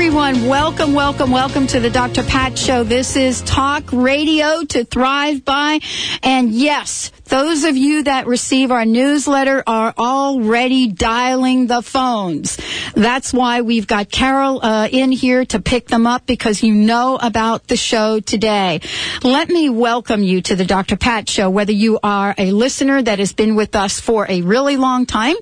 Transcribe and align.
everyone. 0.00 0.46
Welcome, 0.46 0.94
welcome, 0.94 1.32
welcome 1.32 1.66
to 1.66 1.80
the 1.80 1.90
Dr. 1.90 2.22
Pat 2.22 2.56
Show. 2.56 2.84
This 2.84 3.16
is 3.16 3.40
talk 3.42 3.82
radio 3.92 4.62
to 4.66 4.84
thrive 4.84 5.44
by. 5.44 5.80
And 6.22 6.52
yes, 6.52 7.10
those 7.24 7.64
of 7.64 7.76
you 7.76 8.04
that 8.04 8.26
receive 8.26 8.70
our 8.70 8.86
newsletter 8.86 9.62
are 9.66 9.92
already 9.98 10.86
dialing 10.86 11.66
the 11.66 11.82
phones. 11.82 12.58
That's 12.94 13.34
why 13.34 13.60
we've 13.60 13.86
got 13.86 14.10
Carol 14.10 14.64
uh, 14.64 14.88
in 14.90 15.12
here 15.12 15.44
to 15.46 15.60
pick 15.60 15.88
them 15.88 16.06
up 16.06 16.26
because 16.26 16.62
you 16.62 16.72
know 16.72 17.18
about 17.20 17.66
the 17.66 17.76
show 17.76 18.20
today. 18.20 18.80
Let 19.24 19.48
me 19.48 19.68
welcome 19.68 20.22
you 20.22 20.40
to 20.42 20.56
the 20.56 20.64
Dr. 20.64 20.96
Pat 20.96 21.28
Show, 21.28 21.50
whether 21.50 21.72
you 21.72 21.98
are 22.02 22.34
a 22.38 22.52
listener 22.52 23.02
that 23.02 23.18
has 23.18 23.32
been 23.32 23.56
with 23.56 23.76
us 23.76 24.00
for 24.00 24.26
a 24.30 24.42
really 24.42 24.76
long 24.76 25.04
time 25.04 25.36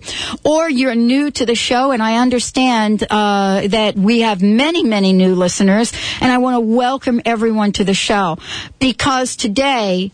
or 0.44 0.68
you're 0.68 0.94
new 0.94 1.30
to 1.30 1.46
the 1.46 1.54
show. 1.54 1.92
And 1.92 2.02
I 2.02 2.16
understand 2.16 3.06
uh, 3.08 3.68
that 3.68 3.96
we 3.96 4.20
have 4.20 4.42
many, 4.54 4.84
many 4.84 5.12
new 5.12 5.34
listeners. 5.34 5.92
And 6.20 6.30
I 6.30 6.38
want 6.38 6.56
to 6.56 6.60
welcome 6.60 7.20
everyone 7.24 7.72
to 7.72 7.84
the 7.84 7.94
show 7.94 8.38
because 8.78 9.36
today 9.36 10.12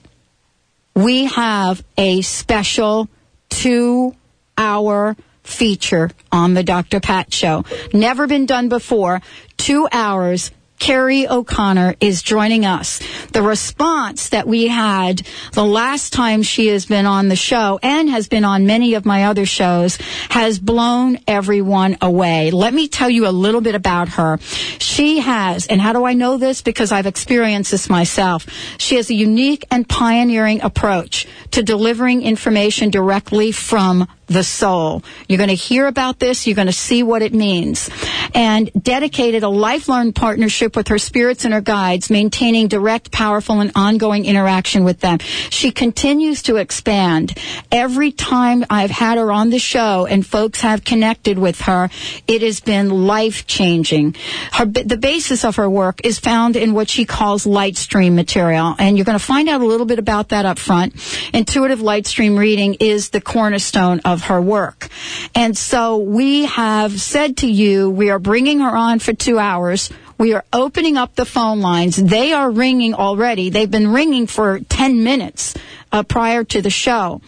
we 0.95 1.25
have 1.27 1.85
a 1.99 2.23
special 2.23 3.09
two 3.49 4.15
hour 4.57 5.17
feature 5.43 6.11
on 6.31 6.55
the 6.55 6.63
Dr. 6.63 7.01
Pat 7.01 7.33
Show. 7.33 7.65
Never 7.93 8.27
been 8.27 8.47
done 8.47 8.69
before. 8.69 9.21
Two 9.57 9.89
hours 9.91 10.51
Kerrie 10.83 11.29
O'Connor 11.29 11.95
is 12.01 12.23
joining 12.23 12.67
us. 12.67 12.99
The 13.29 13.41
response 13.41 14.31
that 14.31 14.49
we 14.49 14.67
had 14.67 15.23
the 15.53 15.65
last 15.65 16.13
time 16.13 16.43
she 16.43 16.67
has 16.67 16.87
been 16.87 17.07
on 17.07 17.29
the 17.29 17.37
show 17.37 17.79
and 17.85 18.11
has 18.11 18.27
been 18.27 18.45
on 18.45 18.67
many 18.67 18.95
of 18.95 19.07
my 19.07 19.27
other 19.27 19.47
shows 19.47 19.97
has 20.29 20.59
blown 20.59 21.21
everyone 21.29 21.99
away. 22.03 22.51
Let 22.51 22.75
me 22.75 22.89
tell 22.89 23.09
you 23.09 23.29
a 23.29 23.31
little 23.31 23.61
bit 23.61 23.77
about 23.77 24.09
her. 24.09 24.39
She 24.81 25.21
has, 25.21 25.69
and 25.69 25.81
how 25.81 25.93
do 25.93 26.05
I 26.05 26.15
know 26.15 26.37
this? 26.37 26.63
Because 26.63 26.91
I've 26.91 27.07
experienced 27.07 27.71
this 27.71 27.89
myself. 27.89 28.45
She 28.79 28.97
has 28.97 29.09
a 29.09 29.15
unique 29.15 29.65
and 29.71 29.89
pioneering 29.89 30.63
approach 30.63 31.29
to 31.53 31.63
delivering 31.63 32.23
information 32.23 32.91
directly 32.91 33.53
from 33.53 34.09
the 34.33 34.45
soul. 34.45 35.03
You're 35.29 35.39
going 35.39 35.49
to 35.49 35.55
hear 35.55 35.87
about 35.87 36.19
this. 36.19 36.47
You're 36.47 36.57
going 36.57 36.67
to 36.67 36.73
see 36.73 37.03
what 37.03 37.23
it 37.23 37.33
means. 37.33 37.91
And 38.35 38.71
dedicated 38.81 39.43
a 39.43 39.49
lifelong 39.49 40.13
partnership 40.13 40.77
with 40.77 40.89
her 40.89 40.99
spirits 40.99 41.45
and 41.45 41.53
her 41.55 41.61
guides, 41.61 42.11
maintaining 42.11 42.69
direct, 42.69 43.13
powerful, 43.13 43.61
and 43.61 43.73
ongoing 43.75 44.25
interaction 44.25 44.85
with 44.85 45.01
them. 45.01 45.19
She 45.19 45.71
continues 45.71 46.43
to 46.45 46.57
expand. 46.57 47.39
Every 47.71 48.13
time 48.13 48.65
I've 48.71 48.91
had 48.91 49.19
her 49.19 49.31
on 49.31 49.51
the 49.51 49.59
show 49.59 50.07
and 50.07 50.27
folks 50.27 50.61
have 50.63 50.85
connected 50.85 51.39
with 51.39 51.63
her, 51.63 51.91
it 52.27 52.43
has 52.43 52.61
been 52.61 53.07
life 53.07 53.47
changing. 53.47 54.17
Her, 54.53 54.65
the 54.65 54.97
basis 54.97 55.45
of 55.45 55.57
her 55.57 55.69
work 55.69 56.01
is 56.05 56.19
found 56.19 56.57
in 56.57 56.73
what 56.75 56.89
she 56.89 57.05
calls 57.05 57.47
light 57.47 57.77
stream 57.77 58.15
material. 58.15 58.75
And 58.79 58.97
you're 58.97 59.05
going 59.05 59.19
to 59.19 59.25
find 59.25 59.49
out 59.49 59.61
a 59.61 59.67
little 59.67 59.87
bit 59.87 59.99
about 59.99 60.31
that 60.31 60.47
up 60.47 60.59
front. 60.59 60.95
Intuitive 61.35 61.81
light 61.81 62.07
stream 62.07 62.39
reading 62.39 62.75
is 62.81 63.11
the 63.11 63.21
cornerstone 63.21 64.01
of 64.05 64.22
her 64.23 64.41
work. 64.41 64.89
And 65.35 65.57
so 65.57 65.99
we 65.99 66.45
have 66.45 67.01
said 67.01 67.39
to 67.39 67.47
you, 67.47 67.91
we 67.91 68.11
are 68.11 68.19
bringing 68.19 68.61
her 68.61 68.77
on 68.77 68.99
for 68.99 69.13
two 69.13 69.39
hours. 69.39 69.91
We 70.19 70.35
are 70.35 70.45
opening 70.53 70.97
up 70.97 71.15
the 71.15 71.25
phone 71.25 71.61
lines. 71.61 71.97
They 71.97 72.33
are 72.33 72.51
ringing 72.51 72.95
already. 72.95 73.51
They've 73.51 73.71
been 73.71 73.93
ringing 73.93 74.27
for 74.27 74.61
10 74.61 75.03
minutes. 75.03 75.55
Uh, 75.95 76.03
prior 76.03 76.43
to 76.43 76.63
the 76.63 76.71
show. 76.71 77.21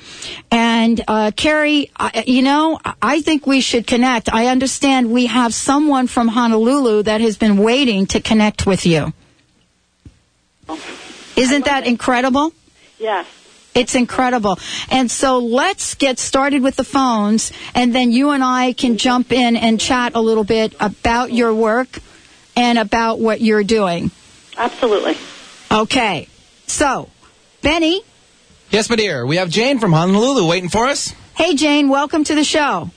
And 0.50 0.98
uh, 1.06 1.32
Kerrie, 1.36 1.90
I, 1.94 2.24
you 2.26 2.40
know, 2.40 2.80
I 3.02 3.20
think 3.20 3.46
we 3.46 3.60
should 3.60 3.86
connect. 3.86 4.32
I 4.32 4.46
understand 4.46 5.10
we 5.10 5.26
have 5.26 5.52
someone 5.52 6.06
from 6.06 6.28
Honolulu 6.28 7.02
that 7.02 7.20
has 7.20 7.36
been 7.36 7.58
waiting 7.58 8.06
to 8.06 8.22
connect 8.22 8.66
with 8.66 8.86
you. 8.86 9.12
Isn't 11.36 11.66
that 11.66 11.86
incredible? 11.86 12.54
Yes. 12.98 13.26
It's 13.74 13.94
incredible. 13.94 14.58
And 14.90 15.10
so 15.10 15.38
let's 15.38 15.94
get 15.94 16.18
started 16.18 16.62
with 16.62 16.76
the 16.76 16.84
phones, 16.84 17.52
and 17.74 17.94
then 17.94 18.12
you 18.12 18.30
and 18.30 18.44
I 18.44 18.72
can 18.72 18.96
jump 18.96 19.32
in 19.32 19.56
and 19.56 19.80
chat 19.80 20.12
a 20.14 20.20
little 20.20 20.44
bit 20.44 20.74
about 20.78 21.32
your 21.32 21.52
work 21.52 21.98
and 22.56 22.78
about 22.78 23.18
what 23.18 23.40
you're 23.40 23.64
doing. 23.64 24.10
Absolutely. 24.56 25.16
Okay. 25.72 26.28
So, 26.66 27.08
Benny. 27.62 28.02
Yes, 28.70 28.88
my 28.88 28.96
dear. 28.96 29.26
We 29.26 29.36
have 29.36 29.50
Jane 29.50 29.78
from 29.78 29.92
Honolulu 29.92 30.46
waiting 30.48 30.68
for 30.68 30.86
us. 30.86 31.12
Hey, 31.36 31.54
Jane. 31.54 31.88
Welcome 31.88 32.22
to 32.24 32.34
the 32.34 32.44
show. 32.44 32.90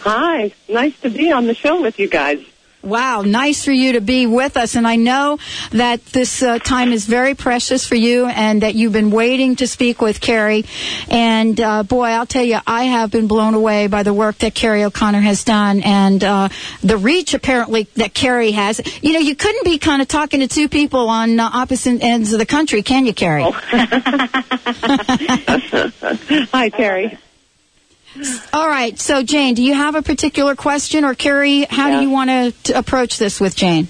Hi. 0.00 0.52
Nice 0.68 0.98
to 1.00 1.10
be 1.10 1.30
on 1.30 1.46
the 1.46 1.54
show 1.54 1.82
with 1.82 1.98
you 1.98 2.08
guys. 2.08 2.42
Wow, 2.82 3.22
nice 3.22 3.64
for 3.64 3.72
you 3.72 3.94
to 3.94 4.00
be 4.00 4.26
with 4.26 4.56
us. 4.56 4.76
And 4.76 4.86
I 4.86 4.94
know 4.96 5.38
that 5.72 6.04
this 6.06 6.42
uh, 6.42 6.58
time 6.60 6.92
is 6.92 7.06
very 7.06 7.34
precious 7.34 7.86
for 7.86 7.96
you 7.96 8.26
and 8.26 8.62
that 8.62 8.74
you've 8.76 8.92
been 8.92 9.10
waiting 9.10 9.56
to 9.56 9.66
speak 9.66 10.00
with 10.00 10.20
Kerrie. 10.20 10.64
And 11.10 11.60
uh, 11.60 11.82
boy, 11.82 12.06
I'll 12.06 12.26
tell 12.26 12.44
you, 12.44 12.58
I 12.66 12.84
have 12.84 13.10
been 13.10 13.26
blown 13.26 13.54
away 13.54 13.88
by 13.88 14.04
the 14.04 14.14
work 14.14 14.38
that 14.38 14.54
Kerrie 14.54 14.84
O'Connor 14.84 15.20
has 15.20 15.42
done 15.42 15.80
and 15.82 16.22
uh, 16.22 16.48
the 16.82 16.96
reach 16.96 17.34
apparently 17.34 17.88
that 17.96 18.14
Kerrie 18.14 18.52
has. 18.52 18.80
You 19.02 19.14
know, 19.14 19.20
you 19.20 19.34
couldn't 19.34 19.64
be 19.64 19.78
kind 19.78 20.00
of 20.00 20.06
talking 20.06 20.40
to 20.40 20.46
two 20.46 20.68
people 20.68 21.08
on 21.08 21.40
uh, 21.40 21.50
opposite 21.52 22.02
ends 22.02 22.32
of 22.32 22.38
the 22.38 22.46
country, 22.46 22.82
can 22.82 23.04
you, 23.04 23.14
Kerrie? 23.14 23.42
Oh. 23.44 23.52
Hi, 26.52 26.70
Kerrie. 26.70 27.18
All 28.52 28.68
right. 28.68 28.98
So, 28.98 29.22
Jane, 29.22 29.54
do 29.54 29.62
you 29.62 29.74
have 29.74 29.94
a 29.94 30.02
particular 30.02 30.54
question, 30.54 31.04
or 31.04 31.14
Kerrie, 31.14 31.66
how 31.68 31.88
yeah. 31.88 31.96
do 31.96 32.02
you 32.02 32.10
want 32.10 32.30
to 32.64 32.78
approach 32.78 33.18
this 33.18 33.40
with 33.40 33.56
Jane? 33.56 33.88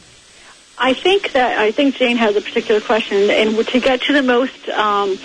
I 0.78 0.92
think 0.92 1.32
that 1.32 1.58
I 1.58 1.70
think 1.72 1.96
Jane 1.96 2.16
has 2.16 2.36
a 2.36 2.40
particular 2.40 2.80
question, 2.80 3.30
and 3.30 3.66
to 3.66 3.80
get 3.80 4.02
to 4.02 4.12
the 4.12 4.22
most 4.22 4.68
um, 4.68 5.18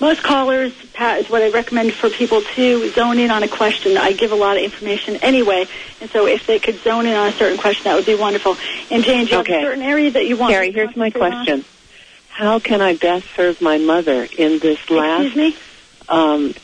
most 0.00 0.22
callers, 0.22 0.72
Pat, 0.92 1.20
is 1.20 1.30
what 1.30 1.42
I 1.42 1.50
recommend 1.50 1.92
for 1.92 2.10
people 2.10 2.42
to 2.42 2.90
zone 2.90 3.18
in 3.18 3.30
on 3.30 3.42
a 3.42 3.48
question. 3.48 3.96
I 3.96 4.12
give 4.12 4.32
a 4.32 4.36
lot 4.36 4.56
of 4.56 4.64
information 4.64 5.16
anyway, 5.16 5.66
and 6.00 6.10
so 6.10 6.26
if 6.26 6.46
they 6.46 6.58
could 6.58 6.76
zone 6.80 7.06
in 7.06 7.14
on 7.14 7.28
a 7.28 7.32
certain 7.32 7.58
question, 7.58 7.84
that 7.84 7.94
would 7.94 8.06
be 8.06 8.16
wonderful. 8.16 8.56
And 8.90 9.04
Jane, 9.04 9.26
do 9.26 9.32
you 9.32 9.38
okay. 9.38 9.52
have 9.52 9.62
a 9.62 9.66
certain 9.66 9.82
area 9.82 10.10
that 10.10 10.26
you 10.26 10.36
want? 10.36 10.52
Kerrie, 10.52 10.72
here's 10.72 10.96
my 10.96 11.10
question: 11.10 11.60
on? 11.60 11.64
How 12.28 12.58
can 12.58 12.80
I 12.80 12.96
best 12.96 13.26
serve 13.36 13.60
my 13.60 13.78
mother 13.78 14.26
in 14.36 14.58
this 14.58 14.90
last? 14.90 15.26
Excuse 15.26 15.54
me? 15.54 15.56
Um, 16.08 16.54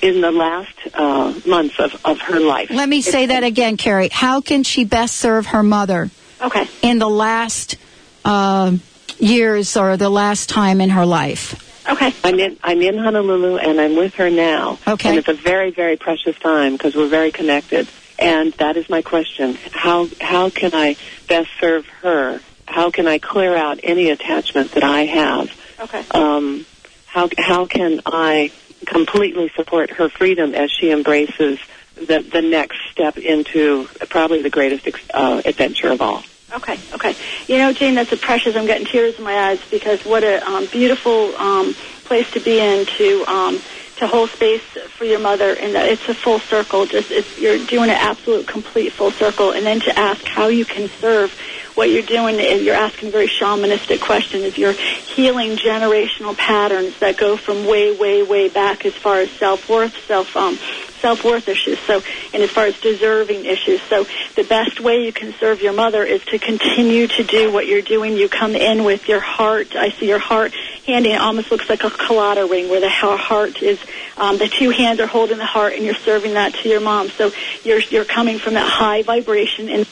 in 0.00 0.20
the 0.20 0.30
last 0.30 0.74
uh, 0.94 1.34
months 1.46 1.78
of, 1.78 1.94
of 2.04 2.20
her 2.20 2.40
life. 2.40 2.70
Let 2.70 2.88
me 2.88 3.00
say 3.00 3.26
that 3.26 3.44
again, 3.44 3.76
Kerrie. 3.76 4.08
How 4.10 4.40
can 4.40 4.62
she 4.62 4.84
best 4.84 5.16
serve 5.16 5.46
her 5.46 5.62
mother? 5.62 6.10
Okay. 6.40 6.66
In 6.82 6.98
the 6.98 7.08
last 7.08 7.76
uh, 8.24 8.76
years 9.18 9.76
or 9.76 9.96
the 9.96 10.10
last 10.10 10.48
time 10.48 10.80
in 10.80 10.90
her 10.90 11.06
life. 11.06 11.68
Okay. 11.88 12.14
I'm 12.22 12.38
in 12.38 12.58
I'm 12.62 12.80
in 12.80 12.96
Honolulu 12.96 13.56
and 13.56 13.80
I'm 13.80 13.96
with 13.96 14.14
her 14.14 14.30
now. 14.30 14.78
Okay. 14.86 15.08
And 15.08 15.18
it's 15.18 15.28
a 15.28 15.34
very 15.34 15.70
very 15.70 15.96
precious 15.96 16.38
time 16.38 16.72
because 16.72 16.94
we're 16.94 17.08
very 17.08 17.32
connected. 17.32 17.88
And 18.18 18.52
that 18.54 18.76
is 18.76 18.88
my 18.88 19.02
question: 19.02 19.58
how 19.72 20.08
how 20.20 20.50
can 20.50 20.74
I 20.74 20.96
best 21.28 21.50
serve 21.60 21.86
her? 22.02 22.40
How 22.66 22.90
can 22.90 23.06
I 23.06 23.18
clear 23.18 23.56
out 23.56 23.80
any 23.82 24.10
attachment 24.10 24.72
that 24.72 24.84
I 24.84 25.06
have? 25.06 25.50
Okay. 25.80 26.04
Um, 26.12 26.66
how 27.06 27.28
how 27.36 27.66
can 27.66 28.00
I 28.06 28.52
completely 28.86 29.50
support 29.56 29.90
her 29.90 30.08
freedom 30.08 30.54
as 30.54 30.70
she 30.70 30.90
embraces 30.90 31.58
the, 31.94 32.26
the 32.32 32.42
next 32.42 32.78
step 32.90 33.18
into 33.18 33.86
probably 34.10 34.42
the 34.42 34.50
greatest 34.50 34.88
uh, 35.12 35.42
adventure 35.44 35.88
of 35.88 36.00
all. 36.00 36.22
Okay, 36.54 36.78
okay. 36.92 37.16
You 37.48 37.58
know, 37.58 37.72
Jane, 37.72 37.94
that's 37.94 38.12
a 38.12 38.18
precious. 38.18 38.54
I'm 38.56 38.66
getting 38.66 38.86
tears 38.86 39.14
in 39.16 39.24
my 39.24 39.50
eyes 39.50 39.58
because 39.70 40.04
what 40.04 40.22
a 40.22 40.46
um, 40.46 40.66
beautiful 40.70 41.34
um, 41.36 41.74
place 42.04 42.26
to 42.32 42.40
be 42.40 42.58
in 42.58 42.84
to 42.98 43.24
um, 43.26 43.62
to 43.96 44.06
hold 44.06 44.30
space 44.32 44.60
for 44.98 45.04
your 45.04 45.18
mother, 45.18 45.54
and 45.54 45.74
that 45.74 45.88
it's 45.88 46.06
a 46.08 46.14
full 46.14 46.40
circle. 46.40 46.84
Just 46.84 47.10
it's, 47.10 47.28
you're 47.38 47.58
doing 47.58 47.88
an 47.88 47.96
absolute, 47.96 48.46
complete 48.48 48.92
full 48.92 49.12
circle, 49.12 49.52
and 49.52 49.64
then 49.64 49.80
to 49.80 49.98
ask 49.98 50.26
how 50.26 50.48
you 50.48 50.66
can 50.66 50.90
serve 51.00 51.34
what 51.74 51.90
you're 51.90 52.02
doing 52.02 52.38
is 52.38 52.62
you're 52.62 52.74
asking 52.74 53.10
very 53.10 53.28
shamanistic 53.28 54.00
question 54.00 54.42
is 54.42 54.58
you're 54.58 54.72
healing 54.72 55.56
generational 55.56 56.36
patterns 56.36 56.98
that 57.00 57.16
go 57.16 57.36
from 57.36 57.66
way, 57.66 57.96
way, 57.96 58.22
way 58.22 58.48
back 58.48 58.84
as 58.84 58.94
far 58.94 59.20
as 59.20 59.30
self-worth, 59.32 59.94
self, 60.06 60.36
um, 60.36 60.58
self-worth 61.00 61.48
issues. 61.48 61.78
So, 61.80 62.02
and 62.32 62.42
as 62.42 62.50
far 62.50 62.66
as 62.66 62.78
deserving 62.80 63.46
issues. 63.46 63.80
So 63.82 64.06
the 64.36 64.44
best 64.44 64.80
way 64.80 65.04
you 65.04 65.12
can 65.12 65.34
serve 65.34 65.60
your 65.60 65.72
mother 65.72 66.04
is 66.04 66.24
to 66.26 66.38
continue 66.38 67.08
to 67.08 67.24
do 67.24 67.52
what 67.52 67.66
you're 67.66 67.82
doing. 67.82 68.16
You 68.16 68.28
come 68.28 68.54
in 68.54 68.84
with 68.84 69.08
your 69.08 69.20
heart. 69.20 69.74
I 69.74 69.90
see 69.90 70.08
your 70.08 70.18
heart 70.18 70.54
handing. 70.86 71.12
It 71.12 71.20
almost 71.20 71.50
looks 71.50 71.68
like 71.68 71.84
a 71.84 71.90
Claddagh 71.90 72.50
ring 72.50 72.68
where 72.68 72.80
the 72.80 72.90
heart 72.90 73.62
is, 73.62 73.78
um, 74.16 74.38
the 74.38 74.48
two 74.48 74.70
hands 74.70 75.00
are 75.00 75.06
holding 75.06 75.38
the 75.38 75.46
heart 75.46 75.74
and 75.74 75.84
you're 75.84 75.94
serving 75.94 76.34
that 76.34 76.54
to 76.54 76.68
your 76.68 76.80
mom. 76.80 77.08
So 77.10 77.32
you're, 77.64 77.80
you're 77.80 78.04
coming 78.04 78.38
from 78.38 78.54
that 78.54 78.68
high 78.68 79.02
vibration 79.02 79.68
and 79.68 79.86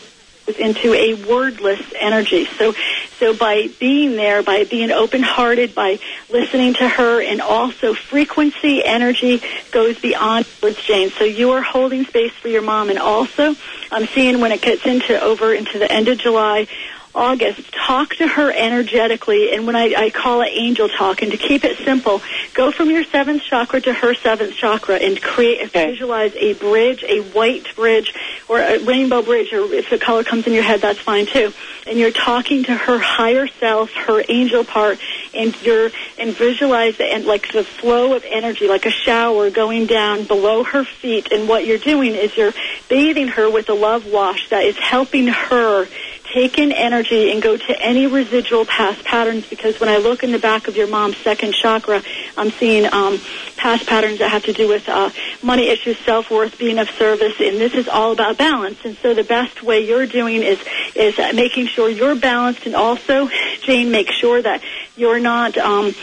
into 0.57 0.95
a 0.95 1.15
wordless 1.15 1.81
energy. 1.99 2.47
So, 2.59 2.75
so 3.19 3.37
by 3.37 3.69
being 3.79 4.17
there, 4.17 4.43
by 4.43 4.65
being 4.65 4.91
open-hearted, 4.91 5.75
by 5.75 5.99
listening 6.29 6.75
to 6.75 6.89
her, 6.89 7.23
and 7.23 7.41
also 7.41 7.95
frequency 7.95 8.85
energy 8.85 9.43
goes 9.71 9.99
beyond 9.99 10.47
words, 10.63 10.85
Jane. 10.87 11.11
So 11.11 11.25
you 11.25 11.53
are 11.53 11.63
holding 11.63 12.05
space 12.05 12.33
for 12.33 12.49
your 12.49 12.63
mom, 12.63 12.91
and 12.91 12.99
also 12.99 13.55
I'm 13.91 14.07
seeing 14.07 14.41
when 14.41 14.53
it 14.53 14.63
gets 14.63 14.87
into 14.87 15.21
over 15.21 15.53
into 15.53 15.79
the 15.79 15.91
end 15.91 16.09
of 16.09 16.19
July, 16.19 16.67
August, 17.15 17.73
talk 17.73 18.15
to 18.17 18.27
her 18.27 18.53
energetically, 18.53 19.53
and 19.53 19.67
when 19.67 19.75
I, 19.75 19.95
I 19.97 20.11
call 20.11 20.43
it 20.43 20.51
angel 20.53 20.89
talk, 20.89 21.23
and 21.23 21.33
to 21.33 21.37
keep 21.37 21.65
it 21.65 21.79
simple, 21.79 22.23
go 22.55 22.71
from 22.71 22.89
your 22.89 23.03
seventh 23.05 23.43
chakra 23.43 23.81
to 23.81 23.93
her 23.93 24.15
seventh 24.15 24.55
chakra 24.55 24.97
and 24.97 25.21
create, 25.21 25.67
okay. 25.67 25.91
visualize 25.91 26.33
a 26.37 26.55
bridge, 26.55 27.05
a 27.09 27.21
white 27.21 27.75
bridge, 27.75 28.15
or 28.49 28.61
a 28.61 28.79
rainbow 28.79 29.23
bridge, 29.23 29.53
or 29.53 29.73
if 29.73 29.91
the 29.91 29.99
color 29.99 30.23
comes 30.23 30.47
in 30.47 30.53
your 30.53 30.63
head, 30.63 30.81
that's 30.81 31.01
fine 31.01 31.27
too. 31.27 31.53
And 31.87 31.99
you're 31.99 32.13
talking 32.13 32.63
to 32.65 32.75
her 32.75 32.99
higher 32.99 33.49
self, 33.49 33.91
her 33.93 34.23
angel 34.29 34.65
part, 34.65 35.01
and 35.35 35.61
you're, 35.63 35.91
and 36.17 36.33
visualize 36.33 37.01
it, 37.01 37.13
and 37.13 37.25
like 37.25 37.53
the 37.53 37.65
flow 37.65 38.15
of 38.15 38.25
energy, 38.25 38.69
like 38.69 38.87
a 38.87 38.91
shower 38.91 39.51
going 39.51 39.87
down 39.87 40.25
below 40.25 40.63
her 40.63 40.85
feet, 40.85 41.33
and 41.33 41.49
what 41.49 41.67
you're 41.67 41.79
doing 41.79 42.15
is 42.15 42.37
you're 42.37 42.53
bathing 42.89 43.29
her 43.29 43.51
with 43.51 43.69
a 43.69 43.75
love 43.75 44.07
wash 44.07 44.49
that 44.51 44.63
is 44.63 44.79
helping 44.79 45.27
her 45.27 45.89
take 46.33 46.59
in 46.59 46.73
energy 46.73 47.33
and 47.33 47.43
go 47.43 47.57
to 47.57 47.81
any 47.81 48.07
residual 48.07 48.65
past 48.65 49.05
patterns 49.05 49.47
because 49.49 49.79
when 49.81 49.89
I 49.89 49.99
look 49.99 50.23
in 50.23 50.33
the 50.33 50.39
back 50.39 50.69
of 50.69 50.77
your 50.77 50.87
mom's 50.87 51.17
second 51.19 51.55
chakra, 51.55 52.03
I'm 52.37 52.51
seeing 52.53 52.87
um, 52.93 53.21
past 53.57 53.87
patterns 53.87 54.19
that 54.21 54.31
have 54.31 54.45
to 54.45 54.53
do 54.53 54.69
with 54.69 54.89
uh, 54.89 55.11
money 55.43 55.69
issues, 55.69 55.99
self-worth, 56.05 56.59
being 56.59 56.79
of 56.79 56.89
service, 56.99 57.35
and 57.41 57.61
this 57.61 57.75
is 57.75 57.89
all 57.89 58.13
about 58.13 58.39
balance. 58.39 58.79
And 58.85 58.97
so 58.99 59.15
the 59.15 59.25
best 59.25 59.63
way 59.63 59.81
you're 59.81 60.07
doing 60.07 60.43
is 60.43 60.59
is 60.95 61.17
making 61.35 61.67
sure 61.69 61.89
you're 61.89 62.15
balanced 62.15 62.67
and 62.67 62.75
also, 62.75 63.29
Jane, 63.63 63.91
make 63.91 64.11
sure 64.11 64.41
that 64.41 64.63
you're 64.97 65.21
not 65.21 65.57
um, 65.59 65.95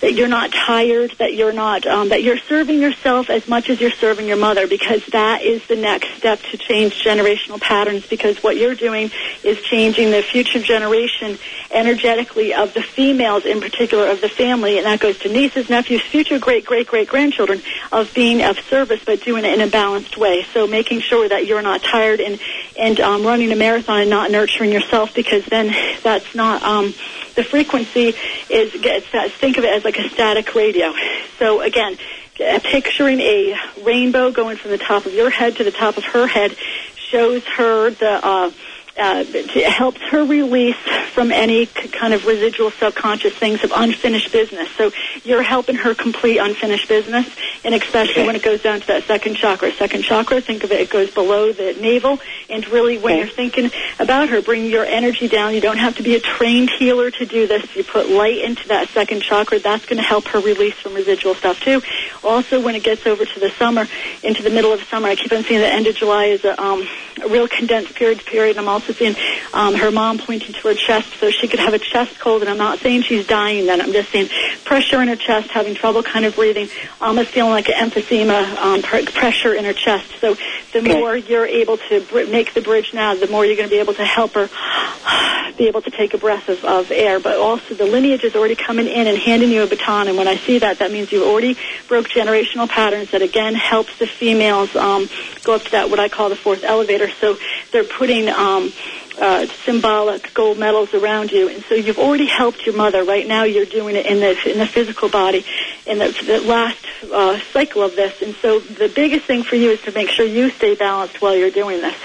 that 0.00 0.14
you're 0.14 0.28
not 0.28 0.52
tired, 0.52 1.14
that 1.18 1.34
you're 1.34 1.52
not, 1.52 1.86
um, 1.86 2.10
that 2.10 2.22
you're 2.22 2.38
serving 2.38 2.80
yourself 2.80 3.30
as 3.30 3.46
much 3.48 3.70
as 3.70 3.80
you're 3.80 3.90
serving 3.90 4.26
your 4.26 4.36
mother 4.36 4.66
because 4.66 5.02
that 5.12 5.42
is 5.42 5.62
the 5.68 5.76
next 5.76 6.08
step 6.18 6.40
to 6.50 6.58
change 6.58 7.02
generational 7.02 7.60
patterns 7.60 8.06
because 8.06 8.36
what 8.42 8.56
you're 8.56 8.74
doing 8.74 9.10
is 9.42 9.58
changing 9.62 10.10
the 10.10 10.22
future 10.22 10.60
generation 10.60 11.38
energetically 11.70 12.52
of 12.52 12.74
the 12.74 12.82
females 12.82 13.44
in 13.44 13.60
particular 13.60 14.08
of 14.08 14.20
the 14.20 14.28
family 14.28 14.76
and 14.76 14.86
that 14.86 15.00
goes 15.00 15.18
to 15.18 15.28
nieces, 15.28 15.68
nephews, 15.70 16.02
future 16.10 16.38
great, 16.38 16.66
great, 16.66 16.86
great 16.86 17.08
grandchildren 17.08 17.62
of 17.90 18.12
being 18.14 18.42
of 18.42 18.58
service 18.68 19.00
but 19.06 19.22
doing 19.22 19.44
it 19.44 19.54
in 19.54 19.60
a 19.60 19.70
balanced 19.70 20.16
way. 20.18 20.44
So 20.52 20.66
making 20.66 21.00
sure 21.00 21.28
that 21.28 21.46
you're 21.46 21.62
not 21.62 21.82
tired 21.82 22.20
and, 22.20 22.38
and 22.78 23.00
um, 23.00 23.24
running 23.24 23.52
a 23.52 23.56
marathon 23.56 24.00
and 24.00 24.10
not 24.10 24.30
nurturing 24.30 24.72
yourself 24.72 25.14
because 25.14 25.44
then 25.46 25.74
that's 26.02 26.34
not, 26.34 26.62
um, 26.62 26.94
the 27.34 27.44
frequency 27.44 28.14
is, 28.48 28.72
gets 28.80 29.06
think 29.38 29.58
of 29.58 29.64
it 29.64 29.76
as 29.76 29.84
like 29.84 29.98
a 29.98 30.08
static 30.10 30.54
radio. 30.54 30.92
So 31.38 31.60
again, 31.60 31.98
picturing 32.36 33.20
a 33.20 33.56
rainbow 33.82 34.30
going 34.30 34.56
from 34.56 34.70
the 34.72 34.78
top 34.78 35.06
of 35.06 35.14
your 35.14 35.30
head 35.30 35.56
to 35.56 35.64
the 35.64 35.70
top 35.70 35.96
of 35.96 36.04
her 36.04 36.26
head 36.26 36.56
shows 36.96 37.44
her 37.56 37.90
the, 37.90 38.20
uh, 38.26 38.50
uh, 38.96 39.24
it 39.26 39.70
helps 39.70 40.00
her 40.02 40.24
release 40.24 40.76
from 41.12 41.32
any 41.32 41.66
kind 41.66 42.14
of 42.14 42.26
residual 42.26 42.70
subconscious 42.70 43.34
things 43.34 43.64
of 43.64 43.72
unfinished 43.74 44.32
business. 44.32 44.68
So 44.76 44.92
you're 45.24 45.42
helping 45.42 45.76
her 45.76 45.94
complete 45.94 46.38
unfinished 46.38 46.88
business, 46.88 47.28
and 47.64 47.74
especially 47.74 48.22
okay. 48.22 48.26
when 48.26 48.36
it 48.36 48.42
goes 48.42 48.62
down 48.62 48.80
to 48.80 48.86
that 48.88 49.04
second 49.04 49.36
chakra. 49.36 49.72
Second 49.72 50.04
chakra, 50.04 50.40
think 50.40 50.64
of 50.64 50.72
it, 50.72 50.80
it 50.80 50.90
goes 50.90 51.12
below 51.12 51.52
the 51.52 51.76
navel, 51.80 52.20
and 52.48 52.66
really 52.68 52.98
when 52.98 53.14
okay. 53.14 53.20
you're 53.20 53.28
thinking 53.34 53.70
about 53.98 54.28
her, 54.28 54.40
bring 54.42 54.66
your 54.66 54.84
energy 54.84 55.28
down. 55.28 55.54
You 55.54 55.60
don't 55.60 55.78
have 55.78 55.96
to 55.96 56.02
be 56.02 56.14
a 56.14 56.20
trained 56.20 56.70
healer 56.70 57.10
to 57.10 57.26
do 57.26 57.46
this. 57.46 57.74
You 57.74 57.84
put 57.84 58.08
light 58.08 58.38
into 58.38 58.68
that 58.68 58.88
second 58.90 59.22
chakra. 59.22 59.58
That's 59.58 59.86
going 59.86 59.98
to 59.98 60.02
help 60.02 60.28
her 60.28 60.40
release 60.40 60.74
from 60.74 60.94
residual 60.94 61.34
stuff 61.34 61.60
too. 61.60 61.82
Also, 62.22 62.60
when 62.60 62.74
it 62.74 62.82
gets 62.82 63.06
over 63.06 63.24
to 63.24 63.40
the 63.40 63.50
summer, 63.50 63.86
into 64.22 64.42
the 64.42 64.50
middle 64.50 64.72
of 64.72 64.82
summer, 64.84 65.08
I 65.08 65.16
keep 65.16 65.32
on 65.32 65.42
seeing 65.42 65.60
the 65.60 65.66
end 65.66 65.86
of 65.86 65.96
July 65.96 66.26
is 66.26 66.44
a, 66.44 66.60
um, 66.62 66.86
a 67.22 67.28
real 67.28 67.48
condensed 67.48 67.94
period. 67.94 68.24
Period. 68.24 68.56
I'm 68.58 68.68
also 68.68 68.83
also 68.84 68.98
seeing 68.98 69.16
um, 69.52 69.74
her 69.74 69.90
mom 69.90 70.18
pointing 70.18 70.52
to 70.52 70.68
her 70.68 70.74
chest 70.74 71.08
so 71.18 71.30
she 71.30 71.48
could 71.48 71.60
have 71.60 71.74
a 71.74 71.78
chest 71.78 72.18
cold. 72.18 72.42
And 72.42 72.50
I'm 72.50 72.58
not 72.58 72.80
saying 72.80 73.02
she's 73.02 73.26
dying 73.26 73.66
then. 73.66 73.80
I'm 73.80 73.92
just 73.92 74.10
saying 74.10 74.28
pressure 74.64 75.00
in 75.00 75.08
her 75.08 75.16
chest, 75.16 75.50
having 75.50 75.74
trouble 75.74 76.02
kind 76.02 76.24
of 76.24 76.34
breathing, 76.34 76.68
almost 77.00 77.30
feeling 77.30 77.52
like 77.52 77.68
an 77.68 77.90
emphysema, 77.90 78.56
um, 78.56 78.82
pr- 78.82 79.10
pressure 79.12 79.54
in 79.54 79.64
her 79.64 79.72
chest. 79.72 80.10
So 80.20 80.36
the 80.72 80.82
more 80.82 81.16
you're 81.16 81.46
able 81.46 81.78
to 81.78 82.00
br- 82.10 82.26
make 82.26 82.54
the 82.54 82.60
bridge 82.60 82.92
now, 82.92 83.14
the 83.14 83.28
more 83.28 83.44
you're 83.44 83.56
going 83.56 83.68
to 83.68 83.74
be 83.74 83.80
able 83.80 83.94
to 83.94 84.04
help 84.04 84.34
her 84.34 84.48
be 85.56 85.68
able 85.68 85.82
to 85.82 85.90
take 85.90 86.14
a 86.14 86.18
breath 86.18 86.48
of, 86.48 86.64
of 86.64 86.90
air. 86.90 87.20
But 87.20 87.38
also 87.38 87.74
the 87.74 87.86
lineage 87.86 88.24
is 88.24 88.34
already 88.34 88.56
coming 88.56 88.86
in 88.86 89.06
and 89.06 89.16
handing 89.16 89.50
you 89.50 89.62
a 89.62 89.66
baton. 89.66 90.08
And 90.08 90.16
when 90.16 90.28
I 90.28 90.36
see 90.36 90.58
that, 90.58 90.80
that 90.80 90.90
means 90.90 91.12
you've 91.12 91.26
already 91.26 91.56
broke 91.88 92.08
generational 92.08 92.68
patterns 92.68 93.12
that 93.12 93.22
again 93.22 93.54
helps 93.54 93.96
the 93.98 94.06
females 94.06 94.74
um, 94.74 95.08
go 95.44 95.54
up 95.54 95.62
to 95.62 95.70
that 95.72 95.90
what 95.90 96.00
I 96.00 96.08
call 96.08 96.28
the 96.28 96.36
fourth 96.36 96.64
elevator. 96.64 97.08
So 97.20 97.36
they're 97.70 97.84
putting 97.84 98.28
um, 98.28 98.72
uh, 99.20 99.46
symbolic 99.64 100.32
gold 100.34 100.58
medals 100.58 100.92
around 100.94 101.30
you, 101.32 101.48
and 101.48 101.62
so 101.64 101.74
you've 101.74 101.98
already 101.98 102.26
helped 102.26 102.66
your 102.66 102.76
mother. 102.76 103.04
Right 103.04 103.26
now, 103.26 103.44
you're 103.44 103.66
doing 103.66 103.96
it 103.96 104.06
in 104.06 104.20
the 104.20 104.50
in 104.50 104.58
the 104.58 104.66
physical 104.66 105.08
body, 105.08 105.44
in 105.86 105.98
the, 105.98 106.16
the 106.26 106.40
last 106.40 106.84
uh, 107.12 107.38
cycle 107.52 107.82
of 107.82 107.96
this. 107.96 108.22
And 108.22 108.34
so, 108.36 108.60
the 108.60 108.88
biggest 108.88 109.24
thing 109.26 109.42
for 109.42 109.56
you 109.56 109.70
is 109.70 109.82
to 109.82 109.92
make 109.92 110.08
sure 110.08 110.26
you 110.26 110.50
stay 110.50 110.74
balanced 110.74 111.20
while 111.20 111.36
you're 111.36 111.50
doing 111.50 111.80
this. 111.80 111.96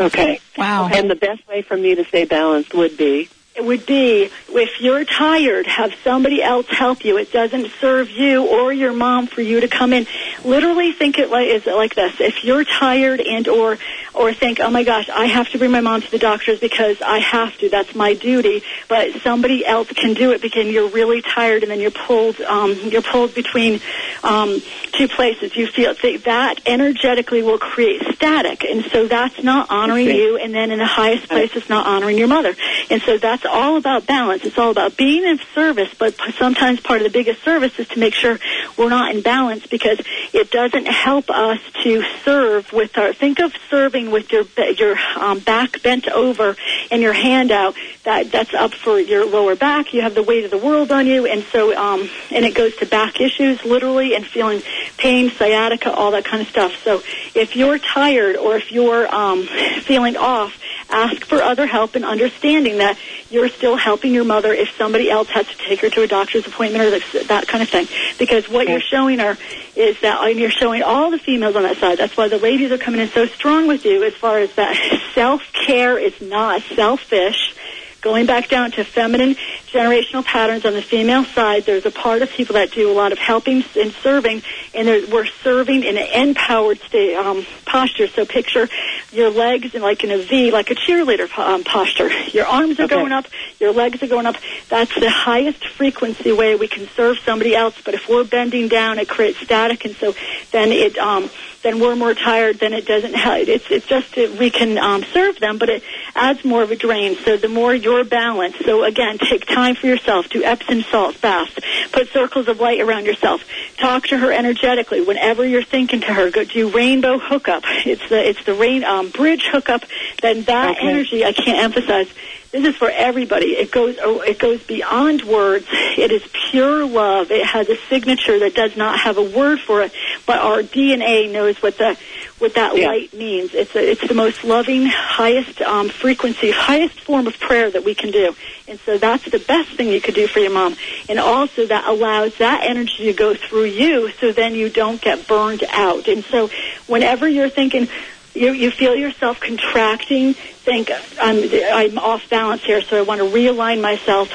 Okay. 0.00 0.40
Wow. 0.56 0.88
And 0.88 1.10
the 1.10 1.16
best 1.16 1.46
way 1.48 1.62
for 1.62 1.76
me 1.76 1.94
to 1.94 2.04
stay 2.04 2.24
balanced 2.24 2.72
would 2.74 2.96
be 2.96 3.22
it 3.22 3.37
would 3.64 3.86
be 3.86 4.30
if 4.50 4.80
you're 4.80 5.04
tired, 5.04 5.66
have 5.66 5.92
somebody 6.02 6.42
else 6.42 6.66
help 6.68 7.04
you. 7.04 7.18
It 7.18 7.32
doesn't 7.32 7.70
serve 7.80 8.10
you 8.10 8.46
or 8.46 8.72
your 8.72 8.92
mom 8.92 9.26
for 9.26 9.42
you 9.42 9.60
to 9.60 9.68
come 9.68 9.92
in. 9.92 10.06
Literally 10.44 10.92
think 10.92 11.18
it 11.18 11.30
like 11.30 11.48
is 11.48 11.66
it 11.66 11.74
like 11.74 11.94
this. 11.94 12.20
If 12.20 12.44
you're 12.44 12.64
tired 12.64 13.20
and 13.20 13.46
or 13.48 13.78
or 14.14 14.32
think, 14.32 14.58
oh 14.60 14.70
my 14.70 14.84
gosh, 14.84 15.08
I 15.08 15.26
have 15.26 15.48
to 15.50 15.58
bring 15.58 15.70
my 15.70 15.80
mom 15.80 16.02
to 16.02 16.10
the 16.10 16.18
doctors 16.18 16.58
because 16.58 17.00
I 17.02 17.18
have 17.18 17.56
to. 17.58 17.68
That's 17.68 17.94
my 17.94 18.14
duty. 18.14 18.62
But 18.88 19.20
somebody 19.22 19.64
else 19.64 19.88
can 19.92 20.14
do 20.14 20.32
it 20.32 20.42
because 20.42 20.66
you're 20.66 20.88
really 20.88 21.22
tired 21.22 21.62
and 21.62 21.70
then 21.70 21.80
you're 21.80 21.90
pulled 21.90 22.40
um, 22.40 22.74
you're 22.74 23.02
pulled 23.02 23.34
between 23.34 23.80
um, 24.24 24.60
two 24.92 25.08
places. 25.08 25.56
You 25.56 25.66
feel 25.66 25.94
that 26.24 26.60
energetically 26.66 27.42
will 27.42 27.58
create 27.58 28.02
static, 28.14 28.64
and 28.64 28.84
so 28.90 29.06
that's 29.06 29.42
not 29.42 29.70
honoring 29.70 30.08
you. 30.08 30.36
And 30.38 30.54
then 30.54 30.70
in 30.70 30.78
the 30.78 30.86
highest 30.86 31.28
place, 31.28 31.50
it's 31.54 31.68
not 31.68 31.86
honoring 31.86 32.18
your 32.18 32.28
mother. 32.28 32.54
And 32.90 33.02
so 33.02 33.18
that's 33.18 33.44
all 33.48 33.76
about 33.76 34.06
balance. 34.06 34.44
It's 34.44 34.58
all 34.58 34.70
about 34.70 34.96
being 34.96 35.24
in 35.24 35.38
service, 35.54 35.92
but 35.98 36.14
sometimes 36.38 36.80
part 36.80 37.00
of 37.00 37.04
the 37.04 37.10
biggest 37.10 37.42
service 37.42 37.78
is 37.78 37.88
to 37.88 37.98
make 37.98 38.14
sure 38.14 38.38
we're 38.76 38.88
not 38.88 39.14
in 39.14 39.22
balance 39.22 39.66
because 39.66 40.00
it 40.32 40.50
doesn't 40.50 40.86
help 40.86 41.30
us 41.30 41.58
to 41.82 42.02
serve 42.24 42.72
with 42.72 42.96
our. 42.98 43.12
Think 43.12 43.40
of 43.40 43.52
serving 43.70 44.10
with 44.10 44.30
your 44.32 44.44
your 44.76 44.96
um, 45.16 45.40
back 45.40 45.82
bent 45.82 46.08
over 46.08 46.56
and 46.90 47.02
your 47.02 47.12
hand 47.12 47.50
out. 47.50 47.74
That 48.04 48.30
that's 48.30 48.54
up 48.54 48.74
for 48.74 48.98
your 48.98 49.26
lower 49.26 49.56
back. 49.56 49.92
You 49.92 50.02
have 50.02 50.14
the 50.14 50.22
weight 50.22 50.44
of 50.44 50.50
the 50.50 50.58
world 50.58 50.92
on 50.92 51.06
you, 51.06 51.26
and 51.26 51.42
so 51.44 51.76
um, 51.76 52.08
and 52.30 52.44
it 52.44 52.54
goes 52.54 52.76
to 52.76 52.86
back 52.86 53.20
issues 53.20 53.64
literally 53.64 54.14
and 54.14 54.24
feeling 54.26 54.62
pain, 54.96 55.30
sciatica, 55.30 55.92
all 55.92 56.12
that 56.12 56.24
kind 56.24 56.42
of 56.42 56.48
stuff. 56.48 56.72
So 56.84 57.02
if 57.34 57.56
you're 57.56 57.78
tired 57.78 58.36
or 58.36 58.56
if 58.56 58.70
you're 58.72 59.12
um, 59.12 59.46
feeling 59.82 60.16
off 60.16 60.54
ask 60.90 61.24
for 61.24 61.42
other 61.42 61.66
help 61.66 61.94
and 61.94 62.04
understanding 62.04 62.78
that 62.78 62.98
you're 63.30 63.37
still 63.46 63.76
helping 63.76 64.12
your 64.12 64.24
mother 64.24 64.52
if 64.52 64.68
somebody 64.76 65.08
else 65.08 65.28
has 65.30 65.46
to 65.46 65.56
take 65.68 65.80
her 65.82 65.90
to 65.90 66.02
a 66.02 66.08
doctor's 66.08 66.44
appointment 66.44 66.84
or 66.84 67.24
that 67.24 67.46
kind 67.46 67.62
of 67.62 67.68
thing. 67.68 67.86
Because 68.18 68.48
what 68.48 68.68
you're 68.68 68.80
showing 68.80 69.20
her 69.20 69.38
is 69.76 70.00
that, 70.00 70.20
and 70.20 70.40
you're 70.40 70.50
showing 70.50 70.82
all 70.82 71.12
the 71.12 71.18
females 71.18 71.54
on 71.54 71.62
that 71.62 71.78
side. 71.78 71.98
That's 71.98 72.16
why 72.16 72.28
the 72.28 72.38
ladies 72.38 72.72
are 72.72 72.78
coming 72.78 73.00
in 73.00 73.10
so 73.10 73.26
strong 73.26 73.68
with 73.68 73.84
you 73.84 74.02
as 74.02 74.14
far 74.14 74.40
as 74.40 74.52
that 74.56 74.76
self-care 75.14 75.98
is 75.98 76.20
not 76.20 76.62
selfish 76.74 77.54
going 78.00 78.26
back 78.26 78.48
down 78.48 78.70
to 78.72 78.84
feminine 78.84 79.36
generational 79.72 80.24
patterns 80.24 80.64
on 80.64 80.72
the 80.74 80.82
female 80.82 81.24
side. 81.34 81.64
There's 81.66 81.86
a 81.86 81.90
part 81.90 82.22
of 82.22 82.30
people 82.30 82.54
that 82.54 82.70
do 82.70 82.90
a 82.90 82.94
lot 82.94 83.12
of 83.12 83.18
helping 83.18 83.64
and 83.76 83.92
serving, 84.02 84.42
and 84.74 84.88
we're 85.12 85.26
serving 85.42 85.82
in 85.84 85.96
an 85.98 86.28
empowered 86.28 86.80
state 86.82 87.16
um, 87.16 87.44
posture. 87.66 88.08
So 88.08 88.24
picture 88.24 88.68
your 89.12 89.30
legs 89.30 89.74
in 89.74 89.82
like 89.82 90.04
in 90.04 90.10
a 90.10 90.18
V, 90.18 90.50
like 90.50 90.70
a 90.70 90.74
cheerleader 90.74 91.28
um, 91.38 91.64
posture. 91.64 92.08
Your 92.30 92.46
arms 92.46 92.78
are 92.78 92.84
Okay. 92.84 92.94
going 92.94 93.12
up, 93.12 93.26
your 93.58 93.72
legs 93.72 94.02
are 94.02 94.06
going 94.06 94.26
up. 94.26 94.36
That's 94.68 94.94
the 94.94 95.10
highest 95.10 95.66
frequency 95.76 96.32
way 96.32 96.54
we 96.54 96.68
can 96.68 96.88
serve 96.96 97.18
somebody 97.24 97.54
else. 97.54 97.74
But 97.84 97.94
if 97.94 98.08
we're 98.08 98.24
bending 98.24 98.68
down, 98.68 98.98
it 98.98 99.08
creates 99.08 99.40
static, 99.40 99.84
and 99.84 99.94
so 99.96 100.14
then 100.52 100.70
it 100.72 100.96
um, 100.98 101.30
then 101.62 101.80
we're 101.80 101.96
more 101.96 102.14
tired. 102.14 102.58
Then 102.58 102.72
it 102.72 102.86
doesn't. 102.86 103.14
Help. 103.14 103.48
It's 103.48 103.64
it's 103.70 103.86
just 103.86 104.14
that 104.14 104.36
we 104.38 104.50
can 104.50 104.78
um, 104.78 105.02
serve 105.12 105.38
them, 105.40 105.58
but 105.58 105.68
it 105.68 105.82
adds 106.14 106.44
more 106.44 106.62
of 106.62 106.70
a 106.70 106.76
drain. 106.76 107.16
So 107.24 107.36
the 107.36 107.48
more 107.48 107.74
you're 107.74 108.04
balanced. 108.04 108.64
So 108.64 108.84
again, 108.84 109.18
take 109.18 109.46
time 109.46 109.74
for 109.74 109.86
yourself. 109.86 110.28
Do 110.28 110.42
Epsom 110.44 110.82
salt 110.82 111.16
fast. 111.16 111.58
Put 111.92 112.08
circles 112.10 112.48
of 112.48 112.60
light 112.60 112.80
around 112.80 113.06
yourself. 113.06 113.42
Talk 113.76 114.06
to 114.08 114.18
her 114.18 114.32
energetically. 114.32 115.00
Whenever 115.00 115.44
you're 115.46 115.62
thinking 115.64 116.00
to 116.02 116.12
her, 116.14 116.30
go 116.30 116.44
do 116.44 116.70
rainbow 116.70 117.18
hookup. 117.18 117.64
It's 117.86 118.08
the 118.08 118.28
it's 118.28 118.44
the 118.44 118.54
rain 118.54 118.84
um, 118.84 119.10
bridge 119.10 119.44
hookup. 119.50 119.82
Then 120.22 120.42
that 120.44 120.76
Okay. 120.76 120.88
energy 120.88 121.24
I 121.24 121.32
can't 121.32 121.58
emphasize. 121.58 122.08
This 122.50 122.66
is 122.66 122.76
for 122.76 122.88
everybody. 122.90 123.48
It 123.48 123.70
goes 123.70 123.96
oh, 124.00 124.20
it 124.20 124.38
goes 124.38 124.62
beyond 124.62 125.22
words. 125.22 125.66
It 125.70 126.10
is 126.10 126.22
pure 126.50 126.86
love. 126.86 127.30
It 127.30 127.44
has 127.44 127.68
a 127.68 127.76
signature 127.90 128.38
that 128.40 128.54
does 128.54 128.74
not 128.74 128.98
have 129.00 129.18
a 129.18 129.22
word 129.22 129.60
for 129.60 129.82
it, 129.82 129.92
but 130.26 130.38
our 130.38 130.62
DNA 130.62 131.30
knows 131.30 131.62
what 131.62 131.76
the 131.76 131.98
what 132.38 132.54
that 132.54 132.74
Yeah. 132.78 132.86
light 132.88 133.12
means. 133.12 133.50
It's 133.52 133.74
a, 133.74 133.90
it's 133.90 134.06
the 134.08 134.14
most 134.14 134.44
loving, 134.44 134.86
highest 134.86 135.60
um, 135.60 135.90
frequency, 135.90 136.50
highest 136.50 137.00
form 137.00 137.26
of 137.26 137.38
prayer 137.38 137.70
that 137.70 137.84
we 137.84 137.94
can 137.94 138.12
do. 138.12 138.34
And 138.66 138.78
so 138.86 138.96
that's 138.96 139.24
the 139.30 139.40
best 139.40 139.72
thing 139.76 139.88
you 139.88 140.00
could 140.00 140.14
do 140.14 140.26
for 140.26 140.38
your 140.38 140.52
mom. 140.52 140.76
And 141.08 141.18
also 141.18 141.66
that 141.66 141.86
allows 141.86 142.36
that 142.38 142.64
energy 142.64 143.04
to 143.06 143.12
go 143.12 143.34
through 143.34 143.64
you, 143.64 144.10
so 144.20 144.32
then 144.32 144.54
you 144.54 144.70
don't 144.70 145.00
get 145.02 145.26
burned 145.28 145.64
out. 145.68 146.08
And 146.08 146.24
so 146.24 146.48
whenever 146.86 147.28
you're 147.28 147.50
thinking 147.50 147.88
you, 148.34 148.52
you 148.52 148.70
feel 148.70 148.94
yourself 148.94 149.40
contracting, 149.40 150.36
think 150.68 150.90
I'm, 151.18 151.42
I'm 151.72 151.98
off 151.98 152.20
balance 152.28 152.62
here, 152.64 152.82
so 152.82 152.96
I 152.96 153.02
want 153.02 153.20
to 153.20 153.26
realign 153.26 153.80
myself 153.80 154.28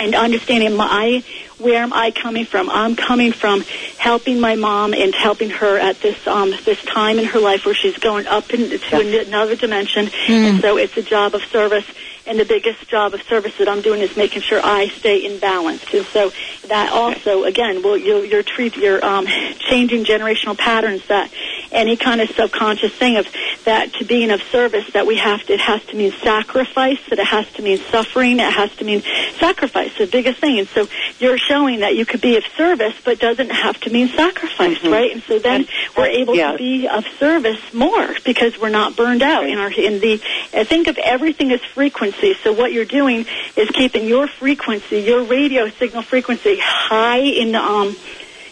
and 0.00 0.14
understanding 0.14 0.76
my 0.76 1.22
where 1.58 1.82
am 1.82 1.92
I 1.92 2.12
coming 2.12 2.46
from? 2.46 2.70
I'm 2.70 2.94
coming 2.94 3.32
from 3.32 3.64
helping 3.98 4.40
my 4.40 4.54
mom 4.54 4.94
and 4.94 5.12
helping 5.12 5.50
her 5.50 5.76
at 5.78 6.00
this 6.00 6.16
um, 6.26 6.50
this 6.64 6.78
time 6.84 7.18
in 7.18 7.24
her 7.26 7.40
life 7.40 7.64
where 7.64 7.74
she's 7.74 7.96
going 7.98 8.26
up 8.28 8.50
into 8.50 8.78
another 9.26 9.56
dimension. 9.56 10.08
And 10.28 10.60
so 10.60 10.76
it's 10.78 10.96
a 10.96 11.02
job 11.02 11.34
of 11.34 11.42
service. 11.50 11.84
And 12.28 12.38
the 12.38 12.44
biggest 12.44 12.88
job 12.88 13.14
of 13.14 13.22
service 13.22 13.56
that 13.58 13.68
I'm 13.68 13.80
doing 13.80 14.00
is 14.00 14.16
making 14.16 14.42
sure 14.42 14.60
I 14.62 14.88
stay 14.88 15.24
in 15.24 15.38
balance. 15.38 15.82
And 15.92 16.04
so 16.06 16.30
that 16.68 16.92
also, 16.92 17.44
again, 17.44 17.82
will 17.82 17.96
you're, 17.96 18.24
you're 18.24 18.42
treat 18.42 18.76
you're 18.76 19.04
um, 19.04 19.26
changing 19.58 20.04
generational 20.04 20.56
patterns 20.56 21.06
that 21.08 21.30
any 21.70 21.96
kind 21.96 22.20
of 22.20 22.30
subconscious 22.30 22.92
thing 22.94 23.16
of 23.16 23.26
that 23.64 23.92
to 23.94 24.04
being 24.04 24.30
of 24.30 24.42
service 24.42 24.90
that 24.92 25.06
we 25.06 25.16
have 25.16 25.42
to 25.44 25.52
it 25.52 25.60
has 25.60 25.84
to 25.86 25.96
mean 25.96 26.12
sacrifice 26.22 26.98
that 27.10 27.18
it 27.18 27.26
has 27.26 27.50
to 27.52 27.62
mean 27.62 27.78
suffering 27.90 28.38
it 28.38 28.52
has 28.52 28.74
to 28.76 28.84
mean 28.84 29.02
sacrifice 29.38 29.96
the 29.98 30.06
biggest 30.06 30.40
thing. 30.40 30.58
And 30.58 30.68
so 30.68 30.88
you're 31.18 31.38
showing 31.38 31.80
that 31.80 31.96
you 31.96 32.06
could 32.06 32.20
be 32.20 32.36
of 32.36 32.44
service 32.56 32.94
but 33.04 33.18
doesn't 33.18 33.50
have 33.50 33.78
to 33.80 33.90
mean 33.90 34.08
sacrifice 34.08 34.82
right? 34.84 35.12
And 35.12 35.22
so 35.22 35.38
then 35.38 35.66
we're 35.96 36.06
able 36.06 36.34
yeah. 36.36 36.52
to 36.52 36.58
be 36.58 36.88
of 36.88 37.04
service 37.18 37.60
more 37.72 38.08
because 38.24 38.58
we're 38.60 38.68
not 38.68 38.96
burned 38.96 39.22
out 39.22 39.46
in 39.46 39.58
our 39.58 39.70
in 39.70 40.00
the 40.00 40.20
I 40.52 40.64
think 40.64 40.88
of 40.88 40.98
everything 40.98 41.52
as 41.52 41.60
frequency 41.74 42.17
so 42.42 42.52
what 42.52 42.72
you're 42.72 42.84
doing 42.84 43.26
is 43.56 43.68
keeping 43.70 44.06
your 44.06 44.26
frequency 44.26 45.00
your 45.00 45.24
radio 45.24 45.68
signal 45.70 46.02
frequency 46.02 46.58
high 46.60 47.18
in 47.42 47.54
um 47.54 47.94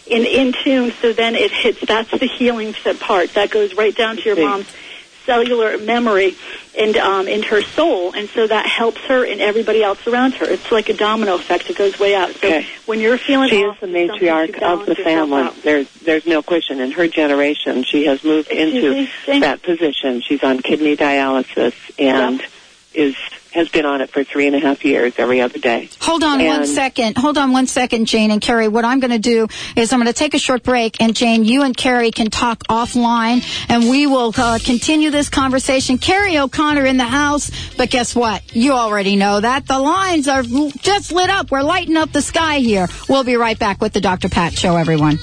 in 0.05 0.23
in 0.25 0.53
tune 0.63 0.91
so 1.01 1.13
then 1.13 1.35
it 1.35 1.51
hits 1.51 1.79
that's 1.85 2.11
the 2.11 2.27
healing 2.27 2.73
part 2.99 3.33
that 3.33 3.49
goes 3.51 3.73
right 3.75 3.95
down 3.95 4.15
to 4.17 4.23
your 4.23 4.35
mom's 4.39 4.67
cellular 5.25 5.77
memory 5.77 6.37
and 6.79 6.95
um 6.95 7.27
into 7.27 7.49
her 7.49 7.61
soul 7.61 8.13
and 8.13 8.29
so 8.29 8.47
that 8.47 8.65
helps 8.65 9.01
her 9.01 9.25
and 9.25 9.41
everybody 9.41 9.83
else 9.83 9.99
around 10.07 10.33
her 10.35 10.45
it's 10.45 10.71
like 10.71 10.87
a 10.87 10.93
domino 10.93 11.35
effect 11.35 11.69
it 11.69 11.77
goes 11.77 11.99
way 11.99 12.15
out 12.15 12.29
so 12.35 12.47
Okay. 12.47 12.65
when 12.85 13.01
you're 13.01 13.17
feeling 13.17 13.49
She 13.49 13.57
is 13.61 13.75
the 13.81 13.87
with 13.87 14.07
something, 14.07 14.21
you 14.25 14.31
matriarch 14.31 14.61
of 14.61 14.85
the 14.85 14.95
family. 14.95 15.49
There's 15.63 15.89
there's 16.05 16.25
no 16.25 16.41
question. 16.41 16.79
In 16.79 16.91
her 16.91 17.09
generation, 17.09 17.83
she 17.83 18.05
has 18.05 18.23
moved 18.23 18.47
Excuse 18.49 19.09
into 19.27 19.31
me? 19.33 19.39
That 19.41 19.61
position. 19.61 20.21
She's 20.21 20.41
on 20.43 20.59
kidney 20.61 20.95
dialysis 20.95 21.73
and 21.99 22.41
is 22.93 23.15
has 23.53 23.69
been 23.69 23.85
on 23.85 24.01
it 24.01 24.09
for 24.09 24.23
three 24.23 24.47
and 24.47 24.55
a 24.55 24.59
half 24.59 24.83
years 24.85 25.13
every 25.17 25.41
other 25.41 25.59
day. 25.59 25.89
Hold 26.01 26.23
on 26.23 26.43
one 26.43 26.61
And- 26.61 26.67
second. 26.67 27.17
Hold 27.17 27.37
on 27.37 27.51
one 27.51 27.67
second, 27.67 28.05
Jane 28.05 28.31
and 28.31 28.41
Kerrie. 28.41 28.67
What 28.67 28.85
I'm 28.85 28.99
going 28.99 29.11
to 29.11 29.19
do 29.19 29.47
is 29.75 29.91
I'm 29.93 29.99
going 29.99 30.07
to 30.07 30.13
take 30.13 30.33
a 30.33 30.39
short 30.39 30.63
break, 30.63 31.01
and 31.01 31.15
Jane, 31.15 31.43
you 31.45 31.63
and 31.63 31.75
Kerrie 31.75 32.11
can 32.11 32.29
talk 32.29 32.59
offline, 32.69 33.43
and 33.69 33.89
we 33.89 34.07
will 34.07 34.33
uh, 34.37 34.59
continue 34.63 35.09
this 35.11 35.29
conversation. 35.29 35.97
Kerrie 35.97 36.37
O'Connor 36.37 36.85
in 36.85 36.97
the 36.97 37.03
house, 37.05 37.51
but 37.77 37.89
guess 37.89 38.15
what? 38.15 38.41
You 38.55 38.73
already 38.73 39.15
know 39.15 39.39
that 39.39 39.65
the 39.67 39.79
lines 39.79 40.27
are 40.27 40.43
just 40.43 41.11
lit 41.11 41.29
up. 41.29 41.51
We're 41.51 41.61
lighting 41.63 41.97
up 41.97 42.11
the 42.11 42.21
sky 42.21 42.59
here. 42.59 42.87
We'll 43.09 43.23
be 43.23 43.35
right 43.35 43.57
back 43.57 43.81
with 43.81 43.93
the 43.93 44.01
Dr. 44.01 44.29
Pat 44.29 44.53
Show, 44.53 44.75
everyone. 44.77 45.19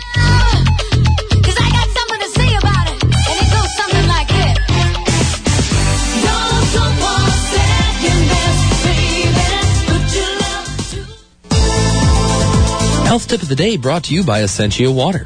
Health 13.15 13.29
tip 13.29 13.43
of 13.43 13.49
the 13.49 13.55
day 13.55 13.77
brought 13.77 14.03
to 14.03 14.13
you 14.13 14.25
by 14.25 14.43
Essentia 14.43 14.91
Water. 14.91 15.25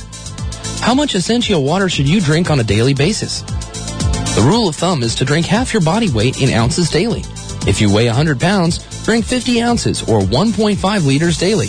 How 0.82 0.92
much 0.94 1.14
Essentia 1.14 1.58
water 1.58 1.88
should 1.88 2.06
you 2.06 2.20
drink 2.20 2.50
on 2.50 2.60
a 2.60 2.62
daily 2.62 2.92
basis? 2.92 3.40
The 3.40 4.44
rule 4.46 4.68
of 4.68 4.76
thumb 4.76 5.02
is 5.02 5.14
to 5.14 5.24
drink 5.24 5.46
half 5.46 5.72
your 5.72 5.80
body 5.80 6.10
weight 6.10 6.42
in 6.42 6.52
ounces 6.52 6.90
daily. 6.90 7.22
If 7.66 7.80
you 7.80 7.90
weigh 7.90 8.04
100 8.04 8.38
pounds, 8.38 8.80
drink 9.06 9.24
50 9.24 9.62
ounces 9.62 10.02
or 10.02 10.20
1.5 10.20 11.06
liters 11.06 11.38
daily. 11.38 11.68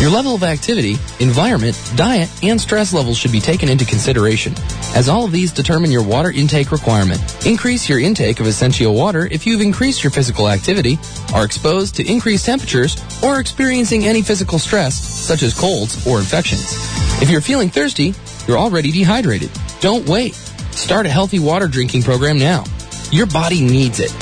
Your 0.00 0.08
level 0.08 0.34
of 0.34 0.42
activity, 0.42 0.96
environment, 1.18 1.78
diet, 1.94 2.30
and 2.42 2.58
stress 2.58 2.94
levels 2.94 3.18
should 3.18 3.32
be 3.32 3.40
taken 3.40 3.68
into 3.68 3.84
consideration, 3.84 4.54
as 4.94 5.10
all 5.10 5.26
of 5.26 5.30
these 5.30 5.52
determine 5.52 5.90
your 5.90 6.02
water 6.02 6.30
intake 6.30 6.72
requirement. 6.72 7.20
Increase 7.44 7.86
your 7.86 8.00
intake 8.00 8.40
of 8.40 8.46
Essentia 8.46 8.90
water 8.90 9.28
if 9.30 9.46
you've 9.46 9.60
increased 9.60 10.02
your 10.02 10.10
physical 10.10 10.48
activity, 10.48 10.98
are 11.34 11.44
exposed 11.44 11.96
to 11.96 12.10
increased 12.10 12.46
temperatures, 12.46 12.96
or 13.22 13.40
experiencing 13.40 14.06
any 14.06 14.22
physical 14.22 14.58
stress, 14.58 14.98
such 14.98 15.42
as 15.42 15.52
colds 15.52 16.06
or 16.06 16.18
infections. 16.18 16.72
If 17.20 17.28
you're 17.28 17.42
feeling 17.42 17.68
thirsty, 17.68 18.14
you're 18.48 18.56
already 18.56 18.90
dehydrated. 18.90 19.50
Don't 19.80 20.08
wait. 20.08 20.32
Start 20.70 21.04
a 21.04 21.10
healthy 21.10 21.40
water 21.40 21.68
drinking 21.68 22.04
program 22.04 22.38
now. 22.38 22.64
Your 23.12 23.26
body 23.26 23.60
needs 23.60 24.00
it. 24.00 24.12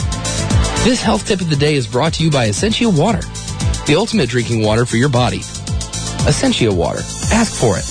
This 0.82 1.00
health 1.00 1.28
tip 1.28 1.40
of 1.40 1.50
the 1.50 1.56
day 1.56 1.76
is 1.76 1.87
brought 1.87 2.14
to 2.14 2.25
you 2.25 2.32
by 2.32 2.49
Essentia 2.49 2.88
Water, 2.88 3.23
the 3.87 3.94
ultimate 3.97 4.28
drinking 4.28 4.64
water 4.64 4.85
for 4.85 4.97
your 4.97 5.08
body. 5.08 5.42
Essentia 6.28 6.70
Water. 6.70 7.00
Ask 7.32 7.54
for 7.54 7.78
it. 7.78 7.85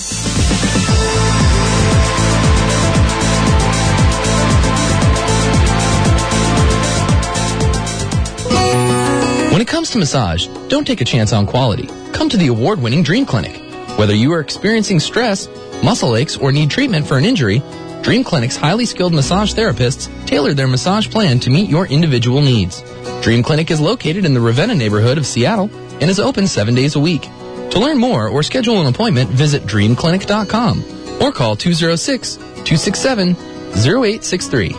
When 9.50 9.60
it 9.60 9.66
comes 9.66 9.90
to 9.90 9.98
massage, 9.98 10.46
don't 10.68 10.86
take 10.86 11.00
a 11.00 11.04
chance 11.04 11.32
on 11.32 11.46
quality. 11.46 11.88
Come 12.12 12.28
to 12.28 12.36
the 12.36 12.46
award-winning 12.46 13.02
Dream 13.02 13.26
Clinic. 13.26 13.60
Whether 13.98 14.14
you 14.14 14.32
are 14.34 14.40
experiencing 14.40 15.00
stress, 15.00 15.48
muscle 15.82 16.14
aches, 16.14 16.36
or 16.36 16.52
need 16.52 16.70
treatment 16.70 17.08
for 17.08 17.18
an 17.18 17.24
injury, 17.24 17.60
Dream 18.02 18.22
Clinic's 18.22 18.54
highly 18.54 18.86
skilled 18.86 19.14
massage 19.14 19.52
therapists 19.52 20.08
tailor 20.28 20.54
their 20.54 20.68
massage 20.68 21.10
plan 21.10 21.40
to 21.40 21.50
meet 21.50 21.68
your 21.68 21.88
individual 21.88 22.40
needs. 22.40 22.84
Dream 23.20 23.42
Clinic 23.42 23.72
is 23.72 23.80
located 23.80 24.24
in 24.24 24.32
the 24.32 24.40
Ravenna 24.40 24.76
neighborhood 24.76 25.18
of 25.18 25.26
Seattle 25.26 25.68
and 26.00 26.04
is 26.04 26.20
open 26.20 26.46
seven 26.46 26.76
days 26.76 26.94
a 26.94 27.00
week. 27.00 27.28
To 27.70 27.78
learn 27.78 27.98
more 27.98 28.28
or 28.28 28.42
schedule 28.42 28.80
an 28.80 28.86
appointment, 28.86 29.30
visit 29.30 29.62
dreamclinic.com 29.64 31.22
or 31.22 31.32
call 31.32 31.56
206 31.56 32.36
267 32.36 33.36
0863. 33.76 34.70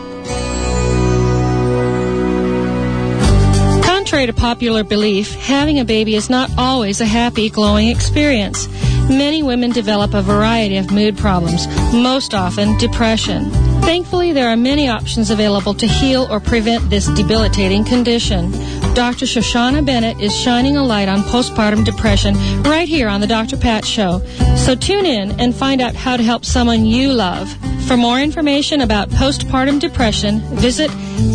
Contrary 3.82 4.26
to 4.26 4.32
popular 4.32 4.82
belief, 4.82 5.34
having 5.34 5.78
a 5.78 5.84
baby 5.84 6.16
is 6.16 6.28
not 6.28 6.50
always 6.58 7.00
a 7.00 7.06
happy, 7.06 7.48
glowing 7.48 7.88
experience. 7.88 8.66
Many 9.08 9.42
women 9.42 9.70
develop 9.70 10.14
a 10.14 10.22
variety 10.22 10.76
of 10.78 10.90
mood 10.90 11.16
problems, 11.16 11.66
most 11.92 12.34
often 12.34 12.76
depression. 12.78 13.50
Thankfully, 13.82 14.32
there 14.32 14.48
are 14.48 14.56
many 14.56 14.88
options 14.88 15.30
available 15.30 15.74
to 15.74 15.86
heal 15.86 16.26
or 16.30 16.40
prevent 16.40 16.90
this 16.90 17.08
debilitating 17.08 17.84
condition. 17.84 18.52
Dr. 18.94 19.26
Shoshana 19.26 19.84
Bennett 19.84 20.20
is 20.20 20.34
shining 20.36 20.76
a 20.76 20.84
light 20.84 21.08
on 21.08 21.20
postpartum 21.20 21.84
depression 21.84 22.34
right 22.62 22.88
here 22.88 23.08
on 23.08 23.20
the 23.20 23.26
Dr. 23.26 23.56
Pat 23.56 23.84
Show. 23.84 24.20
So 24.56 24.74
tune 24.74 25.06
in 25.06 25.38
and 25.40 25.54
find 25.54 25.80
out 25.80 25.94
how 25.94 26.16
to 26.16 26.22
help 26.22 26.44
someone 26.44 26.84
you 26.84 27.12
love. 27.12 27.48
For 27.86 27.96
more 27.96 28.18
information 28.18 28.80
about 28.82 29.08
postpartum 29.10 29.80
depression, 29.80 30.40
visit 30.56 30.90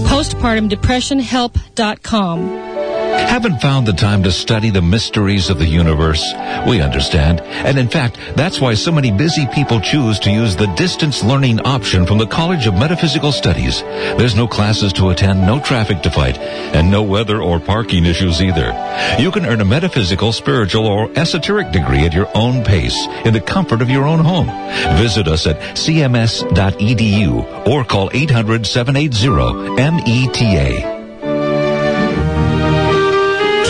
postpartumdepressionhelp.com. 0.08 2.75
Haven't 3.28 3.62
found 3.62 3.86
the 3.86 3.94
time 3.94 4.24
to 4.24 4.32
study 4.32 4.70
the 4.70 4.82
mysteries 4.82 5.50
of 5.50 5.60
the 5.60 5.66
universe? 5.66 6.24
We 6.68 6.80
understand. 6.82 7.42
And 7.42 7.78
in 7.78 7.90
fact, 7.90 8.18
that's 8.36 8.62
why 8.62 8.76
so 8.76 8.92
many 8.92 9.12
busy 9.12 9.46
people 9.48 9.82
choose 9.82 10.20
to 10.20 10.32
use 10.32 10.56
the 10.56 10.68
distance 10.76 11.22
learning 11.24 11.60
option 11.62 12.06
from 12.06 12.18
the 12.18 12.28
College 12.28 12.66
of 12.66 12.76
Metaphysical 12.76 13.34
Studies. 13.34 13.82
There's 13.82 14.36
no 14.36 14.48
classes 14.48 14.94
to 14.94 15.10
attend, 15.10 15.42
no 15.42 15.60
traffic 15.60 16.02
to 16.04 16.12
fight, 16.12 16.38
and 16.38 16.90
no 16.90 17.04
weather 17.04 17.42
or 17.42 17.60
parking 17.60 18.06
issues 18.06 18.42
either. 18.42 18.72
You 19.20 19.32
can 19.32 19.46
earn 19.46 19.60
a 19.60 19.66
metaphysical, 19.66 20.32
spiritual, 20.32 20.88
or 20.88 21.12
esoteric 21.16 21.72
degree 21.72 22.06
at 22.06 22.14
your 22.14 22.30
own 22.36 22.64
pace 22.64 23.06
in 23.26 23.34
the 23.34 23.42
comfort 23.42 23.82
of 23.82 23.90
your 23.90 24.06
own 24.06 24.20
home. 24.20 24.48
Visit 24.98 25.28
us 25.28 25.46
at 25.46 25.60
cms.edu 25.76 27.68
or 27.68 27.84
call 27.84 28.10
800-780-META. 28.12 30.95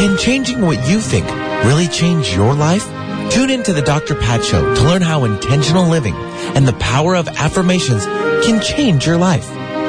Can 0.05 0.17
changing 0.17 0.61
what 0.61 0.87
you 0.87 1.01
think 1.01 1.25
really 1.65 1.87
change 1.87 2.31
your 2.31 2.53
life? 2.53 2.85
Tune 3.31 3.49
in 3.49 3.63
to 3.63 3.73
the 3.73 3.81
Dr. 3.81 4.13
Pat 4.13 4.43
Show 4.43 4.75
to 4.75 4.83
learn 4.83 5.01
how 5.01 5.23
intentional 5.23 5.87
living 5.87 6.13
and 6.53 6.67
the 6.67 6.73
power 6.73 7.15
of 7.15 7.27
affirmations 7.27 8.05
can 8.45 8.61
change 8.61 9.07
your 9.07 9.17
life. 9.17 9.47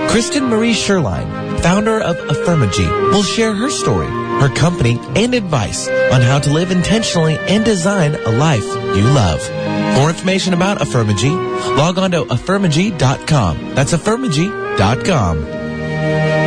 Kristen 0.08 0.46
Marie 0.46 0.72
Sherline, 0.72 1.60
founder 1.60 2.00
of 2.00 2.16
Affirmagee, 2.16 3.10
will 3.10 3.24
share 3.24 3.52
her 3.52 3.68
story, 3.68 4.06
her 4.06 4.48
company, 4.54 4.98
and 5.14 5.34
advice 5.34 5.86
on 5.86 6.22
how 6.22 6.38
to 6.38 6.50
live 6.50 6.70
intentionally 6.70 7.36
and 7.36 7.62
design 7.62 8.14
a 8.14 8.30
life 8.30 8.64
you 8.64 9.02
love. 9.02 9.46
More 9.98 10.08
information 10.08 10.54
about 10.54 10.78
Affirmagee, 10.78 11.76
log 11.76 11.98
on 11.98 12.12
to 12.12 12.24
affirmagee.com. 12.24 13.74
That's 13.74 13.92
affirmagee.com. 13.92 16.45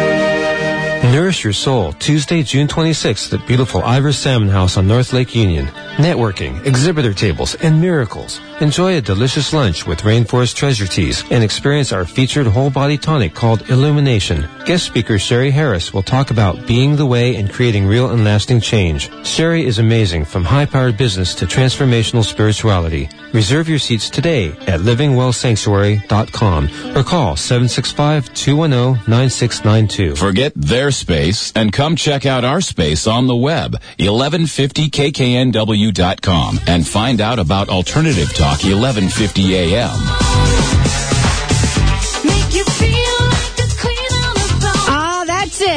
Nourish 1.04 1.44
Your 1.44 1.54
Soul, 1.54 1.94
Tuesday, 1.94 2.44
June 2.44 2.68
26th 2.68 3.34
at 3.34 3.48
beautiful 3.48 3.82
Ivar 3.82 4.12
Salmon 4.12 4.50
House 4.50 4.78
on 4.78 4.88
North 4.88 5.12
Lake 5.14 5.34
Union. 5.34 5.66
Networking, 5.96 6.64
exhibitor 6.66 7.14
tables, 7.14 7.56
and 7.56 7.82
miracles. 7.82 8.40
Enjoy 8.62 8.96
a 8.98 9.02
delicious 9.02 9.54
lunch 9.54 9.88
with 9.88 10.02
Rainforest 10.02 10.56
Treasure 10.56 10.86
Teas 10.86 11.24
and 11.32 11.44
experience 11.44 11.92
our 11.94 12.06
featured 12.06 12.48
whole 12.48 12.70
body 12.70 12.98
tonic 12.98 13.34
called 13.34 13.70
Illumination. 13.70 14.48
Guest 14.66 14.86
speaker 14.86 15.18
Sherry 15.18 15.52
Harris 15.52 15.94
will 15.94 16.04
talk 16.04 16.32
about 16.32 16.68
being 16.68 16.96
the 16.96 17.06
way 17.06 17.36
and 17.38 17.52
creating 17.52 17.88
real 17.88 18.12
and 18.12 18.24
lasting 18.24 18.60
change. 18.62 19.10
Sherry 19.26 19.66
is 19.66 19.80
amazing 19.80 20.26
from 20.26 20.44
high-powered 20.44 20.98
business 20.98 21.34
to 21.36 21.46
transformational 21.46 22.24
spirituality. 22.24 23.10
Reserve 23.34 23.68
your 23.70 23.80
seats 23.80 24.10
today 24.10 24.50
at 24.68 24.82
livingwellsanctuary.com 24.82 26.98
or 26.98 27.04
call 27.04 27.36
765-210-9692. 27.36 30.18
Forget 30.18 30.52
their 30.56 30.90
space 30.92 31.54
and 31.56 31.72
come 31.72 31.96
check 31.96 32.26
out 32.26 32.44
our 32.44 32.60
space 32.62 33.06
on 33.08 33.28
the 33.28 33.36
web, 33.36 33.76
1150kknw.com, 34.00 36.60
and 36.68 36.88
find 36.88 37.22
out 37.22 37.38
about 37.40 37.70
Alternative 37.70 38.34
Talk 38.34 38.64
1150 38.64 39.56
AM. 39.56 39.90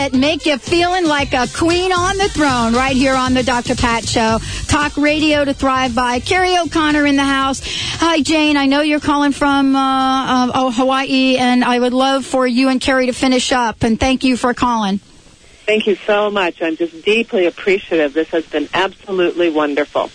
That's 0.03 0.15
it. 0.15 0.19
Make 0.19 0.47
you 0.47 0.59
feeling 0.59 1.07
like 1.07 1.33
a 1.33 1.47
queen 1.55 1.93
on 1.93 2.17
the 2.17 2.29
throne 2.29 2.75
right 2.75 2.97
here 2.97 3.15
on 3.15 3.35
the 3.35 3.43
Dr. 3.43 3.75
Pat 3.75 4.07
Show. 4.07 4.39
Talk 4.67 4.97
radio 4.97 5.45
to 5.45 5.55
thrive 5.55 5.95
by. 5.95 6.21
Kerrie 6.21 6.59
O'Connor 6.59 7.07
in 7.07 7.17
the 7.17 7.25
house. 7.25 7.61
Hi, 8.01 8.21
Jane. 8.21 8.57
I 8.57 8.67
know 8.67 8.81
you're 8.81 9.01
calling 9.01 9.33
from 9.33 9.77
uh, 9.77 9.79
uh, 9.79 10.53
oh, 10.55 10.71
Hawaii, 10.71 11.37
and 11.37 11.65
I 11.65 11.79
would 11.79 11.93
love 11.93 12.25
for 12.27 12.47
you 12.47 12.69
and 12.69 12.81
Kerrie 12.81 13.07
to 13.07 13.13
finish 13.13 13.53
up. 13.53 13.83
And 13.83 13.99
thank 13.99 14.25
you 14.25 14.37
for 14.37 14.55
calling. 14.55 14.99
Thank 14.99 15.87
you 15.87 15.95
so 15.95 16.31
much. 16.31 16.61
I'm 16.63 16.77
just 16.77 17.05
deeply 17.05 17.47
appreciative. 17.47 18.13
This 18.13 18.29
has 18.31 18.47
been 18.47 18.69
absolutely 18.75 19.51
wonderful. 19.51 20.11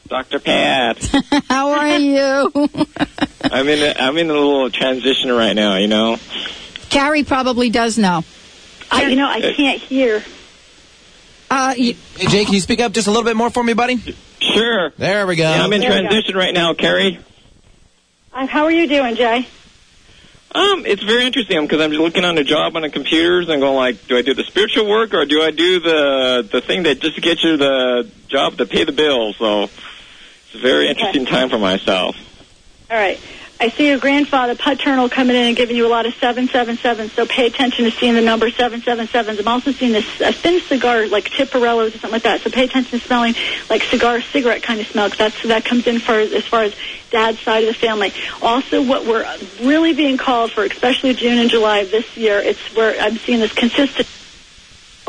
Dr. 0.09 0.39
Pat. 0.41 0.99
how 1.49 1.71
are 1.73 1.99
you? 1.99 2.51
I'm 3.45 3.69
in 3.69 3.83
a, 3.83 3.95
I'm 4.01 4.17
in 4.17 4.31
a 4.31 4.33
little 4.33 4.71
transition 4.71 5.31
right 5.31 5.53
now, 5.53 5.77
you 5.77 5.89
know. 5.89 6.17
Kerrie 6.91 7.25
probably 7.25 7.71
does 7.71 7.99
know. 7.99 8.25
I, 8.91 9.07
you 9.07 9.17
know, 9.17 9.29
I 9.29 9.53
can't 9.55 9.81
hear. 9.81 10.23
Uh, 11.51 11.75
you, 11.77 11.95
Hey, 12.17 12.27
Jay, 12.27 12.45
can 12.45 12.55
you 12.55 12.61
speak 12.61 12.81
up 12.81 12.93
just 12.93 13.07
a 13.07 13.11
little 13.11 13.25
bit 13.25 13.37
more 13.37 13.51
for 13.51 13.63
me, 13.63 13.75
buddy? 13.75 13.99
Sure. 14.41 14.91
There 14.97 15.27
we 15.27 15.37
go. 15.37 15.43
Yeah, 15.43 15.63
I'm 15.63 15.73
in 15.73 15.81
There 15.81 15.91
transition 15.91 16.37
right 16.37 16.55
now, 16.55 16.75
Kerrie. 16.75 17.19
Uh, 18.33 18.47
how 18.47 18.65
are 18.65 18.71
you 18.71 18.87
doing, 18.87 19.17
Jay? 19.17 19.47
Um, 20.55 20.87
it's 20.87 21.03
very 21.03 21.27
interesting 21.27 21.61
because 21.63 21.81
I'm 21.81 21.91
just 21.91 22.01
looking 22.01 22.25
on 22.25 22.35
the 22.35 22.45
job 22.45 22.75
on 22.75 22.83
the 22.83 22.89
computers 22.89 23.49
and 23.51 23.61
going 23.61 23.77
like, 23.77 24.07
do 24.07 24.17
I 24.17 24.23
do 24.23 24.33
the 24.33 24.45
spiritual 24.45 24.89
work 24.89 25.13
or 25.13 25.27
do 25.27 25.43
I 25.43 25.51
do 25.51 25.79
the 25.81 26.49
the 26.51 26.61
thing 26.63 26.85
that 26.85 27.01
just 27.01 27.21
gets 27.21 27.45
you 27.45 27.59
the 27.59 28.11
job 28.29 28.57
to 28.57 28.67
pay 28.67 28.85
the 28.85 28.93
bills? 28.93 29.37
So 29.37 29.69
it's 30.49 30.55
a 30.55 30.59
very 30.59 30.89
interesting 30.89 31.27
time 31.27 31.51
for 31.51 31.59
myself. 31.59 32.17
All 32.91 32.97
right. 32.97 33.21
I 33.61 33.71
see 33.71 33.89
your 33.89 33.99
grandfather 33.99 34.55
paternal 34.55 35.09
coming 35.09 35.35
in 35.35 35.49
and 35.49 35.57
giving 35.57 35.75
you 35.77 35.85
a 35.85 35.91
lot 35.91 36.07
of 36.07 36.15
seven 36.15 36.47
seven 36.49 36.77
seven. 36.79 37.11
So 37.11 37.27
pay 37.27 37.47
attention 37.47 37.87
to 37.87 37.91
seeing 37.91 38.15
the 38.15 38.23
number 38.23 38.51
seven 38.51 38.83
seven 38.83 39.09
sevens. 39.09 39.41
I'm 39.41 39.49
also 39.49 39.73
seeing 39.73 39.91
this 39.91 40.07
a 40.21 40.33
thin 40.33 40.61
cigar 40.61 41.09
like 41.09 41.29
Tiparillos 41.29 41.89
or 41.89 41.91
something 41.91 42.13
like 42.13 42.23
that. 42.23 42.41
So 42.43 42.51
pay 42.51 42.65
attention 42.65 43.01
to 43.01 43.05
smelling 43.05 43.35
like 43.69 43.83
cigar 43.83 44.21
cigarette 44.21 44.63
kind 44.63 44.81
of 44.81 44.87
smell. 44.87 45.09
'cause 45.09 45.19
that's 45.19 45.43
that 45.43 45.65
comes 45.65 45.89
in 45.89 45.99
for 45.99 46.13
as 46.21 46.45
far 46.47 46.63
as 46.63 46.73
dad's 47.11 47.41
side 47.41 47.65
of 47.65 47.69
the 47.69 47.75
family. 47.75 48.13
Also, 48.41 48.81
what 48.81 49.05
we're 49.05 49.27
really 49.61 49.93
being 49.93 50.17
called 50.19 50.53
for, 50.53 50.63
especially 50.63 51.15
June 51.15 51.39
and 51.39 51.51
July 51.51 51.79
of 51.79 51.91
this 51.91 52.17
year, 52.17 52.39
it's 52.39 52.61
where 52.77 52.99
I'm 53.01 53.19
seeing 53.19 53.41
this 53.41 53.53
consistent 53.53 54.07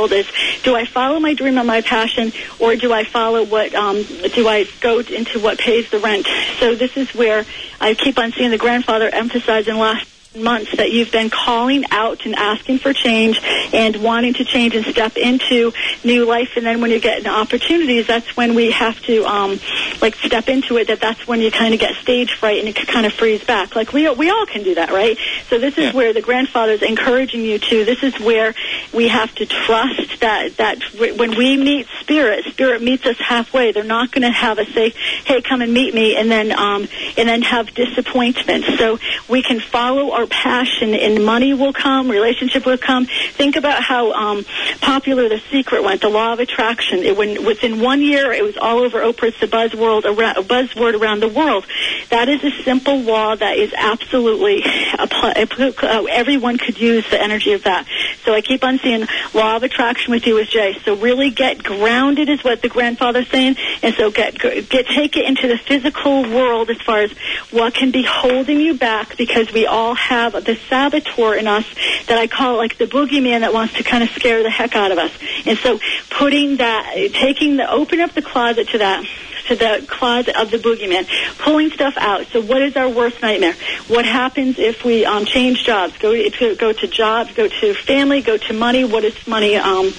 is 0.08 0.26
do 0.64 0.76
I 0.76 0.86
follow 0.86 1.20
my 1.20 1.34
dream 1.34 1.58
and 1.58 1.68
my 1.68 1.82
passion 1.82 2.32
or 2.60 2.76
do 2.76 2.94
I 2.94 3.04
follow 3.04 3.44
what 3.44 3.74
um, 3.76 4.04
do 4.04 4.48
I 4.48 4.66
go 4.82 5.00
into 5.00 5.40
what 5.40 5.60
pays 5.60 5.90
the 5.92 6.00
rent? 6.00 6.28
So 6.60 6.76
this 6.76 6.96
is 6.96 7.14
where 7.14 7.46
I 7.80 7.94
keep 7.94 8.18
on 8.18 8.32
seeing 8.32 8.52
the 8.52 8.58
grandfather 8.58 9.10
emphasize 9.10 9.68
in 9.68 9.78
last 9.78 10.08
months 10.36 10.78
that 10.78 10.92
you've 10.92 11.12
been 11.12 11.30
calling 11.30 11.84
out 11.90 12.24
and 12.26 12.36
asking 12.36 12.78
for 12.78 12.94
change 12.94 13.40
and 13.74 13.96
wanting 13.98 14.34
to 14.36 14.46
change 14.46 14.76
and 14.76 14.86
step 14.86 15.18
into 15.18 15.74
new 16.04 16.24
life. 16.26 16.52
And 16.56 16.66
then 16.66 16.82
when 16.82 16.92
you 16.92 17.00
get 17.00 17.26
opportunities 17.26 18.06
that's 18.06 18.38
when 18.38 18.54
we 18.54 18.70
have 18.70 19.00
to 19.04 19.26
um 19.26 19.60
like 20.02 20.14
step 20.16 20.48
into 20.48 20.78
it 20.78 20.88
that 20.88 21.00
that's 21.00 21.28
when 21.28 21.42
you 21.42 21.50
kind 21.50 21.74
of 21.74 21.80
get 21.80 21.96
stage 21.96 22.34
fright 22.34 22.60
and 22.60 22.68
you 22.68 22.74
kind 22.74 23.08
of 23.08 23.14
freeze 23.14 23.44
back. 23.44 23.76
Like 23.76 23.92
we 23.92 24.08
we 24.12 24.30
all 24.30 24.46
can 24.46 24.62
do 24.62 24.76
that 24.76 24.92
right? 24.92 25.18
So 25.50 25.58
this 25.58 25.78
is 25.80 25.96
where 25.96 26.14
the 26.14 26.22
grandfather's 26.22 26.84
encouraging 26.84 27.42
you 27.42 27.58
to. 27.58 27.86
This 27.86 28.04
is 28.04 28.20
where 28.20 28.54
we 28.94 29.08
have 29.08 29.34
to 29.36 29.48
trust 29.48 30.20
that 30.20 30.58
that 30.58 30.84
when 30.94 31.36
we 31.38 31.58
meet 31.58 31.88
spirit 32.02 32.46
spirit 32.46 32.84
meets 32.84 33.06
us 33.08 33.18
halfway. 33.18 33.72
They're 33.72 33.84
not 33.84 34.12
going 34.12 34.22
to 34.22 34.32
have 34.32 34.60
us 34.60 34.68
say 34.76 34.92
hey 35.26 35.42
come 35.42 35.62
and 35.64 35.74
meet 35.74 35.96
me 35.96 36.16
and 36.16 36.30
then 36.30 36.52
um 36.52 36.88
and 37.18 37.28
then 37.28 37.42
have 37.42 37.74
disappointment. 37.74 38.66
So 38.78 39.00
we 39.28 39.42
can 39.42 39.60
follow 39.60 40.19
our 40.20 40.28
passion 40.28 40.94
and 40.94 41.26
money 41.26 41.54
will 41.54 41.74
come 41.74 42.10
relationship 42.10 42.66
will 42.66 42.78
come 42.78 43.06
think 43.34 43.56
about 43.56 43.82
how 43.82 44.12
um 44.12 44.46
popular 44.82 45.30
the 45.30 45.42
secret 45.52 45.84
went 45.84 46.02
the 46.02 46.10
law 46.10 46.34
of 46.34 46.40
attraction 46.40 47.00
it 47.00 47.16
when 47.16 47.46
within 47.46 47.80
one 47.80 48.02
year 48.02 48.32
it 48.32 48.44
was 48.44 48.58
all 48.58 48.80
over 48.80 49.00
oprah 49.00 49.30
it's 49.30 49.40
the 49.40 49.48
buzzword 49.48 50.04
around 50.04 50.36
buzzword 50.48 51.00
around 51.00 51.22
the 51.22 51.28
world 51.28 51.66
That 52.10 52.28
is 52.28 52.44
a 52.44 52.52
simple 52.64 53.00
law 53.00 53.36
that 53.36 53.58
is 53.58 53.72
absolutely 53.78 54.64
uh, 54.98 56.04
everyone 56.10 56.58
could 56.58 56.80
use 56.80 57.08
the 57.10 57.22
energy 57.22 57.54
of 57.54 57.64
that. 57.64 57.88
So 58.24 58.34
I 58.34 58.42
keep 58.42 58.64
on 58.64 58.80
seeing 58.80 59.08
law 59.34 59.56
of 59.56 59.64
attraction 59.64 60.12
with 60.12 60.26
you 60.26 60.40
as 60.40 60.48
Jay. 60.48 60.78
So 60.84 60.96
really 60.96 61.30
get 61.30 61.64
grounded 61.64 62.30
is 62.30 62.44
what 62.44 62.62
the 62.62 62.70
grandfather's 62.70 63.28
saying, 63.30 63.58
and 63.84 63.94
so 63.96 64.12
get 64.12 64.40
get 64.40 64.88
take 64.88 65.18
it 65.18 65.26
into 65.26 65.48
the 65.48 65.58
physical 65.58 66.24
world 66.24 66.70
as 66.70 66.82
far 66.82 67.02
as 67.02 67.12
what 67.52 67.74
can 67.74 67.92
be 67.92 68.04
holding 68.04 68.60
you 68.60 68.74
back 68.74 69.18
because 69.18 69.54
we 69.54 69.66
all 69.66 69.94
have 70.10 70.34
the 70.34 70.58
saboteur 70.68 71.36
in 71.36 71.48
us 71.48 71.66
that 72.08 72.18
I 72.18 72.26
call 72.26 72.58
like 72.58 72.80
the 72.80 72.86
boogeyman 72.88 73.42
that 73.42 73.54
wants 73.54 73.76
to 73.76 73.84
kind 73.84 74.04
of 74.04 74.10
scare 74.10 74.42
the 74.42 74.50
heck 74.50 74.76
out 74.76 74.92
of 74.92 74.98
us. 74.98 75.12
And 75.46 75.58
so 75.60 75.80
putting 76.10 76.58
that, 76.58 76.94
taking 77.14 77.58
the 77.58 77.70
open 77.70 78.00
up 78.00 78.14
the 78.14 78.24
closet 78.24 78.70
to 78.70 78.80
that 78.80 79.06
to 79.50 79.56
the 79.56 79.86
closet 79.88 80.36
of 80.36 80.52
the 80.52 80.58
boogeyman, 80.58 81.08
pulling 81.40 81.72
stuff 81.72 81.96
out. 81.98 82.28
So, 82.28 82.42
what 82.42 82.62
is 82.62 82.76
our 82.76 82.90
worst 82.90 83.22
nightmare? 83.22 83.56
What 83.88 84.06
happens 84.06 84.58
if 84.58 84.84
we 84.84 85.06
um, 85.06 85.26
change 85.26 85.64
jobs? 85.64 85.98
Go 85.98 86.14
to 86.14 86.56
go 86.56 86.72
to 86.72 86.88
jobs, 86.88 87.34
go 87.34 87.48
to 87.48 87.74
family, 87.74 88.22
go 88.22 88.38
to 88.38 88.54
money. 88.54 88.84
What 88.86 89.04
is 89.04 89.28
money? 89.28 89.56
Um, 89.58 89.94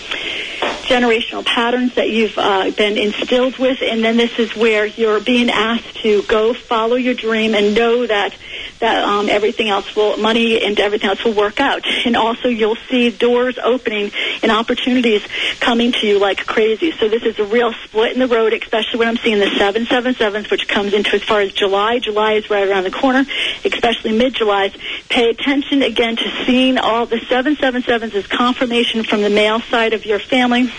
generational 0.90 1.44
patterns 1.44 1.94
that 1.94 2.10
you've 2.10 2.36
uh, 2.36 2.70
been 2.72 2.98
instilled 2.98 3.58
with, 3.58 3.78
and 3.80 4.02
then 4.02 4.16
this 4.16 4.38
is 4.38 4.56
where 4.56 4.86
you're 4.86 5.20
being 5.20 5.48
asked 5.48 6.02
to 6.02 6.22
go 6.24 6.52
follow 6.52 6.96
your 6.96 7.14
dream 7.14 7.54
and 7.54 7.74
know 7.74 8.06
that 8.06 8.34
that 8.80 9.04
um, 9.04 9.28
everything 9.28 9.68
else 9.68 9.94
will, 9.94 10.16
money 10.16 10.64
and 10.64 10.80
everything 10.80 11.08
else 11.08 11.22
will 11.24 11.34
work 11.34 11.60
out. 11.60 11.82
And 12.06 12.16
also, 12.16 12.48
you'll 12.48 12.78
see 12.88 13.10
doors 13.10 13.58
opening 13.62 14.10
and 14.42 14.50
opportunities 14.50 15.22
coming 15.60 15.92
to 15.92 16.06
you 16.06 16.18
like 16.18 16.46
crazy. 16.46 16.92
So 16.92 17.08
this 17.08 17.22
is 17.22 17.38
a 17.38 17.44
real 17.44 17.72
split 17.84 18.12
in 18.12 18.18
the 18.18 18.26
road, 18.26 18.54
especially 18.54 18.98
when 18.98 19.08
I'm 19.08 19.18
seeing 19.18 19.38
the 19.40 19.46
777s, 19.46 20.50
which 20.50 20.68
comes 20.68 20.92
into 20.92 21.14
as 21.14 21.22
far 21.22 21.40
as 21.40 21.52
July. 21.52 21.98
July 21.98 22.34
is 22.34 22.48
right 22.50 22.68
around 22.68 22.84
the 22.84 22.90
corner, 22.90 23.24
especially 23.64 24.12
mid-July. 24.12 24.72
Pay 25.08 25.30
attention 25.30 25.82
again 25.82 26.16
to 26.16 26.44
seeing 26.46 26.78
all 26.78 27.06
the 27.06 27.16
777s 27.16 28.14
as 28.14 28.26
confirmation 28.26 29.02
from 29.02 29.22
the 29.22 29.30
male 29.30 29.60
side 29.60 29.92
of 29.92 30.06
your 30.06 30.18
family 30.18 30.70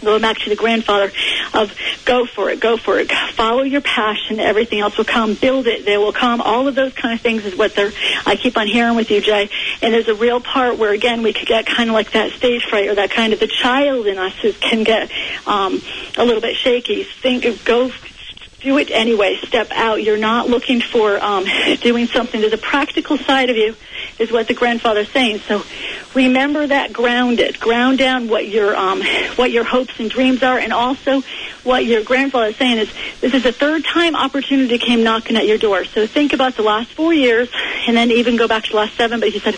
going 0.00 0.22
back 0.22 0.38
to 0.38 0.50
the 0.50 0.56
grandfather 0.56 1.12
of 1.54 1.72
go 2.04 2.26
for 2.26 2.50
it, 2.50 2.60
go 2.60 2.76
for 2.76 2.98
it, 2.98 3.10
follow 3.34 3.62
your 3.62 3.80
passion, 3.80 4.40
everything 4.40 4.80
else 4.80 4.96
will 4.96 5.04
come, 5.04 5.34
build 5.34 5.66
it, 5.66 5.84
they 5.84 5.96
will 5.96 6.12
come. 6.12 6.40
All 6.40 6.68
of 6.68 6.74
those 6.74 6.92
kind 6.92 7.14
of 7.14 7.20
things 7.20 7.44
is 7.44 7.56
what 7.56 7.74
they're, 7.74 7.92
I 8.26 8.36
keep 8.36 8.56
on 8.56 8.66
hearing 8.66 8.96
with 8.96 9.10
you, 9.10 9.20
Jay. 9.20 9.50
And 9.82 9.94
there's 9.94 10.08
a 10.08 10.14
real 10.14 10.40
part 10.40 10.78
where 10.78 10.92
again, 10.92 11.22
we 11.22 11.32
could 11.32 11.48
get 11.48 11.66
kind 11.66 11.90
of 11.90 11.94
like 11.94 12.12
that 12.12 12.32
stage 12.32 12.64
fright 12.64 12.88
or 12.88 12.94
that 12.96 13.10
kind 13.10 13.32
of 13.32 13.40
the 13.40 13.48
child 13.48 14.06
in 14.06 14.18
us 14.18 14.34
who 14.40 14.52
can 14.52 14.84
get, 14.84 15.10
um, 15.46 15.80
a 16.16 16.24
little 16.24 16.40
bit 16.40 16.56
shaky. 16.56 17.04
Think 17.04 17.44
of, 17.44 17.64
go, 17.64 17.90
do 18.60 18.78
it 18.78 18.90
anyway. 18.90 19.38
Step 19.42 19.68
out. 19.72 20.02
You're 20.02 20.16
not 20.16 20.48
looking 20.48 20.80
for 20.80 21.22
um, 21.22 21.44
doing 21.80 22.06
something. 22.06 22.40
There's 22.40 22.52
a 22.52 22.58
practical 22.58 23.18
side 23.18 23.50
of 23.50 23.56
you, 23.56 23.74
is 24.18 24.30
what 24.30 24.48
the 24.48 24.54
grandfather's 24.54 25.10
saying. 25.10 25.40
So 25.40 25.64
remember 26.14 26.66
that 26.66 26.92
grounded. 26.92 27.58
Ground 27.60 27.98
down 27.98 28.28
what 28.28 28.46
your 28.46 28.76
um, 28.76 29.02
what 29.36 29.50
your 29.50 29.64
hopes 29.64 29.98
and 29.98 30.10
dreams 30.10 30.42
are, 30.42 30.58
and 30.58 30.72
also 30.72 31.22
what 31.64 31.84
your 31.84 32.02
grandfather 32.02 32.48
is 32.48 32.56
saying 32.56 32.78
is 32.78 32.88
this 33.20 33.34
is 33.34 33.42
the 33.42 33.52
third 33.52 33.84
time 33.84 34.16
opportunity 34.16 34.78
came 34.78 35.02
knocking 35.02 35.36
at 35.36 35.46
your 35.46 35.58
door. 35.58 35.84
So 35.84 36.06
think 36.06 36.32
about 36.32 36.56
the 36.56 36.62
last 36.62 36.92
four 36.92 37.12
years, 37.12 37.48
and 37.86 37.96
then 37.96 38.10
even 38.10 38.36
go 38.36 38.48
back 38.48 38.64
to 38.64 38.70
the 38.70 38.76
last 38.76 38.96
seven. 38.96 39.20
But 39.20 39.30
he 39.30 39.38
said 39.38 39.56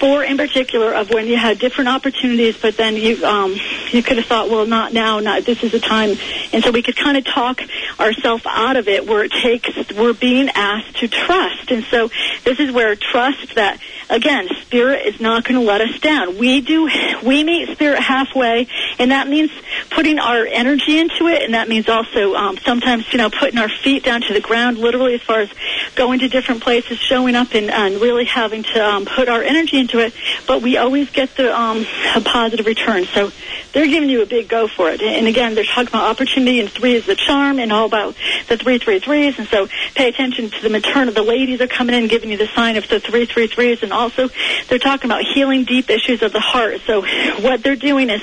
four 0.00 0.24
in 0.24 0.38
particular 0.38 0.94
of 0.94 1.10
when 1.10 1.26
you 1.26 1.36
had 1.36 1.58
different 1.58 1.88
opportunities, 1.88 2.56
but 2.56 2.76
then 2.76 2.96
you 2.96 3.24
um, 3.24 3.54
you 3.90 4.02
could 4.02 4.16
have 4.16 4.26
thought, 4.26 4.48
well, 4.48 4.66
not 4.66 4.92
now, 4.92 5.20
not 5.20 5.44
this 5.44 5.62
is 5.62 5.72
the 5.72 5.80
time, 5.80 6.16
and 6.52 6.64
so 6.64 6.70
we 6.70 6.82
could 6.82 6.96
kind 6.96 7.16
of 7.16 7.24
talk 7.24 7.60
ourselves 8.00 8.44
out 8.46 8.76
of 8.76 8.88
it, 8.88 9.06
where 9.06 9.24
it 9.24 9.32
takes 9.32 9.68
we're 9.94 10.14
being 10.14 10.48
asked 10.54 10.96
to 10.96 11.08
trust, 11.08 11.70
and 11.70 11.84
so 11.84 12.10
this 12.44 12.58
is 12.58 12.72
where 12.72 12.96
trust 12.96 13.54
that 13.54 13.78
again, 14.10 14.48
spirit 14.62 15.06
is 15.06 15.20
not 15.20 15.44
going 15.44 15.58
to 15.58 15.66
let 15.66 15.80
us 15.80 15.98
down. 16.00 16.36
We 16.36 16.60
do 16.60 16.88
we 17.24 17.44
meet 17.44 17.70
spirit 17.70 18.00
halfway, 18.00 18.66
and 18.98 19.10
that 19.12 19.28
means 19.28 19.50
putting 19.90 20.18
our 20.18 20.46
energy 20.46 20.98
into 20.98 21.28
it, 21.28 21.42
and 21.42 21.54
that 21.54 21.68
means 21.68 21.88
also 21.88 22.34
um, 22.34 22.58
sometimes 22.58 23.10
you 23.12 23.18
know 23.18 23.30
putting 23.30 23.58
our 23.58 23.70
feet 23.82 24.04
down 24.04 24.20
to 24.22 24.34
the 24.34 24.40
ground, 24.40 24.78
literally 24.78 25.14
as 25.14 25.22
far 25.22 25.40
as 25.40 25.50
going 25.94 26.20
to 26.20 26.28
different 26.28 26.62
places, 26.62 26.98
showing 26.98 27.34
up, 27.34 27.54
and, 27.54 27.70
and 27.70 28.00
really 28.00 28.24
having 28.24 28.62
to 28.62 28.84
um, 28.84 29.04
put 29.04 29.28
our 29.28 29.42
energy 29.42 29.78
into 29.78 29.98
it, 29.98 30.12
but 30.46 30.62
we 30.62 30.76
always 30.76 31.08
get 31.10 31.34
the 31.36 31.54
um, 31.54 31.86
a 32.14 32.20
positive 32.20 32.66
return. 32.66 33.04
So 33.04 33.30
they're 33.72 33.86
giving 33.86 34.10
you 34.10 34.22
a 34.22 34.26
big 34.26 34.48
go 34.48 34.66
for 34.66 34.90
it. 34.90 35.00
And 35.00 35.26
again, 35.26 35.54
they're 35.54 35.64
talking 35.64 35.88
about 35.88 36.10
opportunity, 36.10 36.60
and 36.60 36.68
three 36.68 36.94
is 36.94 37.06
the 37.06 37.16
charm, 37.16 37.58
and 37.58 37.72
all 37.72 37.86
about 37.86 38.16
the 38.48 38.56
three 38.56 38.78
three 38.78 38.98
threes. 38.98 39.38
And 39.38 39.46
so 39.48 39.68
pay 39.94 40.08
attention 40.08 40.50
to 40.50 40.62
the 40.62 40.70
maternal. 40.70 41.14
The 41.14 41.22
ladies 41.22 41.60
are 41.60 41.66
coming 41.66 41.94
in, 41.94 42.08
giving 42.08 42.30
you 42.30 42.36
the 42.36 42.48
sign 42.54 42.76
of 42.76 42.88
the 42.88 43.00
three 43.00 43.26
three 43.26 43.46
threes, 43.46 43.82
and 43.82 43.92
also 44.00 44.28
they're 44.68 44.78
talking 44.78 45.10
about 45.10 45.22
healing 45.22 45.64
deep 45.64 45.90
issues 45.90 46.22
of 46.22 46.32
the 46.32 46.40
heart. 46.40 46.80
So 46.86 47.02
what 47.42 47.62
they're 47.62 47.76
doing 47.76 48.10
is 48.10 48.22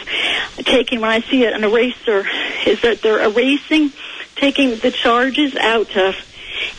taking, 0.58 1.02
when 1.02 1.10
I 1.10 1.22
see 1.22 1.44
it, 1.44 1.54
an 1.54 1.64
eraser, 1.64 2.26
is 2.66 2.82
that 2.82 3.02
they're 3.02 3.24
erasing, 3.24 3.92
taking 4.36 4.78
the 4.78 4.92
charges 4.92 5.56
out 5.56 5.96
of 5.96 6.16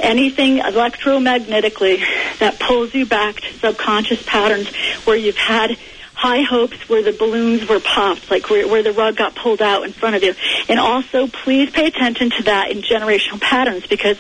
anything 0.00 0.58
electromagnetically 0.58 2.02
that 2.38 2.58
pulls 2.58 2.94
you 2.94 3.06
back 3.06 3.36
to 3.36 3.52
subconscious 3.54 4.22
patterns 4.24 4.68
where 5.04 5.16
you've 5.16 5.36
had 5.36 5.76
high 6.18 6.42
hopes 6.42 6.88
where 6.88 7.02
the 7.04 7.12
balloons 7.12 7.68
were 7.68 7.78
popped, 7.78 8.28
like 8.28 8.50
where, 8.50 8.66
where 8.66 8.82
the 8.82 8.92
rug 8.92 9.14
got 9.14 9.36
pulled 9.36 9.62
out 9.62 9.84
in 9.84 9.92
front 9.92 10.16
of 10.16 10.22
you. 10.24 10.34
And 10.68 10.80
also, 10.80 11.28
please 11.28 11.70
pay 11.70 11.86
attention 11.86 12.30
to 12.30 12.42
that 12.44 12.72
in 12.72 12.82
generational 12.82 13.40
patterns 13.40 13.86
because 13.86 14.18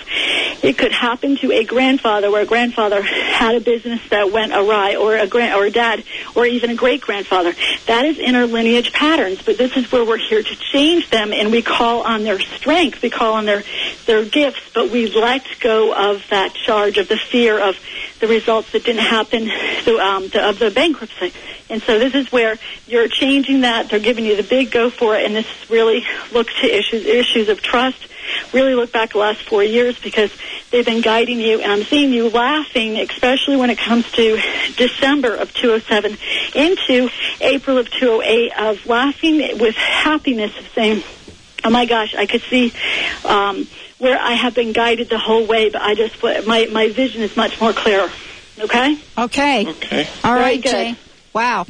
it 0.62 0.76
could 0.76 0.92
happen 0.92 1.36
to 1.38 1.52
a 1.52 1.64
grandfather 1.64 2.30
where 2.30 2.42
a 2.42 2.46
grandfather 2.46 3.02
had 3.02 3.54
a 3.54 3.60
business 3.60 4.00
that 4.10 4.32
went 4.32 4.52
awry, 4.52 4.96
or 4.96 5.16
a 5.16 5.26
grand 5.26 5.54
or 5.54 5.66
a 5.66 5.70
dad, 5.70 6.04
or 6.34 6.46
even 6.46 6.70
a 6.70 6.74
great 6.74 7.00
grandfather. 7.00 7.54
That 7.86 8.04
is 8.04 8.18
inner 8.18 8.46
lineage 8.46 8.92
patterns. 8.92 9.42
But 9.42 9.58
this 9.58 9.76
is 9.76 9.90
where 9.92 10.04
we're 10.04 10.18
here 10.18 10.42
to 10.42 10.56
change 10.72 11.10
them, 11.10 11.32
and 11.32 11.50
we 11.50 11.62
call 11.62 12.02
on 12.02 12.24
their 12.24 12.40
strength, 12.40 13.02
we 13.02 13.10
call 13.10 13.34
on 13.34 13.44
their 13.44 13.62
their 14.06 14.24
gifts, 14.24 14.60
but 14.74 14.90
we 14.90 15.06
let 15.12 15.46
go 15.60 15.92
of 15.92 16.22
that 16.30 16.54
charge 16.54 16.98
of 16.98 17.08
the 17.08 17.16
fear 17.16 17.58
of 17.58 17.78
the 18.20 18.26
results 18.26 18.72
that 18.72 18.84
didn't 18.84 19.02
happen 19.02 19.50
so, 19.82 20.00
um, 20.00 20.28
the, 20.28 20.48
of 20.48 20.58
the 20.58 20.70
bankruptcy. 20.70 21.32
And 21.70 21.82
so 21.82 21.98
this 21.98 22.14
is 22.14 22.32
where 22.32 22.56
you're 22.86 23.08
changing 23.08 23.60
that. 23.60 23.90
They're 23.90 24.00
giving 24.00 24.24
you 24.24 24.36
the 24.36 24.42
big 24.42 24.70
go 24.70 24.90
for 24.90 25.14
it, 25.14 25.26
and 25.26 25.36
this 25.36 25.46
really 25.70 26.04
looks 26.32 26.58
to 26.60 26.66
issues 26.66 27.04
issues 27.04 27.48
of 27.48 27.60
trust. 27.62 28.06
Really 28.52 28.74
look 28.74 28.92
back 28.92 29.12
the 29.12 29.18
last 29.18 29.48
four 29.48 29.62
years 29.62 29.98
because 30.02 30.30
they've 30.70 30.84
been 30.84 31.00
guiding 31.00 31.40
you, 31.40 31.60
and 31.60 31.70
I'm 31.70 31.86
seeing 31.90 32.12
you 32.12 32.28
laughing, 32.28 32.96
especially 32.96 33.56
when 33.56 33.70
it 33.70 33.78
comes 33.78 34.04
to 34.12 34.38
December 34.76 35.34
of 35.36 35.52
207 35.54 36.18
into 36.54 37.08
April 37.40 37.78
of 37.78 37.90
208, 37.90 38.52
of 38.58 38.76
laughing 38.86 39.58
with 39.58 39.74
happiness, 39.74 40.50
of 40.58 40.66
saying, 40.74 41.04
"Oh 41.64 41.70
my 41.70 41.86
gosh, 41.86 42.14
I 42.16 42.26
could 42.26 42.42
see." 42.50 42.72
Um, 43.24 43.68
where 43.98 44.18
I 44.18 44.34
have 44.34 44.54
been 44.54 44.72
guided 44.72 45.10
the 45.10 45.18
whole 45.18 45.46
way, 45.46 45.70
but 45.70 45.82
I 45.82 45.94
just 45.94 46.22
my 46.46 46.66
my 46.66 46.88
vision 46.88 47.22
is 47.22 47.36
much 47.36 47.54
more 47.60 47.72
clear. 47.72 48.10
Okay. 48.58 48.96
Okay. 49.16 49.66
Okay. 49.66 50.08
All 50.24 50.34
Very 50.34 50.44
right, 50.44 50.62
good. 50.62 50.70
Jay. 50.70 50.96
Wow. 51.34 51.66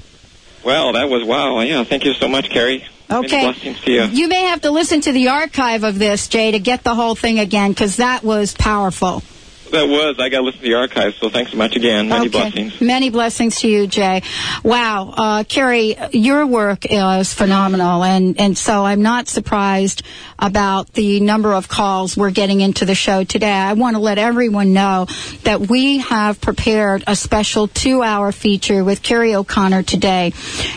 Well, 0.64 0.92
that 0.94 1.08
was 1.08 1.24
wow. 1.26 1.60
Yeah, 1.60 1.84
thank 1.84 2.04
you 2.04 2.14
so 2.14 2.28
much, 2.28 2.50
Kerrie. 2.50 2.84
Okay. 3.10 3.42
Blessings 3.42 3.80
to 3.82 3.92
you. 3.92 4.02
may 4.28 4.44
have 4.44 4.60
to 4.62 4.70
listen 4.70 5.00
to 5.02 5.12
the 5.12 5.28
archive 5.28 5.82
of 5.82 5.98
this, 5.98 6.28
Jay, 6.28 6.50
to 6.50 6.58
get 6.58 6.84
the 6.84 6.94
whole 6.94 7.14
thing 7.14 7.38
again, 7.38 7.70
because 7.70 7.96
that 7.96 8.22
was 8.22 8.54
powerful. 8.54 9.22
That 9.70 9.86
was. 9.86 10.16
I 10.18 10.30
got 10.30 10.38
to 10.38 10.44
listen 10.44 10.60
to 10.62 10.66
the 10.66 10.74
archives, 10.74 11.16
so 11.16 11.28
thanks 11.28 11.50
so 11.50 11.58
much 11.58 11.76
again. 11.76 12.08
Many 12.08 12.28
blessings. 12.28 12.80
Many 12.80 13.10
blessings 13.10 13.60
to 13.60 13.68
you, 13.68 13.86
Jay. 13.86 14.22
Wow, 14.64 15.12
uh, 15.16 15.44
Kerrie, 15.44 15.96
your 16.12 16.46
work 16.46 16.86
is 16.88 17.34
phenomenal, 17.34 18.02
and 18.02 18.40
and 18.40 18.56
so 18.56 18.84
I'm 18.84 19.02
not 19.02 19.28
surprised 19.28 20.02
about 20.38 20.92
the 20.92 21.20
number 21.20 21.52
of 21.52 21.68
calls 21.68 22.16
we're 22.16 22.30
getting 22.30 22.60
into 22.60 22.84
the 22.84 22.94
show 22.94 23.24
today. 23.24 23.50
I 23.50 23.74
want 23.74 23.96
to 23.96 24.00
let 24.00 24.16
everyone 24.16 24.72
know 24.72 25.06
that 25.42 25.68
we 25.68 25.98
have 25.98 26.40
prepared 26.40 27.04
a 27.06 27.14
special 27.14 27.68
two-hour 27.68 28.32
feature 28.32 28.84
with 28.84 29.02
Kerrie 29.02 29.34
O'Connor 29.34 29.82
today, 29.82 30.32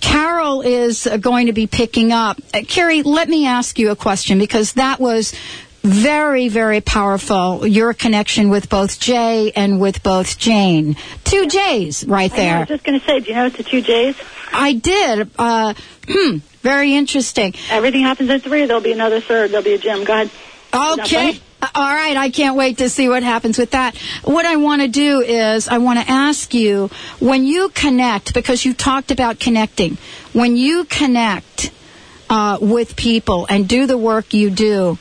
Carol 0.00 0.62
is 0.62 1.06
uh, 1.06 1.16
going 1.16 1.46
to 1.46 1.52
be 1.52 1.66
picking 1.66 2.12
up. 2.12 2.38
Uh, 2.52 2.62
Kerrie, 2.66 3.02
let 3.02 3.28
me 3.28 3.46
ask 3.46 3.78
you 3.78 3.90
a 3.90 3.96
question 3.96 4.38
because 4.38 4.74
that 4.74 5.00
was 5.00 5.34
very, 5.82 6.48
very 6.48 6.80
powerful. 6.80 7.66
Your 7.66 7.94
connection 7.94 8.50
with 8.50 8.68
both 8.68 9.00
Jay 9.00 9.50
and 9.56 9.80
with 9.80 10.02
both 10.02 10.38
Jane. 10.38 10.96
Two 11.24 11.46
J's 11.46 12.04
right 12.06 12.30
I, 12.32 12.36
know, 12.36 12.42
I 12.42 12.46
there. 12.46 12.58
was 12.60 12.68
just 12.68 12.84
going 12.84 13.00
to 13.00 13.06
say, 13.06 13.20
do 13.20 13.30
you 13.30 13.34
know 13.34 13.46
it's 13.46 13.56
the 13.56 13.62
two 13.62 13.80
J's? 13.80 14.16
I 14.52 14.74
did. 14.74 15.30
Uh, 15.38 15.74
hmm, 16.06 16.38
very 16.62 16.94
interesting. 16.94 17.54
Everything 17.70 18.02
happens 18.02 18.30
at 18.30 18.42
three. 18.42 18.66
There'll 18.66 18.82
be 18.82 18.92
another 18.92 19.20
third. 19.20 19.50
There'll 19.50 19.64
be 19.64 19.74
a 19.74 19.78
Jim. 19.78 20.04
Go 20.04 20.12
ahead. 20.12 20.30
Okay. 20.72 21.40
Uh, 21.62 21.68
All 21.74 21.84
right, 21.84 22.16
I 22.16 22.30
can't 22.30 22.56
wait 22.56 22.78
to 22.78 22.88
see 22.88 23.08
what 23.08 23.22
happens 23.22 23.58
with 23.58 23.72
that. 23.72 23.96
What 24.24 24.46
I 24.46 24.56
want 24.56 24.82
to 24.82 24.88
do 24.88 25.20
is 25.20 25.68
I 25.68 25.78
want 25.78 25.98
to 25.98 26.10
ask 26.10 26.54
you 26.54 26.88
when 27.18 27.44
you 27.44 27.68
connect, 27.70 28.32
because 28.32 28.64
you 28.64 28.72
talked 28.72 29.10
about 29.10 29.38
connecting, 29.38 29.98
when 30.32 30.56
you 30.56 30.84
connect 30.84 31.70
uh, 32.30 32.58
with 32.60 32.96
people 32.96 33.46
and 33.48 33.68
do 33.68 33.86
the 33.86 33.98
work 33.98 34.32
you 34.32 34.48
do, 34.48 34.96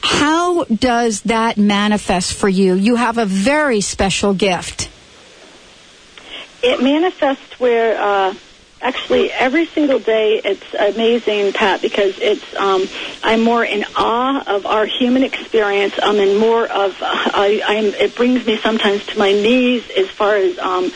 how 0.00 0.64
does 0.64 1.22
that 1.22 1.56
manifest 1.56 2.32
for 2.32 2.48
you? 2.48 2.74
You 2.74 2.96
have 2.96 3.18
a 3.18 3.26
very 3.26 3.80
special 3.80 4.34
gift. 4.34 4.88
It 6.62 6.82
manifests 6.82 7.60
where 7.60 8.00
uh, 8.00 8.34
actually 8.86 9.30
every 9.32 9.68
single 9.74 9.98
day 9.98 10.40
it's 10.44 10.62
amazing, 10.78 11.52
Pat, 11.52 11.82
because 11.82 12.14
it's 12.18 12.44
um, 12.58 12.86
I'm 13.22 13.42
more 13.42 13.64
in 13.64 13.82
awe 13.96 14.42
of 14.46 14.64
our 14.66 14.86
human 14.86 15.24
experience. 15.24 15.94
I'm 16.00 16.16
in 16.16 16.38
more 16.38 16.64
of 16.64 16.92
I, 17.00 17.60
I'm. 17.66 17.86
It 17.94 18.14
brings 18.14 18.44
me 18.46 18.58
sometimes 18.62 19.02
to 19.06 19.18
my 19.18 19.32
knees 19.32 19.82
as 19.96 20.06
far 20.16 20.36
as. 20.36 20.56
Um, 20.58 20.90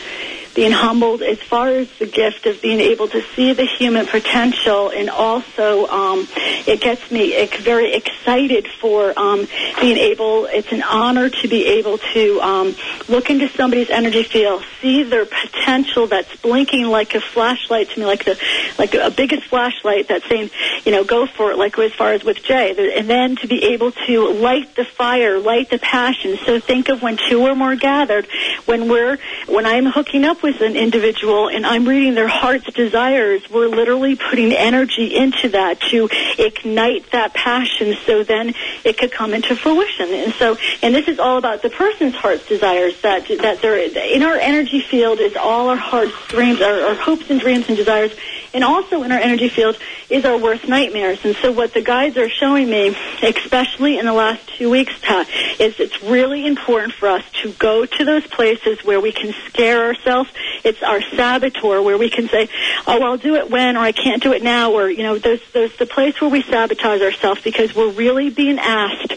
being 0.53 0.71
humbled 0.71 1.21
as 1.21 1.39
far 1.39 1.69
as 1.69 1.89
the 1.99 2.05
gift 2.05 2.45
of 2.45 2.61
being 2.61 2.79
able 2.79 3.07
to 3.07 3.21
see 3.35 3.53
the 3.53 3.65
human 3.65 4.05
potential 4.05 4.89
and 4.89 5.09
also 5.09 5.87
um, 5.87 6.27
it 6.67 6.81
gets 6.81 7.11
me 7.11 7.45
very 7.61 7.93
excited 7.93 8.67
for 8.79 9.17
um, 9.17 9.47
being 9.79 9.97
able 9.97 10.45
it's 10.45 10.71
an 10.71 10.83
honor 10.83 11.29
to 11.29 11.47
be 11.47 11.65
able 11.65 11.97
to 11.97 12.39
um, 12.41 12.75
look 13.07 13.29
into 13.29 13.47
somebody's 13.49 13.89
energy 13.89 14.23
field 14.23 14.63
see 14.81 15.03
their 15.03 15.25
potential 15.25 16.07
that's 16.07 16.35
blinking 16.37 16.85
like 16.85 17.15
a 17.15 17.21
flashlight 17.21 17.89
to 17.89 17.99
me 17.99 18.05
like 18.05 18.25
the 18.25 18.37
like 18.77 18.93
a 18.93 19.11
biggest 19.11 19.47
flashlight 19.47 20.07
that's 20.07 20.27
saying 20.27 20.49
you 20.83 20.91
know 20.91 21.03
go 21.03 21.25
for 21.25 21.51
it 21.51 21.57
like 21.57 21.77
as 21.79 21.93
far 21.93 22.13
as 22.13 22.23
with 22.23 22.43
jay. 22.43 22.75
And 22.97 23.09
then 23.09 23.35
to 23.37 23.47
be 23.47 23.63
able 23.73 23.91
to 23.91 24.27
light 24.33 24.75
the 24.75 24.85
fire 24.85 25.39
light 25.39 25.69
the 25.69 25.79
passion. 25.79 26.37
So 26.45 26.59
think 26.59 26.89
of 26.89 27.01
when 27.01 27.17
two 27.17 27.41
or 27.41 27.55
more 27.55 27.75
gathered 27.75 28.27
when 28.65 28.89
we're 28.89 29.17
when 29.47 29.65
i'm 29.65 29.85
hooking 29.85 30.23
up 30.23 30.40
with 30.41 30.61
an 30.61 30.75
individual 30.75 31.49
and 31.49 31.65
i'm 31.65 31.87
reading 31.87 32.15
their 32.15 32.27
heart's 32.27 32.71
desires. 32.73 33.47
We're 33.49 33.67
literally 33.67 34.15
putting 34.15 34.53
energy 34.53 35.15
into 35.15 35.49
that 35.49 35.79
to 35.91 36.09
ignite 36.37 37.11
that 37.11 37.33
passion 37.33 37.95
so 38.05 38.23
then 38.23 38.53
it 38.83 38.97
could 38.97 39.11
come 39.11 39.33
into 39.33 39.55
fruition. 39.55 40.09
And 40.13 40.33
so 40.33 40.57
and 40.81 40.95
this 40.95 41.07
is 41.07 41.19
all 41.19 41.37
about 41.37 41.61
the 41.61 41.69
person's 41.69 42.15
heart's 42.15 42.47
desires 42.47 42.99
that 43.01 43.27
that 43.41 43.61
they're 43.61 43.77
in 43.77 44.23
our 44.23 44.35
energy 44.35 44.81
field 44.81 45.19
is 45.19 45.35
all 45.35 45.69
our 45.69 45.77
heart's 45.77 46.13
dreams 46.27 46.61
our, 46.61 46.81
our 46.81 46.95
hopes 46.95 47.29
and 47.29 47.39
dreams 47.39 47.67
and 47.67 47.77
desires 47.77 48.13
and 48.53 48.63
also 48.63 49.03
in 49.03 49.11
our 49.11 49.19
energy 49.19 49.49
field 49.49 49.77
is 50.09 50.25
our 50.25 50.37
worst 50.37 50.67
nightmares. 50.67 51.23
And 51.23 51.35
so 51.37 51.51
what 51.51 51.73
the 51.73 51.81
guides 51.81 52.17
are 52.17 52.29
showing 52.29 52.69
me 52.69 52.95
especially 53.21 53.97
in 53.97 54.05
the 54.05 54.13
last 54.13 54.47
two 54.57 54.69
weeks 54.69 54.93
pat 55.01 55.27
is 55.59 55.79
it's 55.79 56.01
really 56.03 56.45
important 56.45 56.93
for 56.93 57.07
us 57.07 57.23
to 57.43 57.51
go 57.53 57.85
to 57.85 58.05
those 58.05 58.25
places 58.27 58.83
where 58.83 58.99
we 58.99 59.11
can 59.11 59.33
scare 59.47 59.85
ourselves. 59.85 60.29
It's 60.63 60.81
our 60.83 61.01
saboteur 61.01 61.81
where 61.81 61.97
we 61.97 62.09
can 62.09 62.27
say 62.27 62.49
oh 62.87 63.03
i'll 63.03 63.17
do 63.17 63.35
it 63.35 63.49
when 63.49 63.77
or 63.77 63.81
i 63.81 63.91
can't 63.91 64.21
do 64.21 64.33
it 64.33 64.43
now 64.43 64.71
or 64.71 64.89
you 64.89 65.03
know 65.03 65.17
there's 65.17 65.41
the 65.53 65.85
place 65.85 66.19
where 66.21 66.29
we 66.29 66.41
sabotage 66.43 67.01
ourselves 67.01 67.41
because 67.41 67.75
we're 67.75 67.91
really 67.91 68.29
being 68.29 68.59
asked 68.59 69.13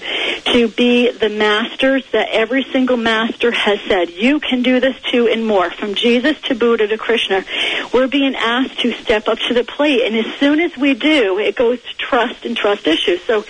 to 0.46 0.68
be 0.68 1.10
the 1.10 1.28
masters 1.28 2.04
that 2.12 2.28
every 2.30 2.64
single 2.72 2.96
master 2.96 3.50
has 3.50 3.78
said 3.88 4.10
you 4.10 4.40
can 4.40 4.62
do 4.62 4.80
this 4.80 4.96
too 5.10 5.28
and 5.28 5.46
more. 5.46 5.70
From 5.70 5.94
jesus 5.94 6.40
to 6.42 6.54
buddha 6.54 6.86
to 6.86 6.98
krishna 6.98 7.44
we're 7.92 8.08
being 8.08 8.34
asked 8.34 8.80
to 8.80 8.92
step 8.92 9.23
up 9.28 9.38
to 9.48 9.54
the 9.54 9.64
plate 9.64 10.02
and 10.02 10.16
as 10.16 10.38
soon 10.38 10.60
as 10.60 10.76
we 10.76 10.94
do 10.94 11.38
it 11.38 11.56
goes 11.56 11.78
to 11.82 11.94
trust 11.96 12.44
and 12.44 12.56
trust 12.56 12.86
issues 12.86 13.20
so 13.26 13.44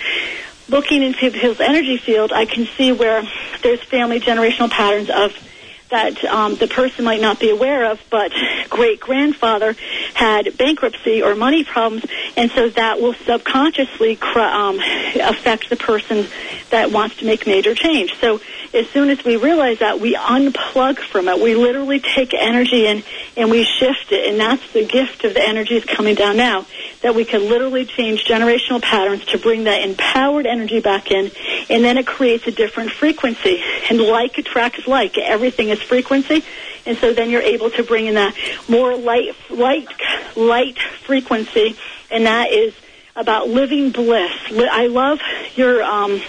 looking 0.67 1.03
into 1.03 1.29
his 1.29 1.59
energy 1.59 1.97
field 1.97 2.31
i 2.33 2.45
can 2.45 2.67
see 2.77 2.91
where 2.91 3.23
there's 3.61 3.81
family 3.83 4.19
generational 4.19 4.69
patterns 4.69 5.09
of 5.09 5.31
that 5.89 6.23
um, 6.25 6.55
the 6.55 6.67
person 6.67 7.05
might 7.05 7.21
not 7.21 7.39
be 7.39 7.49
aware 7.49 7.91
of, 7.91 7.99
but 8.09 8.31
great 8.69 8.99
grandfather 8.99 9.75
had 10.13 10.57
bankruptcy 10.57 11.21
or 11.21 11.35
money 11.35 11.63
problems, 11.63 12.03
and 12.35 12.51
so 12.51 12.69
that 12.69 12.99
will 12.99 13.13
subconsciously 13.25 14.15
cr- 14.15 14.39
um, 14.39 14.79
affect 15.21 15.69
the 15.69 15.75
person 15.75 16.27
that 16.71 16.91
wants 16.91 17.17
to 17.17 17.25
make 17.25 17.45
major 17.45 17.75
change. 17.75 18.13
So 18.19 18.41
as 18.75 18.89
soon 18.89 19.09
as 19.09 19.23
we 19.23 19.37
realize 19.37 19.79
that, 19.79 19.99
we 19.99 20.15
unplug 20.15 20.99
from 20.99 21.27
it. 21.27 21.41
We 21.41 21.55
literally 21.55 21.99
take 21.99 22.33
energy 22.33 22.87
and 22.87 23.03
and 23.37 23.49
we 23.49 23.63
shift 23.63 24.11
it, 24.11 24.29
and 24.29 24.39
that's 24.39 24.73
the 24.73 24.85
gift 24.85 25.23
of 25.23 25.33
the 25.33 25.41
energies 25.41 25.83
coming 25.85 26.15
down 26.15 26.37
now. 26.37 26.65
That 27.01 27.15
we 27.15 27.25
can 27.25 27.47
literally 27.47 27.85
change 27.85 28.25
generational 28.25 28.81
patterns 28.81 29.25
to 29.25 29.37
bring 29.37 29.65
that 29.65 29.81
empowered 29.81 30.45
energy 30.45 30.79
back 30.79 31.11
in, 31.11 31.31
and 31.69 31.83
then 31.83 31.97
it 31.97 32.05
creates 32.05 32.47
a 32.47 32.51
different 32.51 32.91
frequency. 32.91 33.63
And 33.89 33.99
like 33.99 34.37
attracts 34.37 34.87
like. 34.87 35.17
Everything 35.17 35.69
is 35.69 35.81
frequency, 35.81 36.43
and 36.85 36.97
so 36.97 37.13
then 37.13 37.29
you're 37.29 37.41
able 37.41 37.69
to 37.71 37.83
bring 37.83 38.07
in 38.07 38.15
that 38.15 38.35
more 38.67 38.95
light, 38.95 39.35
light, 39.49 39.87
light 40.35 40.77
frequency, 40.79 41.75
and 42.11 42.25
that 42.25 42.51
is 42.51 42.73
about 43.15 43.47
living 43.47 43.91
bliss. 43.91 44.31
I 44.51 44.87
love 44.87 45.19
your 45.55 45.81
um, 45.83 46.21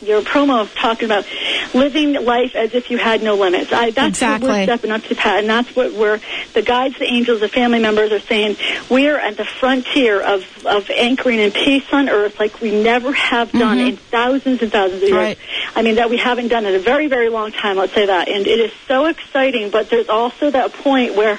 your 0.00 0.22
promo 0.22 0.62
of 0.62 0.74
talking 0.74 1.04
about 1.04 1.26
living 1.74 2.14
life 2.24 2.54
as 2.54 2.74
if 2.74 2.90
you 2.90 2.98
had 2.98 3.22
no 3.22 3.34
limits. 3.34 3.72
I, 3.72 3.90
that's 3.90 4.20
what 4.20 4.40
we're 4.42 4.64
stepping 4.64 4.90
up 4.90 5.02
to, 5.04 5.14
Pat, 5.14 5.40
and 5.40 5.48
that's 5.48 5.74
what 5.76 5.92
we're 5.92 6.20
the 6.54 6.62
guides, 6.62 6.98
the 6.98 7.04
angels, 7.04 7.40
the 7.40 7.48
family 7.48 7.80
members 7.80 8.12
are 8.12 8.20
saying. 8.20 8.56
We 8.90 9.08
are 9.08 9.18
at 9.18 9.36
the 9.36 9.44
frontier 9.44 10.20
of 10.20 10.44
of 10.66 10.90
anchoring 10.90 11.38
in 11.38 11.50
peace 11.52 11.84
on 11.92 12.08
earth 12.08 12.38
like 12.38 12.60
we 12.60 12.82
never 12.82 13.12
have 13.12 13.50
done 13.52 13.78
Mhm. 13.78 13.88
in 13.90 13.96
thousands 13.96 14.62
and 14.62 14.70
thousands 14.70 15.02
of 15.02 15.08
years. 15.08 15.18
Right. 15.18 15.38
I 15.74 15.82
mean 15.82 15.96
that 15.96 16.10
we 16.10 16.16
haven't 16.18 16.48
done 16.48 16.66
in 16.66 16.74
a 16.74 16.78
very 16.78 17.06
very 17.06 17.28
long 17.28 17.52
time. 17.52 17.76
Let's 17.76 17.94
say 17.94 18.06
that, 18.06 18.28
and 18.28 18.46
it 18.46 18.58
is 18.60 18.72
so 18.88 19.06
exciting. 19.06 19.70
But 19.70 19.90
there's 19.90 20.08
also 20.08 20.50
that 20.50 20.72
point 20.72 21.14
where 21.14 21.38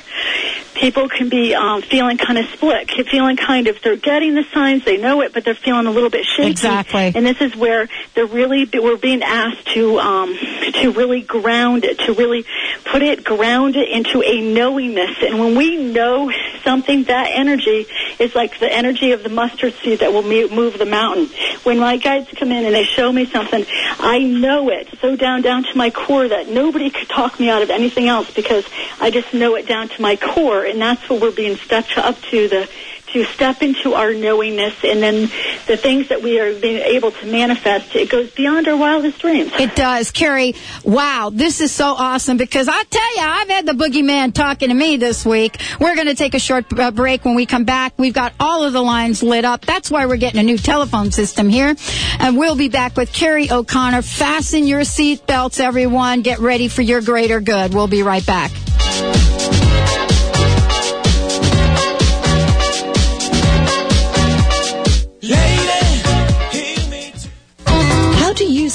people 0.74 1.08
can 1.10 1.30
be 1.30 1.54
um, 1.54 1.82
feeling 1.82 2.17
kind 2.17 2.38
of 2.39 2.45
split, 2.47 2.89
feeling 3.12 3.38
kind 3.38 3.67
of 3.67 3.80
they're 3.84 3.95
getting 3.95 4.34
the 4.34 4.43
signs, 4.54 4.84
they 4.84 4.97
know 4.97 5.21
it, 5.21 5.34
but 5.34 5.43
they're 5.43 5.54
feeling 5.54 5.86
a 5.86 5.91
little 5.91 6.10
bit 6.10 6.26
shaky. 6.26 6.50
Exactly. 6.50 7.12
And 7.13 7.26
this 7.26 7.39
is 7.41 7.56
where 7.56 7.88
they're 8.15 8.26
really 8.26 8.51
we're 8.52 8.98
being 8.98 9.24
asked 9.24 9.68
to 9.74 10.00
um, 10.00 10.38
to 10.82 10.92
really 10.92 11.22
ground 11.22 11.86
it, 11.86 12.00
to 12.00 12.14
really 12.14 12.46
put 12.86 13.02
it, 13.02 13.24
ground 13.24 13.76
it 13.76 13.90
into 13.90 14.22
a 14.22 14.42
knowingness. 14.42 15.18
And 15.22 15.40
when 15.40 15.56
we 15.56 15.78
know 15.78 16.32
something, 16.64 17.06
that 17.06 17.30
energy 17.32 17.88
is 18.20 18.36
like 18.36 18.60
the 18.60 18.72
energy 18.72 19.12
of 19.14 19.24
the 19.24 19.30
mustard 19.30 19.74
seed 19.76 20.00
that 20.00 20.14
will 20.14 20.24
move 20.24 20.78
the 20.78 20.86
mountain. 20.86 21.28
When 21.64 21.80
my 21.80 21.98
guides 21.98 22.30
come 22.36 22.52
in 22.52 22.66
and 22.66 22.76
they 22.76 22.84
show 22.84 23.12
me 23.12 23.26
something, 23.26 23.66
I 24.00 24.20
know 24.20 24.70
it 24.70 24.88
so 25.00 25.16
down 25.16 25.42
down 25.42 25.64
to 25.64 25.78
my 25.78 25.90
core 25.90 26.28
that 26.28 26.50
nobody 26.50 26.90
could 26.90 27.10
talk 27.10 27.40
me 27.40 27.50
out 27.50 27.62
of 27.62 27.70
anything 27.70 28.08
else 28.08 28.32
because 28.32 28.66
I 29.00 29.12
just 29.12 29.34
know 29.34 29.56
it 29.56 29.68
down 29.68 29.90
to 29.90 30.02
my 30.02 30.16
core, 30.16 30.66
and 30.66 30.82
that's 30.82 31.10
what 31.10 31.22
we're 31.22 31.32
being 31.32 31.58
stepped 31.58 31.98
up 31.98 32.22
to 32.24 32.48
the 32.48 32.70
to 33.13 33.24
step 33.26 33.62
into 33.62 33.93
our 33.93 34.13
knowingness 34.13 34.84
and 34.84 35.02
then 35.02 35.21
the 35.67 35.78
things 35.78 36.10
that 36.10 36.21
we 36.21 36.39
are 36.39 36.58
being 36.60 36.78
able 36.78 37.12
to 37.12 37.26
manifest 37.26 37.95
it 37.95 38.10
goes 38.10 38.30
beyond 38.32 38.67
our 38.67 38.78
wildest 38.78 39.19
dreams 39.19 39.52
It 39.60 39.76
does. 39.76 40.12
Kerrie, 40.12 40.56
wow, 40.84 41.30
this 41.32 41.62
is 41.62 41.71
so 41.71 41.88
awesome 41.88 42.38
because 42.38 42.67
I 42.67 42.84
tell 42.84 43.15
you, 43.15 43.21
I've 43.24 43.50
had 43.50 43.65
the 43.65 43.74
boogeyman 43.74 44.34
talking 44.34 44.69
to 44.69 44.76
me 44.76 44.97
this 44.97 45.26
week. 45.26 45.62
We're 45.80 45.95
going 45.95 46.08
to 46.08 46.15
take 46.15 46.34
a 46.34 46.39
short 46.39 46.65
uh, 46.78 46.91
break. 46.91 47.26
When 47.26 47.36
we 47.36 47.45
come 47.45 47.65
back, 47.65 47.93
we've 47.97 48.13
got 48.13 48.34
all 48.39 48.63
of 48.63 48.74
the 48.74 48.82
lines 48.82 49.24
lit 49.24 49.45
up. 49.45 49.65
That's 49.65 49.89
why 49.91 50.06
we're 50.06 50.17
getting 50.17 50.39
a 50.39 50.43
new 50.43 50.58
telephone 50.58 51.12
system 51.12 51.50
here. 51.50 51.76
And 52.19 52.38
we'll 52.38 52.56
be 52.56 52.69
back 52.69 52.95
with 52.97 53.13
Kerrie 53.13 53.52
O'Connor. 53.52 54.02
Fasten 54.02 54.67
your 54.67 54.82
seatbelts, 54.82 55.60
everyone. 55.60 56.21
Get 56.21 56.39
ready 56.39 56.67
for 56.67 56.82
your 56.82 57.02
greater 57.02 57.39
good. 57.39 57.74
We'll 57.74 57.88
be 57.88 58.04
right 58.04 58.26
back. 58.26 58.52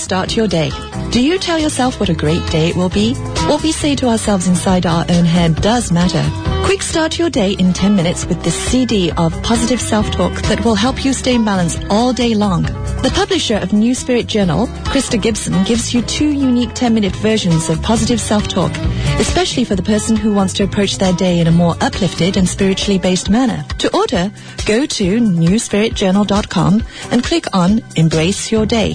Start 0.07 0.37
your 0.37 0.47
day? 0.47 0.71
Do 1.11 1.21
you 1.21 1.37
tell 1.37 1.59
yourself 1.59 1.99
what 1.99 2.09
a 2.09 2.14
great 2.14 2.49
day 2.49 2.69
it 2.69 2.77
will 2.77 2.88
be? 2.88 3.14
What 3.51 3.64
we 3.64 3.73
say 3.73 3.97
to 3.97 4.07
ourselves 4.07 4.47
inside 4.47 4.87
our 4.87 5.05
own 5.09 5.25
head 5.25 5.57
does 5.61 5.90
matter. 5.90 6.25
Quick 6.64 6.83
start 6.83 7.19
your 7.19 7.29
day 7.29 7.55
in 7.55 7.73
10 7.73 7.97
minutes 7.97 8.25
with 8.25 8.40
this 8.45 8.55
CD 8.55 9.11
of 9.16 9.33
positive 9.42 9.81
self-talk 9.81 10.33
that 10.42 10.64
will 10.64 10.77
help 10.77 11.05
you 11.05 11.12
stay 11.12 11.35
in 11.35 11.45
balance 11.45 11.77
all 11.90 12.12
day 12.12 12.37
long. 12.37 12.62
The 13.03 13.11
publisher 13.12 13.57
of 13.57 13.73
New 13.73 13.97
Spirit 13.97 14.29
Journal, 14.29 14.69
Krista 14.92 15.21
Gibson, 15.21 15.64
gives 15.64 15.92
you 15.92 16.03
two 16.03 16.29
unique 16.29 16.71
10-minute 16.71 17.16
versions 17.16 17.69
of 17.69 17.83
positive 17.83 18.21
self-talk, 18.21 18.71
especially 19.19 19.64
for 19.64 19.75
the 19.75 19.83
person 19.83 20.14
who 20.14 20.33
wants 20.33 20.53
to 20.55 20.62
approach 20.62 20.99
their 20.99 21.14
day 21.14 21.40
in 21.40 21.49
a 21.49 21.53
more 21.53 21.75
uplifted 21.81 22.37
and 22.37 22.49
spiritually 22.49 23.01
based 23.01 23.29
manner. 23.29 23.64
To 23.79 23.92
order, 23.92 24.31
go 24.66 24.87
to 24.87 25.21
newspiritjournal.com 25.21 26.85
and 27.11 27.25
click 27.25 27.47
on 27.53 27.83
Embrace 27.97 28.53
Your 28.53 28.66
Day. 28.66 28.95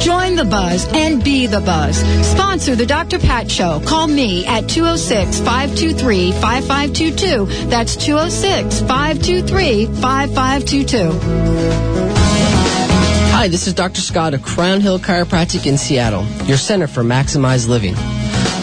Join 0.00 0.36
the 0.36 0.44
buzz 0.44 0.88
and 0.94 1.22
be 1.22 1.46
the 1.46 1.60
buzz. 1.60 1.98
Sponsor 2.26 2.76
the 2.76 2.86
Dr. 2.86 3.18
Pat 3.18 3.50
Show. 3.50 3.80
Call 3.84 4.06
me 4.06 4.46
at 4.46 4.68
206 4.68 5.38
523 5.40 6.32
5522. 6.32 7.46
That's 7.68 7.96
206 7.96 8.80
523 8.80 9.86
5522. 9.86 11.78
Hi, 13.32 13.48
this 13.48 13.66
is 13.66 13.74
Dr. 13.74 14.00
Scott 14.00 14.34
of 14.34 14.42
Crown 14.42 14.80
Hill 14.80 14.98
Chiropractic 14.98 15.66
in 15.66 15.78
Seattle, 15.78 16.24
your 16.46 16.56
center 16.56 16.86
for 16.86 17.02
maximized 17.02 17.68
living. 17.68 17.94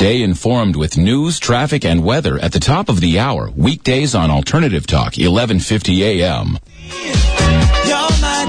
Stay 0.03 0.21
informed 0.21 0.75
with 0.75 0.97
news, 0.97 1.39
traffic, 1.39 1.85
and 1.85 2.03
weather 2.03 2.37
at 2.37 2.51
the 2.51 2.59
top 2.59 2.89
of 2.89 2.99
the 2.99 3.19
hour, 3.19 3.49
weekdays 3.55 4.13
on 4.13 4.29
Alternative 4.29 4.85
Talk, 4.85 5.15
1150 5.15 6.03
AM. 6.03 6.59
You're 7.87 8.19
my 8.19 8.43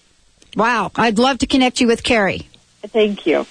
Wow. 0.56 0.92
I'd 0.96 1.20
love 1.20 1.40
to 1.40 1.48
connect 1.48 1.82
you 1.82 1.88
with 1.88 2.04
Kerrie. 2.04 2.48
Thank 2.88 3.26
you. 3.26 3.46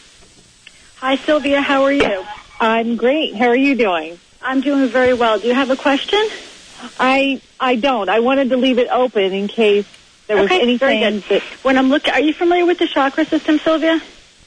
Hi, 0.97 1.17
Sylvia. 1.17 1.61
How 1.61 1.85
are 1.85 1.93
you? 1.93 2.25
I'm 2.61 2.97
great. 2.97 3.35
How 3.35 3.49
are 3.49 3.57
you 3.57 3.75
doing? 3.75 4.19
I'm 4.41 4.61
doing 4.61 4.89
very 4.89 5.15
well. 5.15 5.39
Do 5.39 5.49
you 5.49 5.55
have 5.55 5.71
a 5.71 5.77
question? 5.77 6.21
I 6.99 7.41
I 7.61 7.77
don't. 7.77 8.09
I 8.09 8.21
wanted 8.21 8.51
to 8.51 8.57
leave 8.57 8.79
it 8.79 8.89
open 8.91 9.33
in 9.33 9.49
case 9.49 9.87
there 10.27 10.37
was 10.37 10.47
okay, 10.47 10.77
very 10.77 10.99
anything 10.99 11.21
good. 11.21 11.23
that 11.29 11.43
When 11.63 11.79
I'm 11.79 11.91
looking, 11.91 12.13
are 12.13 12.21
you 12.21 12.33
familiar 12.33 12.67
with 12.67 12.79
the 12.79 12.87
chakra 12.87 13.25
system, 13.25 13.59
Sylvia? 13.59 14.01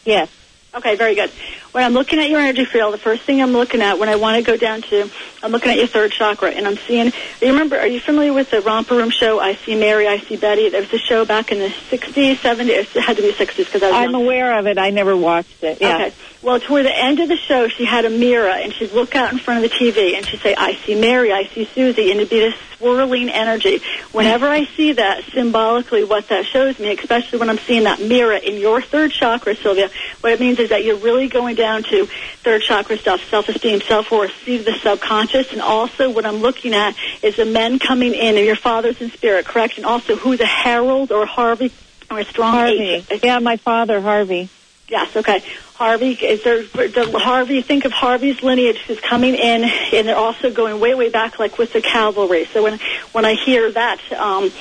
Yes. 0.03 0.29
Okay, 0.75 0.97
very 0.97 1.15
good. 1.15 1.31
When 1.71 1.85
I'm 1.85 1.93
looking 1.93 2.19
at 2.19 2.29
your 2.29 2.39
energy 2.41 2.65
field, 2.65 2.93
the 2.93 2.97
first 2.97 3.23
thing 3.23 3.41
I'm 3.41 3.53
looking 3.53 3.81
at 3.81 3.97
when 3.97 4.09
I 4.09 4.17
want 4.17 4.35
to 4.35 4.43
go 4.43 4.57
down 4.57 4.81
to, 4.81 5.09
I'm 5.41 5.51
looking 5.51 5.71
at 5.71 5.77
your 5.77 5.87
third 5.87 6.11
chakra, 6.11 6.51
and 6.51 6.67
I'm 6.67 6.77
seeing. 6.85 7.13
You 7.41 7.47
remember? 7.47 7.79
Are 7.79 7.87
you 7.87 8.01
familiar 8.01 8.33
with 8.33 8.51
the 8.51 8.61
Romper 8.61 8.95
Room 8.95 9.09
show? 9.09 9.39
I 9.39 9.57
see 9.65 9.75
Mary, 9.75 10.05
I 10.05 10.19
see 10.19 10.35
Betty. 10.35 10.69
There 10.69 10.81
was 10.81 10.91
a 10.91 10.97
show 10.97 11.23
back 11.23 11.51
in 11.53 11.59
the 11.59 11.69
'60s, 11.69 12.37
'70s. 12.37 12.93
It 12.93 13.01
had 13.01 13.15
to 13.15 13.21
be 13.21 13.31
'60s 13.31 13.57
because 13.57 13.83
I 13.83 13.87
was. 13.87 13.95
I'm 13.95 14.11
young. 14.11 14.23
aware 14.23 14.59
of 14.59 14.67
it. 14.67 14.77
I 14.77 14.89
never 14.89 15.15
watched 15.15 15.63
it. 15.63 15.77
Yeah. 15.79 15.95
Okay. 15.95 16.15
Well, 16.45 16.59
toward 16.59 16.85
the 16.85 16.95
end 16.95 17.19
of 17.21 17.27
the 17.27 17.37
show, 17.37 17.69
she 17.69 17.85
had 17.85 18.05
a 18.05 18.09
mirror, 18.11 18.51
and 18.51 18.71
she'd 18.71 18.91
look 18.91 19.15
out 19.15 19.33
in 19.33 19.39
front 19.39 19.65
of 19.65 19.71
the 19.71 19.75
TV, 19.75 20.15
and 20.15 20.23
she'd 20.23 20.41
say, 20.41 20.53
"I 20.53 20.75
see 20.75 20.93
Mary, 20.93 21.33
I 21.33 21.45
see 21.45 21.67
Susie," 21.73 22.11
and 22.11 22.19
it'd 22.19 22.29
be 22.29 22.37
this 22.37 22.53
swirling 22.77 23.31
energy. 23.31 23.81
Whenever 24.11 24.47
I 24.47 24.65
see 24.77 24.91
that, 24.91 25.23
symbolically, 25.33 26.03
what 26.03 26.27
that 26.27 26.45
shows 26.45 26.77
me, 26.77 26.91
especially 26.91 27.39
when 27.39 27.49
I'm 27.49 27.57
seeing 27.57 27.85
that 27.85 27.99
mirror 27.99 28.35
in 28.35 28.59
your 28.59 28.79
third 28.79 29.11
chakra, 29.11 29.55
Sylvia, 29.55 29.89
what 30.21 30.33
it 30.33 30.39
means 30.39 30.59
is 30.59 30.69
that 30.69 30.83
you're 30.83 30.97
really 30.97 31.27
going 31.27 31.55
down 31.55 31.81
to 31.81 32.07
third 32.43 32.61
chakra 32.61 32.99
stuff, 32.99 33.27
self-esteem, 33.27 33.81
self-worth, 33.81 34.31
see 34.45 34.57
the 34.57 34.75
subconscious, 34.83 35.51
and 35.51 35.63
also 35.63 36.11
what 36.11 36.27
I'm 36.27 36.43
looking 36.43 36.75
at 36.75 36.93
is 37.23 37.37
the 37.37 37.45
men 37.45 37.79
coming 37.79 38.13
in, 38.13 38.37
and 38.37 38.45
your 38.45 38.55
father's 38.55 39.01
in 39.01 39.09
spirit, 39.09 39.47
correct? 39.47 39.77
And 39.77 39.85
also 39.87 40.15
who's 40.15 40.41
a 40.41 40.45
Harold 40.45 41.11
or 41.11 41.25
Harvey 41.25 41.71
or 42.11 42.19
a 42.19 42.23
strong 42.23 42.53
Harvey. 42.53 43.03
Yeah, 43.23 43.39
my 43.39 43.57
father, 43.57 43.99
Harvey. 43.99 44.49
Yes, 44.87 45.15
okay. 45.15 45.43
Harvey, 45.73 46.11
is 46.11 46.43
there, 46.43 46.63
the 46.63 47.19
Harvey, 47.19 47.61
think 47.61 47.85
of 47.85 47.91
Harvey's 47.91 48.41
lineage 48.43 48.79
is 48.87 48.99
coming 48.99 49.35
in, 49.35 49.63
and 49.63 50.07
they're 50.07 50.15
also 50.15 50.51
going 50.51 50.79
way, 50.79 50.93
way 50.93 51.09
back, 51.09 51.39
like 51.39 51.57
with 51.57 51.73
the 51.73 51.81
cavalry. 51.81 52.45
So 52.53 52.63
when, 52.63 52.79
when 53.11 53.25
I 53.25 53.33
hear 53.33 53.71
that, 53.71 53.99
um, 54.13 54.51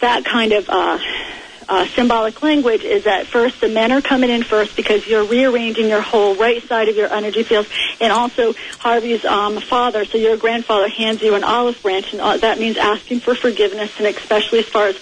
that 0.00 0.24
kind 0.24 0.52
of, 0.52 0.68
uh, 0.68 0.98
uh, 1.68 1.86
symbolic 1.88 2.42
language 2.42 2.84
is 2.84 3.04
that 3.04 3.26
first 3.26 3.60
the 3.60 3.68
men 3.68 3.90
are 3.90 4.00
coming 4.00 4.30
in 4.30 4.42
first 4.42 4.76
because 4.76 5.06
you're 5.06 5.24
rearranging 5.24 5.88
your 5.88 6.00
whole 6.00 6.36
right 6.36 6.62
side 6.68 6.88
of 6.88 6.96
your 6.96 7.12
energy 7.12 7.42
field, 7.42 7.66
and 8.00 8.12
also 8.12 8.54
Harvey's 8.78 9.24
um, 9.24 9.60
father, 9.60 10.04
so 10.04 10.18
your 10.18 10.36
grandfather 10.36 10.88
hands 10.88 11.22
you 11.22 11.34
an 11.34 11.44
olive 11.44 11.80
branch, 11.82 12.12
and 12.12 12.20
uh, 12.20 12.36
that 12.36 12.58
means 12.58 12.76
asking 12.76 13.20
for 13.20 13.34
forgiveness, 13.34 13.90
and 13.98 14.06
especially 14.06 14.60
as 14.60 14.66
far 14.66 14.86
as 14.86 14.96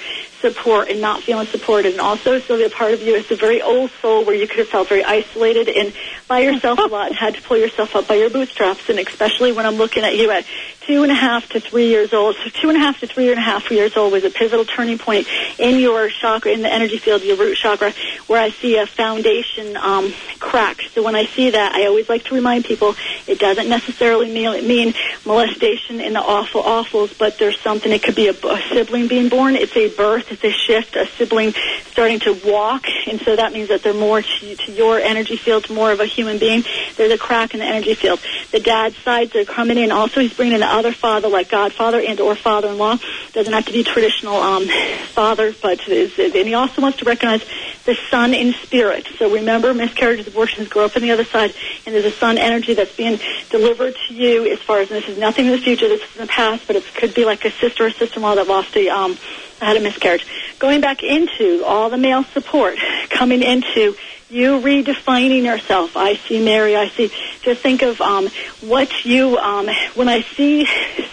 support 0.44 0.90
and 0.90 1.00
not 1.00 1.22
feeling 1.22 1.46
supported. 1.46 1.92
And 1.92 2.00
also, 2.00 2.38
Sylvia, 2.40 2.68
part 2.68 2.92
of 2.92 3.00
you 3.00 3.14
is 3.14 3.24
a 3.30 3.36
very 3.36 3.62
old 3.62 3.90
soul 4.02 4.24
where 4.24 4.34
you 4.34 4.46
could 4.46 4.58
have 4.58 4.68
felt 4.68 4.88
very 4.88 5.02
isolated 5.02 5.68
and 5.68 5.94
by 6.28 6.40
yourself 6.40 6.78
a 6.78 6.82
lot 6.82 7.08
and 7.08 7.16
had 7.16 7.34
to 7.34 7.42
pull 7.42 7.56
yourself 7.56 7.96
up 7.96 8.06
by 8.06 8.16
your 8.16 8.28
bootstraps. 8.28 8.88
And 8.88 8.98
especially 8.98 9.52
when 9.52 9.64
I'm 9.64 9.76
looking 9.76 10.04
at 10.04 10.16
you 10.16 10.30
at 10.30 10.44
two 10.86 11.02
and 11.02 11.12
a 11.12 11.14
half 11.14 11.48
to 11.50 11.60
three 11.60 11.88
years 11.88 12.12
old. 12.12 12.36
So 12.36 12.50
two 12.50 12.68
and 12.68 12.76
a 12.76 12.80
half 12.80 13.00
to 13.00 13.06
three 13.06 13.30
and 13.30 13.38
a 13.38 13.42
half 13.42 13.70
years 13.70 13.96
old 13.96 14.12
was 14.12 14.24
a 14.24 14.30
pivotal 14.30 14.64
turning 14.64 14.98
point 14.98 15.26
in 15.58 15.78
your 15.78 16.08
chakra, 16.08 16.52
in 16.52 16.62
the 16.62 16.72
energy 16.72 16.98
field, 16.98 17.22
your 17.22 17.36
root 17.36 17.56
chakra, 17.56 17.92
where 18.26 18.40
I 18.40 18.50
see 18.50 18.76
a 18.76 18.86
foundation 18.86 19.76
um, 19.76 20.12
crack. 20.38 20.80
So 20.92 21.02
when 21.02 21.14
I 21.14 21.26
see 21.26 21.50
that, 21.50 21.74
I 21.74 21.86
always 21.86 22.08
like 22.08 22.24
to 22.24 22.34
remind 22.34 22.64
people 22.64 22.94
it 23.26 23.38
doesn't 23.38 23.68
necessarily 23.68 24.32
mean, 24.32 24.66
mean 24.66 24.94
molestation 25.24 26.00
in 26.00 26.12
the 26.12 26.20
awful 26.20 26.62
awfuls, 26.62 27.16
but 27.16 27.38
there's 27.38 27.58
something. 27.60 27.90
It 27.90 28.02
could 28.02 28.14
be 28.14 28.28
a, 28.28 28.32
a 28.32 28.62
sibling 28.70 29.08
being 29.08 29.28
born. 29.28 29.56
It's 29.56 29.76
a 29.76 29.94
birth. 29.94 30.30
It's 30.30 30.44
a 30.44 30.52
shift. 30.52 30.96
A 30.96 31.06
sibling 31.06 31.54
starting 31.90 32.20
to 32.20 32.32
walk, 32.44 32.84
and 33.06 33.20
so 33.20 33.36
that 33.36 33.52
means 33.52 33.68
that 33.68 33.82
they're 33.82 33.94
more 33.94 34.22
to, 34.22 34.56
to 34.56 34.72
your 34.72 34.98
energy 34.98 35.36
field, 35.36 35.70
more 35.70 35.92
of 35.92 36.00
a 36.00 36.06
human 36.06 36.38
being. 36.38 36.64
There's 36.96 37.12
a 37.12 37.18
crack 37.18 37.54
in 37.54 37.60
the 37.60 37.66
energy 37.66 37.94
field. 37.94 38.20
The 38.52 38.60
dad's 38.60 38.96
sides 38.98 39.34
are 39.36 39.44
coming 39.44 39.78
in. 39.78 39.90
Also, 39.92 40.20
he's 40.20 40.34
bringing 40.34 40.54
in 40.54 40.60
the 40.60 40.66
other 40.74 40.92
father, 40.92 41.28
like 41.28 41.48
godfather 41.48 42.00
and 42.00 42.20
or 42.20 42.34
father-in-law. 42.34 42.98
Doesn't 43.32 43.52
have 43.52 43.66
to 43.66 43.72
be 43.72 43.82
traditional 43.82 44.36
um, 44.36 44.66
father, 45.12 45.54
but 45.62 45.88
is, 45.88 46.18
and 46.18 46.34
he 46.34 46.54
also 46.54 46.82
wants 46.82 46.98
to 46.98 47.04
recognize 47.04 47.44
the 47.84 47.96
son 48.10 48.34
in 48.34 48.52
spirit. 48.62 49.06
So 49.18 49.30
remember, 49.32 49.72
miscarriages, 49.74 50.26
abortions 50.26 50.68
grow 50.68 50.84
up 50.86 50.96
on 50.96 51.02
the 51.02 51.10
other 51.10 51.24
side, 51.24 51.54
and 51.86 51.94
there's 51.94 52.04
a 52.04 52.10
son 52.10 52.38
energy 52.38 52.74
that's 52.74 52.94
being 52.96 53.18
delivered 53.50 53.96
to 54.08 54.14
you. 54.14 54.50
As 54.52 54.60
far 54.60 54.80
as 54.80 54.88
this 54.88 55.08
is 55.08 55.18
nothing 55.18 55.46
in 55.46 55.52
the 55.52 55.58
future, 55.58 55.88
this 55.88 56.02
is 56.02 56.16
in 56.16 56.22
the 56.22 56.28
past, 56.28 56.66
but 56.66 56.76
it 56.76 56.84
could 56.94 57.14
be 57.14 57.24
like 57.24 57.44
a 57.44 57.50
sister 57.50 57.86
or 57.86 57.90
sister-in-law 57.90 58.34
that 58.36 58.48
lost 58.48 58.76
a 58.76 58.88
um, 58.88 59.16
had 59.60 59.76
a 59.76 59.80
miscarriage. 59.80 60.26
Going 60.58 60.80
back 60.80 61.02
into 61.02 61.64
all 61.64 61.90
the 61.90 61.98
male 61.98 62.24
support, 62.24 62.78
coming 63.10 63.42
into 63.42 63.96
you 64.34 64.60
redefining 64.60 65.44
yourself. 65.44 65.92
I 65.94 66.16
see 66.28 66.44
Mary. 66.44 66.74
I 66.74 66.88
see. 66.96 67.12
Just 67.42 67.62
think 67.62 67.82
of 67.82 68.00
um, 68.00 68.28
what 68.60 68.90
you. 69.04 69.38
Um, 69.38 69.68
when 69.94 70.08
I 70.08 70.24
see 70.36 70.66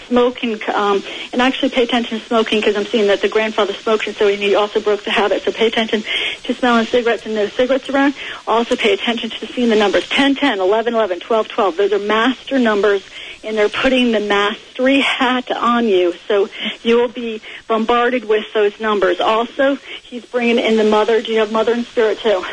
smoking, 0.08 0.60
um, 0.74 1.04
and 1.32 1.42
actually 1.42 1.70
pay 1.70 1.84
attention 1.84 2.20
to 2.20 2.26
smoking 2.26 2.60
because 2.60 2.76
I'm 2.76 2.88
seeing 2.88 3.08
that 3.08 3.22
the 3.22 3.30
grandfather 3.30 3.74
smoked, 3.84 4.08
and 4.08 4.18
so 4.18 4.28
he 4.28 4.56
also 4.56 4.82
broke 4.82 5.06
the 5.06 5.12
habit. 5.12 5.44
So 5.46 5.52
pay 5.52 5.68
attention 5.68 6.04
to 6.46 6.54
smelling 6.56 6.88
cigarettes 6.88 7.24
and 7.26 7.36
no 7.36 7.48
cigarettes 7.50 7.88
around. 7.90 8.16
Also 8.48 8.76
pay 8.76 8.94
attention 8.94 9.30
to 9.30 9.48
seeing 9.54 9.70
the 9.70 9.76
numbers 9.76 10.08
10, 10.10 10.36
10, 10.36 10.60
11, 10.60 10.96
11, 10.96 11.20
12, 11.20 11.48
12. 11.48 11.78
Those 11.78 11.94
are 11.94 12.00
master 12.00 12.58
numbers 12.58 13.04
and 13.44 13.58
they're 13.58 13.70
putting 13.70 14.12
the 14.12 14.20
mastery 14.20 15.00
hat 15.00 15.52
on 15.52 15.88
you. 15.88 16.14
So 16.28 16.50
you 16.84 16.98
will 16.98 17.12
be 17.12 17.42
bombarded 17.68 18.26
with 18.26 18.46
those 18.54 18.80
numbers. 18.80 19.20
Also, 19.20 19.78
he's 20.04 20.26
bringing 20.26 20.60
in 20.60 20.78
the 20.78 20.84
mother. 20.84 21.22
Do 21.22 21.32
you 21.32 21.40
have 21.40 21.52
mother 21.52 21.74
in 21.74 21.86
spirit 21.86 22.20
too? 22.20 22.44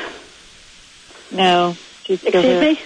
No, 1.30 1.76
she's 2.04 2.20
still 2.20 2.34
Excuse 2.34 2.44
here. 2.44 2.60
me? 2.60 2.80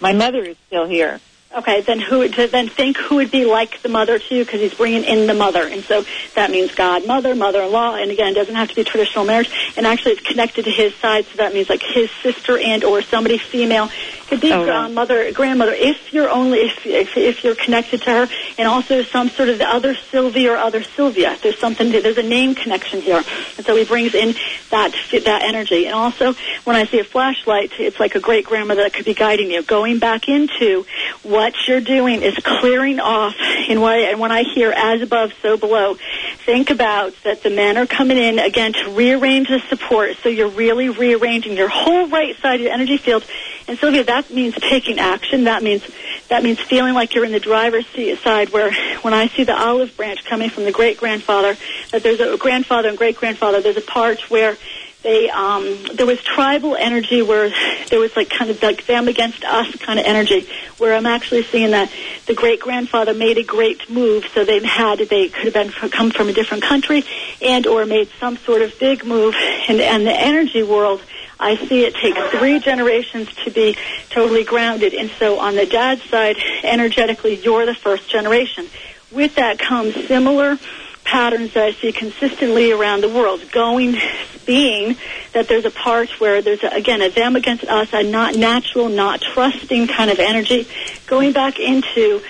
My 0.00 0.12
mother 0.12 0.44
is 0.44 0.56
still 0.66 0.86
here. 0.86 1.20
Okay, 1.56 1.80
then 1.80 1.98
who? 1.98 2.28
Then 2.28 2.68
think 2.68 2.98
who 2.98 3.16
would 3.16 3.30
be 3.30 3.46
like 3.46 3.80
the 3.80 3.88
mother 3.88 4.18
to 4.18 4.34
you 4.34 4.44
because 4.44 4.60
he's 4.60 4.74
bringing 4.74 5.02
in 5.02 5.26
the 5.26 5.32
mother, 5.32 5.66
and 5.66 5.82
so 5.82 6.04
that 6.34 6.50
means 6.50 6.74
godmother, 6.74 7.34
mother-in-law, 7.34 7.94
and 7.94 8.10
again, 8.10 8.32
it 8.32 8.34
doesn't 8.34 8.54
have 8.54 8.68
to 8.68 8.74
be 8.74 8.84
traditional 8.84 9.24
marriage. 9.24 9.50
And 9.74 9.86
actually, 9.86 10.12
it's 10.12 10.20
connected 10.20 10.66
to 10.66 10.70
his 10.70 10.94
side, 10.96 11.24
so 11.24 11.38
that 11.38 11.54
means 11.54 11.70
like 11.70 11.82
his 11.82 12.10
sister 12.22 12.58
and 12.58 12.84
or 12.84 13.00
somebody 13.00 13.38
female 13.38 13.88
could 14.28 14.40
be 14.40 14.52
Oh, 14.52 14.66
right. 14.66 14.90
mother, 14.90 15.32
grandmother, 15.32 15.72
if 15.72 16.12
you're 16.12 16.28
only 16.30 16.58
if, 16.60 16.86
if 16.86 17.16
if 17.16 17.44
you're 17.44 17.54
connected 17.54 18.02
to 18.02 18.10
her, 18.10 18.28
and 18.58 18.68
also 18.68 19.02
some 19.02 19.28
sort 19.30 19.48
of 19.48 19.58
the 19.58 19.68
other 19.68 19.94
Sylvia 19.94 20.52
or 20.52 20.56
other 20.56 20.82
Sylvia. 20.82 21.36
There's 21.42 21.58
something. 21.58 21.90
There's 21.90 22.18
a 22.18 22.22
name 22.22 22.54
connection 22.54 23.00
here, 23.00 23.22
and 23.56 23.66
so 23.66 23.74
he 23.76 23.84
brings 23.84 24.14
in 24.14 24.34
that 24.70 24.92
that 25.24 25.42
energy. 25.42 25.86
And 25.86 25.94
also, 25.94 26.34
when 26.64 26.76
I 26.76 26.84
see 26.84 26.98
a 26.98 27.04
flashlight, 27.04 27.72
it's 27.78 27.98
like 27.98 28.14
a 28.14 28.20
great 28.20 28.44
grandmother 28.44 28.82
that 28.82 28.92
could 28.92 29.04
be 29.04 29.14
guiding 29.14 29.50
you. 29.50 29.62
Going 29.62 29.98
back 29.98 30.28
into 30.28 30.84
what 31.22 31.54
you're 31.66 31.80
doing 31.80 32.22
is 32.22 32.34
clearing 32.36 33.00
off. 33.00 33.34
And 33.38 33.78
I, 33.80 33.98
and 34.10 34.20
when 34.20 34.32
I 34.32 34.42
hear 34.44 34.70
as 34.72 35.02
above, 35.02 35.32
so 35.42 35.56
below, 35.56 35.96
think 36.44 36.70
about 36.70 37.14
that 37.24 37.42
the 37.42 37.50
men 37.50 37.76
are 37.76 37.86
coming 37.86 38.16
in 38.16 38.38
again 38.38 38.72
to 38.74 38.90
rearrange 38.90 39.48
the 39.48 39.60
support. 39.68 40.16
So 40.22 40.28
you're 40.28 40.48
really 40.48 40.88
rearranging 40.88 41.56
your 41.56 41.68
whole 41.68 42.08
right 42.08 42.36
side 42.36 42.56
of 42.56 42.60
your 42.62 42.72
energy 42.72 42.96
field. 42.98 43.24
And 43.68 43.78
Sylvia, 43.78 44.02
that 44.04 44.30
means 44.30 44.54
taking 44.54 44.98
action. 44.98 45.44
That 45.44 45.62
means 45.62 45.86
that 46.28 46.42
means 46.42 46.58
feeling 46.58 46.94
like 46.94 47.14
you're 47.14 47.24
in 47.24 47.32
the 47.32 47.40
driver's 47.40 47.86
seat 47.88 48.18
side. 48.20 48.48
Where 48.48 48.72
when 49.02 49.12
I 49.12 49.28
see 49.28 49.44
the 49.44 49.56
olive 49.56 49.94
branch 49.96 50.24
coming 50.24 50.48
from 50.48 50.64
the 50.64 50.72
great 50.72 50.96
grandfather, 50.96 51.56
that 51.92 52.02
there's 52.02 52.20
a 52.20 52.38
grandfather 52.38 52.88
and 52.88 52.96
great 52.96 53.16
grandfather. 53.16 53.60
There's 53.60 53.76
a 53.76 53.82
part 53.82 54.30
where 54.30 54.56
they 55.02 55.30
um 55.30 55.84
there 55.94 56.06
was 56.06 56.20
tribal 56.22 56.74
energy 56.74 57.22
where 57.22 57.52
there 57.88 58.00
was 58.00 58.16
like 58.16 58.30
kind 58.30 58.50
of 58.50 58.60
like 58.62 58.86
them 58.86 59.06
against 59.06 59.44
us 59.44 59.70
kind 59.76 59.98
of 59.98 60.04
energy 60.04 60.48
where 60.78 60.94
I'm 60.94 61.06
actually 61.06 61.44
seeing 61.44 61.70
that 61.70 61.90
the 62.26 62.34
great 62.34 62.60
grandfather 62.60 63.14
made 63.14 63.38
a 63.38 63.44
great 63.44 63.88
move 63.88 64.26
so 64.34 64.44
they 64.44 64.64
had 64.64 64.98
they 64.98 65.28
could 65.28 65.44
have 65.44 65.54
been 65.54 65.70
from, 65.70 65.90
come 65.90 66.10
from 66.10 66.28
a 66.28 66.32
different 66.32 66.64
country 66.64 67.04
and 67.40 67.66
or 67.66 67.86
made 67.86 68.08
some 68.18 68.36
sort 68.38 68.62
of 68.62 68.76
big 68.80 69.04
move 69.04 69.36
and 69.68 69.80
and 69.80 70.04
the 70.04 70.12
energy 70.12 70.64
world 70.64 71.00
I 71.40 71.56
see 71.56 71.84
it 71.84 71.94
takes 71.94 72.18
three 72.38 72.58
generations 72.58 73.32
to 73.44 73.50
be 73.50 73.76
totally 74.10 74.44
grounded 74.44 74.94
and 74.94 75.10
so 75.18 75.38
on 75.38 75.54
the 75.54 75.66
dad's 75.66 76.02
side 76.04 76.36
energetically 76.62 77.36
you're 77.36 77.66
the 77.66 77.74
first 77.74 78.08
generation 78.10 78.66
with 79.10 79.36
that 79.36 79.58
comes 79.58 79.94
similar 80.06 80.58
patterns 81.04 81.54
that 81.54 81.64
I 81.64 81.72
see 81.72 81.90
consistently 81.92 82.70
around 82.70 83.02
the 83.02 83.08
world. 83.08 83.40
Going, 83.50 83.96
being 84.44 84.96
that 85.32 85.48
there's 85.48 85.64
a 85.64 85.70
part 85.70 86.20
where 86.20 86.42
there's, 86.42 86.62
a, 86.62 86.68
again, 86.68 87.00
a 87.02 87.10
them 87.10 87.34
against 87.34 87.64
us, 87.64 87.88
a 87.92 88.02
not 88.02 88.34
natural, 88.36 88.88
not 88.88 89.20
trusting 89.20 89.88
kind 89.88 90.10
of 90.10 90.18
energy. 90.18 90.68
Going 91.06 91.32
back 91.32 91.58
into 91.58 92.22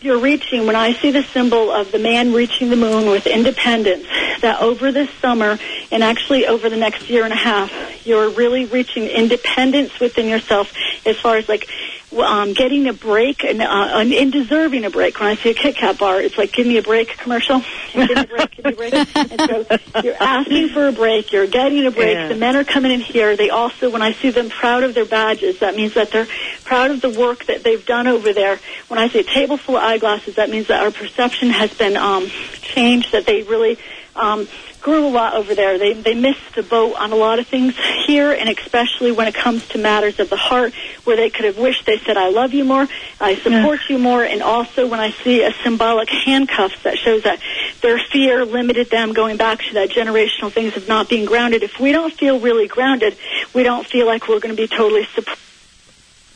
you're 0.00 0.18
reaching, 0.18 0.66
when 0.66 0.76
I 0.76 0.92
see 0.92 1.10
the 1.10 1.22
symbol 1.22 1.70
of 1.70 1.90
the 1.90 1.98
man 1.98 2.32
reaching 2.32 2.68
the 2.68 2.76
moon 2.76 3.10
with 3.10 3.26
independence, 3.26 4.06
that 4.42 4.60
over 4.60 4.92
this 4.92 5.10
summer 5.20 5.58
and 5.90 6.04
actually 6.04 6.46
over 6.46 6.68
the 6.68 6.76
next 6.76 7.08
year 7.08 7.24
and 7.24 7.32
a 7.32 7.36
half, 7.36 7.72
you're 8.06 8.30
really 8.30 8.64
reaching 8.64 9.04
independence 9.04 9.98
within 10.00 10.26
yourself 10.26 10.72
as 11.04 11.18
far 11.18 11.36
as 11.36 11.48
like 11.48 11.68
um, 12.16 12.52
getting 12.52 12.88
a 12.88 12.92
break 12.92 13.44
and, 13.44 13.60
uh, 13.60 13.98
and 13.98 14.32
deserving 14.32 14.84
a 14.84 14.90
break. 14.90 15.18
When 15.18 15.28
I 15.28 15.34
see 15.36 15.50
a 15.50 15.54
Kit 15.54 15.76
Kat 15.76 15.98
bar, 15.98 16.20
it's 16.20 16.38
like, 16.38 16.52
give 16.52 16.66
me 16.66 16.78
a 16.78 16.82
break 16.82 17.16
commercial. 17.18 17.62
Give 17.92 18.08
me 18.08 18.14
a 18.14 18.26
break, 18.26 18.50
give 18.50 18.64
me 18.64 18.72
a 18.72 18.76
break. 18.76 18.94
And 18.94 19.40
so 19.40 20.00
you're 20.02 20.20
asking 20.20 20.68
for 20.68 20.88
a 20.88 20.92
break, 20.92 21.32
you're 21.32 21.46
getting 21.46 21.86
a 21.86 21.90
break. 21.90 22.14
Yeah. 22.14 22.28
The 22.28 22.34
men 22.34 22.56
are 22.56 22.64
coming 22.64 22.92
in 22.92 23.00
here. 23.00 23.36
They 23.36 23.48
also, 23.48 23.90
when 23.90 24.02
I 24.02 24.12
see 24.12 24.30
them 24.30 24.50
proud 24.50 24.82
of 24.82 24.94
their 24.94 25.06
badges, 25.06 25.60
that 25.60 25.76
means 25.76 25.94
that 25.94 26.10
they're 26.10 26.26
proud 26.64 26.90
of 26.90 27.00
the 27.00 27.08
work 27.08 27.46
that 27.46 27.64
they've 27.64 27.84
done 27.84 28.06
over 28.06 28.34
there. 28.34 28.60
When 28.88 28.98
I 28.98 29.08
see 29.08 29.20
a 29.20 29.24
table 29.24 29.56
full 29.56 29.76
of 29.76 29.82
eyeglasses, 29.82 30.36
that 30.36 30.50
means 30.50 30.68
that 30.68 30.82
our 30.82 30.90
perception 30.90 31.50
has 31.50 31.72
been 31.72 31.96
um, 31.96 32.26
changed, 32.60 33.12
that 33.12 33.24
they 33.24 33.42
really 33.42 33.78
um, 34.14 34.46
grew 34.86 35.04
a 35.04 35.10
lot 35.10 35.34
over 35.34 35.52
there. 35.52 35.78
They 35.78 35.94
they 35.94 36.14
missed 36.14 36.54
the 36.54 36.62
boat 36.62 36.94
on 36.94 37.10
a 37.10 37.16
lot 37.16 37.40
of 37.40 37.48
things 37.48 37.74
here, 38.06 38.30
and 38.30 38.48
especially 38.48 39.10
when 39.10 39.26
it 39.26 39.34
comes 39.34 39.66
to 39.70 39.78
matters 39.78 40.20
of 40.20 40.30
the 40.30 40.36
heart, 40.36 40.72
where 41.02 41.16
they 41.16 41.28
could 41.28 41.44
have 41.44 41.58
wished 41.58 41.86
they 41.86 41.98
said, 41.98 42.16
"I 42.16 42.28
love 42.28 42.54
you 42.54 42.64
more, 42.64 42.86
I 43.20 43.34
support 43.34 43.80
you 43.88 43.98
more," 43.98 44.22
and 44.22 44.44
also 44.44 44.86
when 44.86 45.00
I 45.00 45.10
see 45.10 45.42
a 45.42 45.52
symbolic 45.64 46.08
handcuffs 46.08 46.80
that 46.84 46.98
shows 46.98 47.24
that 47.24 47.40
their 47.80 47.98
fear 47.98 48.44
limited 48.44 48.88
them 48.88 49.12
going 49.12 49.36
back 49.36 49.58
to 49.64 49.74
that 49.74 49.90
generational 49.90 50.52
things 50.52 50.76
of 50.76 50.86
not 50.86 51.08
being 51.08 51.24
grounded. 51.24 51.64
If 51.64 51.80
we 51.80 51.90
don't 51.90 52.14
feel 52.14 52.38
really 52.38 52.68
grounded, 52.68 53.16
we 53.54 53.64
don't 53.64 53.84
feel 53.84 54.06
like 54.06 54.28
we're 54.28 54.38
going 54.38 54.54
to 54.54 54.62
be 54.62 54.68
totally 54.68 55.04
supported 55.06 55.42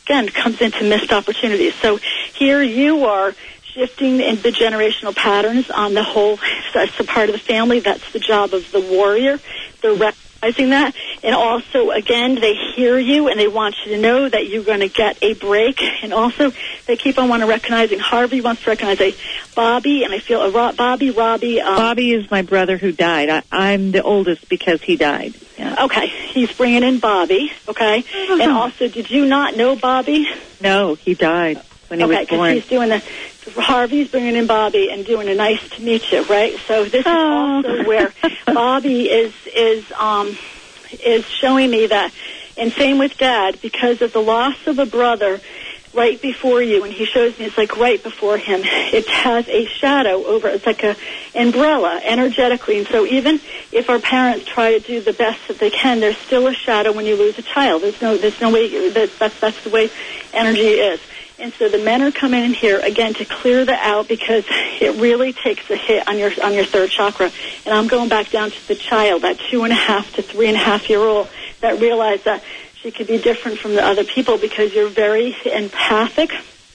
again 0.05 0.27
comes 0.27 0.59
into 0.59 0.83
missed 0.83 1.13
opportunities. 1.13 1.73
So 1.75 1.97
here 2.33 2.61
you 2.61 3.05
are 3.05 3.33
shifting 3.73 4.19
in 4.19 4.41
the 4.41 4.51
generational 4.51 5.15
patterns 5.15 5.69
on 5.69 5.93
the 5.93 6.03
whole 6.03 6.39
that's 6.73 6.99
a 6.99 7.03
part 7.03 7.29
of 7.29 7.33
the 7.33 7.39
family. 7.39 7.79
That's 7.79 8.03
the 8.13 8.19
job 8.19 8.53
of 8.53 8.63
the 8.71 8.81
warrior. 8.81 9.39
They're 9.81 9.91
recognizing 9.91 10.69
that. 10.69 10.93
And 11.23 11.35
also, 11.35 11.91
again, 11.91 12.35
they 12.35 12.53
hear 12.75 12.97
you 12.97 13.27
and 13.27 13.39
they 13.39 13.47
want 13.47 13.75
you 13.85 13.95
to 13.95 14.01
know 14.01 14.27
that 14.27 14.47
you're 14.47 14.63
going 14.63 14.79
to 14.79 14.89
get 14.89 15.17
a 15.21 15.33
break. 15.33 15.81
And 16.01 16.13
also, 16.13 16.51
they 16.87 16.97
keep 16.97 17.17
on 17.19 17.29
wanting 17.29 17.47
recognizing 17.47 17.99
Harvey 17.99 18.41
wants 18.41 18.63
to 18.63 18.69
recognize 18.71 18.99
a 19.01 19.15
Bobby, 19.55 20.03
and 20.03 20.13
I 20.13 20.19
feel 20.19 20.41
a 20.41 20.49
Ro- 20.49 20.73
Bobby, 20.73 21.11
Robbie. 21.11 21.61
Um, 21.61 21.75
Bobby 21.75 22.13
is 22.13 22.29
my 22.31 22.41
brother 22.41 22.77
who 22.77 22.91
died. 22.91 23.29
I, 23.29 23.43
I'm 23.51 23.91
the 23.91 24.01
oldest 24.01 24.49
because 24.49 24.81
he 24.81 24.95
died. 24.95 25.35
Yeah. 25.57 25.85
Okay, 25.85 26.07
he's 26.07 26.51
bringing 26.53 26.83
in 26.83 26.99
Bobby. 26.99 27.51
Okay, 27.67 28.03
and 28.29 28.51
also, 28.51 28.87
did 28.87 29.11
you 29.11 29.25
not 29.25 29.55
know 29.55 29.75
Bobby? 29.75 30.27
No, 30.59 30.95
he 30.95 31.13
died. 31.13 31.61
When 31.91 31.99
he 31.99 32.05
okay, 32.05 32.19
was 32.21 32.27
born. 32.29 32.53
he's 32.53 32.65
doing 32.67 32.87
the 32.89 33.03
Harvey's 33.61 34.07
bringing 34.07 34.35
in 34.37 34.47
Bobby 34.47 34.89
and 34.91 35.05
doing 35.05 35.27
a 35.27 35.35
nice 35.35 35.59
to 35.75 35.81
meet 35.81 36.09
you, 36.11 36.23
right? 36.23 36.55
So 36.67 36.85
this 36.85 37.01
is 37.01 37.05
Oh. 37.05 37.57
also 37.57 37.83
where 37.83 38.13
Bobby 38.47 39.09
is 39.09 39.33
is 39.53 39.83
um 39.99 40.37
is 41.05 41.25
showing 41.41 41.69
me 41.69 41.87
that, 41.87 42.13
and 42.57 42.71
same 42.73 42.97
with 42.97 43.17
Dad, 43.17 43.59
because 43.61 44.01
of 44.01 44.13
the 44.13 44.21
loss 44.21 44.55
of 44.67 44.79
a 44.79 44.85
brother 44.85 45.41
right 45.93 46.21
before 46.21 46.61
you, 46.61 46.85
and 46.85 46.93
he 46.93 47.03
shows 47.05 47.37
me 47.37 47.43
it's 47.45 47.57
like 47.57 47.75
right 47.75 48.01
before 48.01 48.37
him. 48.37 48.61
It 48.63 49.09
has 49.09 49.45
a 49.49 49.65
shadow 49.81 50.25
over. 50.25 50.47
It's 50.47 50.65
like 50.65 50.83
a 50.83 50.95
umbrella 51.35 51.99
energetically, 52.05 52.77
and 52.77 52.87
so 52.87 53.05
even 53.05 53.41
if 53.73 53.89
our 53.89 53.99
parents 53.99 54.45
try 54.53 54.77
to 54.77 54.79
do 54.79 55.01
the 55.01 55.11
best 55.11 55.39
that 55.49 55.59
they 55.59 55.69
can, 55.71 55.99
there's 55.99 56.17
still 56.25 56.47
a 56.47 56.53
shadow 56.53 56.93
when 56.93 57.05
you 57.05 57.17
lose 57.17 57.37
a 57.37 57.41
child. 57.41 57.83
There's 57.83 58.01
no 58.01 58.17
there's 58.17 58.39
no 58.39 58.49
way 58.51 58.89
that 58.91 59.11
that's 59.19 59.37
that's 59.41 59.61
the 59.65 59.69
way 59.69 59.89
energy 60.33 60.61
is. 60.61 61.01
And 61.41 61.51
so 61.53 61.69
the 61.69 61.79
men 61.79 62.03
are 62.03 62.11
coming 62.11 62.43
in 62.43 62.53
here 62.53 62.79
again 62.79 63.15
to 63.15 63.25
clear 63.25 63.65
that 63.65 63.83
out 63.83 64.07
because 64.07 64.45
it 64.49 65.01
really 65.01 65.33
takes 65.33 65.69
a 65.69 65.75
hit 65.75 66.07
on 66.07 66.17
your 66.17 66.31
on 66.43 66.53
your 66.53 66.65
third 66.65 66.91
chakra. 66.91 67.31
And 67.65 67.73
I'm 67.73 67.87
going 67.87 68.09
back 68.09 68.29
down 68.29 68.51
to 68.51 68.67
the 68.67 68.75
child, 68.75 69.23
that 69.23 69.39
two 69.49 69.63
and 69.63 69.73
a 69.73 69.75
half 69.75 70.13
to 70.15 70.21
three 70.21 70.47
and 70.47 70.55
a 70.55 70.59
half 70.59 70.89
year 70.89 70.99
old 70.99 71.29
that 71.61 71.79
realized 71.79 72.25
that 72.25 72.43
she 72.81 72.91
could 72.91 73.07
be 73.07 73.17
different 73.17 73.59
from 73.59 73.73
the 73.73 73.83
other 73.83 74.03
people 74.03 74.37
because 74.37 74.73
you're 74.73 74.89
very 74.89 75.35
empathic. 75.45 76.31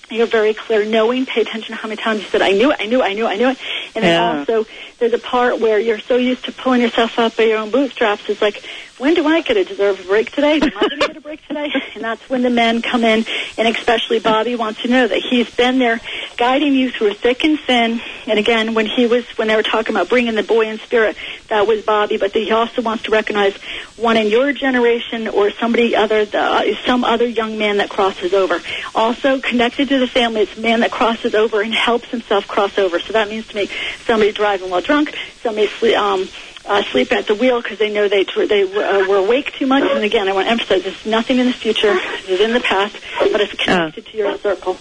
You're 0.08 0.28
very 0.28 0.54
clear 0.54 0.84
knowing. 0.84 1.26
Pay 1.26 1.40
attention 1.40 1.74
to 1.74 1.80
how 1.80 1.88
many 1.88 2.00
times 2.00 2.22
you 2.22 2.28
said, 2.28 2.40
I 2.40 2.52
knew 2.52 2.70
it, 2.70 2.76
I 2.78 2.86
knew 2.86 3.02
it, 3.02 3.04
I 3.04 3.14
knew 3.14 3.26
it, 3.26 3.30
I 3.30 3.36
knew 3.36 3.48
it. 3.48 3.58
And 3.96 4.04
then 4.04 4.38
also, 4.38 4.66
there's 4.98 5.12
a 5.12 5.18
part 5.18 5.58
where 5.58 5.80
you're 5.80 5.98
so 5.98 6.16
used 6.16 6.44
to 6.44 6.52
pulling 6.52 6.80
yourself 6.80 7.18
up 7.18 7.36
by 7.36 7.42
your 7.42 7.58
own 7.58 7.72
bootstraps. 7.72 8.28
It's 8.28 8.40
like, 8.40 8.62
when 8.98 9.14
do 9.14 9.26
I 9.26 9.42
get 9.42 9.56
a 9.56 9.64
deserve 9.64 10.00
a 10.00 10.04
break 10.04 10.32
today? 10.32 10.54
Am 10.54 10.62
I 10.62 10.70
going 10.70 11.00
to 11.00 11.06
get 11.08 11.16
a 11.16 11.20
break 11.20 11.46
today? 11.46 11.72
And 11.96 12.04
that's 12.04 12.28
when 12.28 12.42
the 12.42 12.50
men 12.50 12.82
come 12.82 13.04
in, 13.04 13.24
and 13.56 13.68
especially 13.68 14.20
Bobby 14.20 14.54
wants 14.54 14.82
to 14.82 14.88
know 14.88 15.08
that 15.08 15.18
he's 15.18 15.48
been 15.48 15.78
there 15.78 15.98
guiding 16.36 16.74
you 16.74 16.90
through 16.90 17.14
thick 17.14 17.42
and 17.42 17.58
thin. 17.58 18.02
And 18.26 18.38
again, 18.38 18.74
when 18.74 18.84
he 18.84 19.06
was, 19.06 19.24
when 19.38 19.48
they 19.48 19.56
were 19.56 19.62
talking 19.62 19.96
about 19.96 20.10
bringing 20.10 20.34
the 20.34 20.42
boy 20.42 20.68
in 20.68 20.78
spirit, 20.78 21.16
that 21.48 21.66
was 21.66 21.82
Bobby. 21.84 22.18
But 22.18 22.32
he 22.32 22.50
also 22.52 22.82
wants 22.82 23.04
to 23.04 23.12
recognize 23.12 23.56
one 23.96 24.18
in 24.18 24.26
your 24.26 24.52
generation 24.52 25.26
or 25.26 25.50
somebody 25.52 25.96
other, 25.96 26.26
uh, 26.34 26.64
some 26.84 27.02
other 27.02 27.26
young 27.26 27.56
man 27.56 27.78
that 27.78 27.88
crosses 27.88 28.34
over. 28.34 28.60
Also 28.94 29.40
connected 29.40 29.88
to 29.88 29.98
the 29.98 30.06
family, 30.06 30.42
it's 30.42 30.58
a 30.58 30.60
man 30.60 30.80
that 30.80 30.90
crosses 30.90 31.34
over 31.34 31.62
and 31.62 31.72
helps 31.72 32.08
himself 32.10 32.46
cross 32.46 32.76
over. 32.76 33.00
So 33.00 33.14
that 33.14 33.30
means 33.30 33.46
to 33.48 33.56
me 33.56 33.70
somebody 34.04 34.32
driving 34.32 34.68
while 34.68 34.82
drunk, 34.82 35.16
somebody 35.42 35.94
um, 35.94 36.28
uh, 36.66 36.82
sleep 36.84 37.12
at 37.12 37.26
the 37.26 37.34
wheel 37.34 37.62
because 37.62 37.78
they 37.78 37.92
know 37.92 38.08
they 38.08 38.24
they 38.24 38.62
uh, 38.62 39.06
were 39.08 39.16
awake 39.16 39.52
too 39.54 39.66
much. 39.66 39.84
And 39.84 40.04
again, 40.04 40.28
I 40.28 40.32
want 40.32 40.46
to 40.46 40.50
emphasize: 40.50 40.84
it's 40.84 41.06
nothing 41.06 41.38
in 41.38 41.46
the 41.46 41.52
future; 41.52 41.92
it's 41.94 42.40
in 42.40 42.52
the 42.52 42.60
past, 42.60 42.96
but 43.18 43.40
it's 43.40 43.54
connected 43.54 44.06
to 44.06 44.16
your 44.16 44.36
circle. 44.38 44.76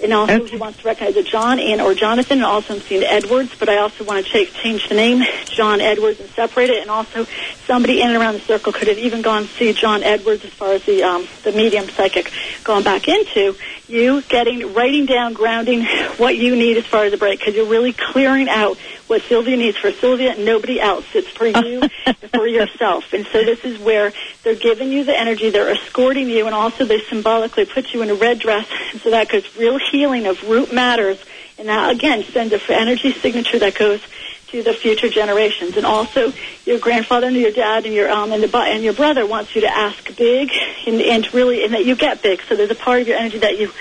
And 0.00 0.12
also, 0.12 0.44
he 0.44 0.56
wants 0.56 0.78
to 0.78 0.84
recognize 0.84 1.16
a 1.16 1.24
John 1.24 1.58
and 1.58 1.80
or 1.80 1.92
Jonathan, 1.92 2.38
and 2.38 2.46
also 2.46 2.74
I'm 2.74 2.80
seeing 2.80 3.02
Edwards, 3.02 3.56
but 3.58 3.68
I 3.68 3.78
also 3.78 4.04
want 4.04 4.24
to 4.24 4.30
change, 4.30 4.52
change 4.54 4.88
the 4.88 4.94
name, 4.94 5.24
John 5.46 5.80
Edwards, 5.80 6.20
and 6.20 6.28
separate 6.30 6.70
it. 6.70 6.82
And 6.82 6.90
also, 6.90 7.26
somebody 7.66 8.00
in 8.00 8.08
and 8.08 8.16
around 8.16 8.34
the 8.34 8.40
circle 8.40 8.72
could 8.72 8.86
have 8.86 8.98
even 8.98 9.22
gone 9.22 9.46
see 9.46 9.72
John 9.72 10.04
Edwards 10.04 10.44
as 10.44 10.52
far 10.52 10.72
as 10.72 10.84
the 10.84 11.02
um, 11.02 11.26
the 11.42 11.50
medium 11.50 11.88
psychic 11.88 12.30
going 12.62 12.84
back 12.84 13.08
into 13.08 13.56
you 13.88 14.22
getting 14.22 14.74
writing 14.74 15.06
down, 15.06 15.32
grounding 15.32 15.84
what 16.16 16.36
you 16.36 16.54
need 16.54 16.76
as 16.76 16.86
far 16.86 17.04
as 17.04 17.12
a 17.12 17.16
break, 17.16 17.38
because 17.38 17.54
you're 17.54 17.66
really 17.66 17.92
clearing 17.92 18.48
out 18.48 18.78
what 19.06 19.22
Sylvia 19.22 19.56
needs. 19.56 19.76
For 19.76 19.92
Sylvia 19.92 20.32
and 20.32 20.44
nobody 20.44 20.80
else. 20.80 21.06
It's 21.14 21.28
for 21.28 21.46
you, 21.46 21.88
for 22.34 22.46
yourself. 22.46 23.12
And 23.12 23.26
so 23.26 23.44
this 23.44 23.64
is 23.64 23.78
where 23.78 24.12
they're 24.42 24.54
giving 24.54 24.92
you 24.92 25.04
the 25.04 25.18
energy, 25.18 25.50
they're 25.50 25.70
escorting 25.70 26.28
you, 26.28 26.46
and 26.46 26.54
also 26.54 26.84
they 26.84 27.00
symbolically 27.00 27.64
put 27.64 27.92
you 27.92 28.02
in 28.02 28.10
a 28.10 28.14
red 28.14 28.38
dress, 28.38 28.66
and 28.92 29.00
so 29.00 29.10
that 29.10 29.28
goes 29.28 29.56
real 29.56 29.78
healing 29.78 30.26
of 30.26 30.42
root 30.48 30.72
matters, 30.72 31.22
and 31.58 31.68
that 31.68 31.90
again 31.90 32.22
sends 32.24 32.52
a 32.52 32.72
energy 32.72 33.12
signature 33.12 33.58
that 33.58 33.74
goes 33.74 34.00
to 34.52 34.62
the 34.62 34.72
future 34.72 35.08
generations. 35.08 35.76
And 35.76 35.84
also, 35.84 36.32
your 36.64 36.78
grandfather 36.78 37.26
and 37.26 37.36
your 37.36 37.52
dad 37.52 37.84
and 37.84 37.94
your 37.94 38.10
um 38.10 38.32
and 38.32 38.42
the 38.42 38.58
and 38.58 38.82
your 38.82 38.94
brother 38.94 39.26
wants 39.26 39.54
you 39.54 39.62
to 39.62 39.68
ask 39.68 40.16
big 40.16 40.50
and, 40.86 41.00
and 41.00 41.34
really 41.34 41.64
and 41.64 41.74
that 41.74 41.84
you 41.84 41.96
get 41.96 42.22
big. 42.22 42.40
So 42.48 42.56
there's 42.56 42.70
a 42.70 42.74
part 42.74 43.02
of 43.02 43.08
your 43.08 43.18
energy 43.18 43.38
that 43.38 43.58
you 43.58 43.72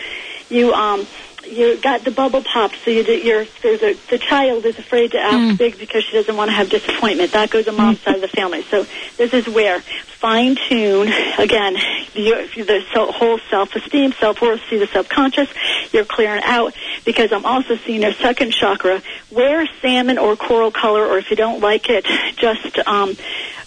you 0.50 0.74
um 0.74 1.08
you 1.46 1.80
got 1.80 2.04
the 2.04 2.12
bubble 2.12 2.44
pop, 2.44 2.72
so 2.84 2.92
you 2.92 3.04
did, 3.04 3.24
you're 3.24 3.46
there's 3.64 3.82
a 3.82 3.94
the 4.10 4.18
child 4.18 4.66
is 4.66 4.78
afraid 4.78 5.12
to 5.12 5.18
ask 5.18 5.58
big 5.58 5.78
because 5.78 6.04
she 6.04 6.18
doesn't 6.18 6.36
want 6.36 6.50
to 6.50 6.56
have 6.56 6.70
disappointment. 6.70 7.32
That 7.32 7.50
goes 7.50 7.68
on 7.68 7.78
mom's 7.78 8.02
side 8.02 8.16
of 8.16 8.22
the 8.22 8.28
family. 8.28 8.66
So 8.70 8.86
this 9.18 9.34
is 9.34 9.48
where 9.48 9.84
fine 10.20 10.56
tune 10.68 11.08
again 11.38 11.76
you, 12.18 12.64
the 12.66 12.84
so, 12.94 13.12
whole 13.12 13.40
self 13.50 13.76
esteem, 13.76 14.12
self 14.14 14.42
worth, 14.42 14.62
see 14.70 14.78
the 14.78 14.88
subconscious. 14.88 15.50
You're 15.92 16.06
clearing 16.06 16.42
out 16.44 16.74
because 17.06 17.32
I'm 17.32 17.46
also 17.46 17.78
seeing 17.78 18.02
your 18.02 18.14
second 18.14 18.54
chakra. 18.54 19.02
Wear 19.32 19.68
salmon 19.82 20.18
or 20.18 20.36
coral 20.36 20.72
color, 20.72 21.06
or 21.06 21.18
if 21.18 21.30
you 21.30 21.36
don't 21.36 21.62
like 21.62 21.90
it, 21.90 22.06
just 22.38 22.80
um, 22.88 23.16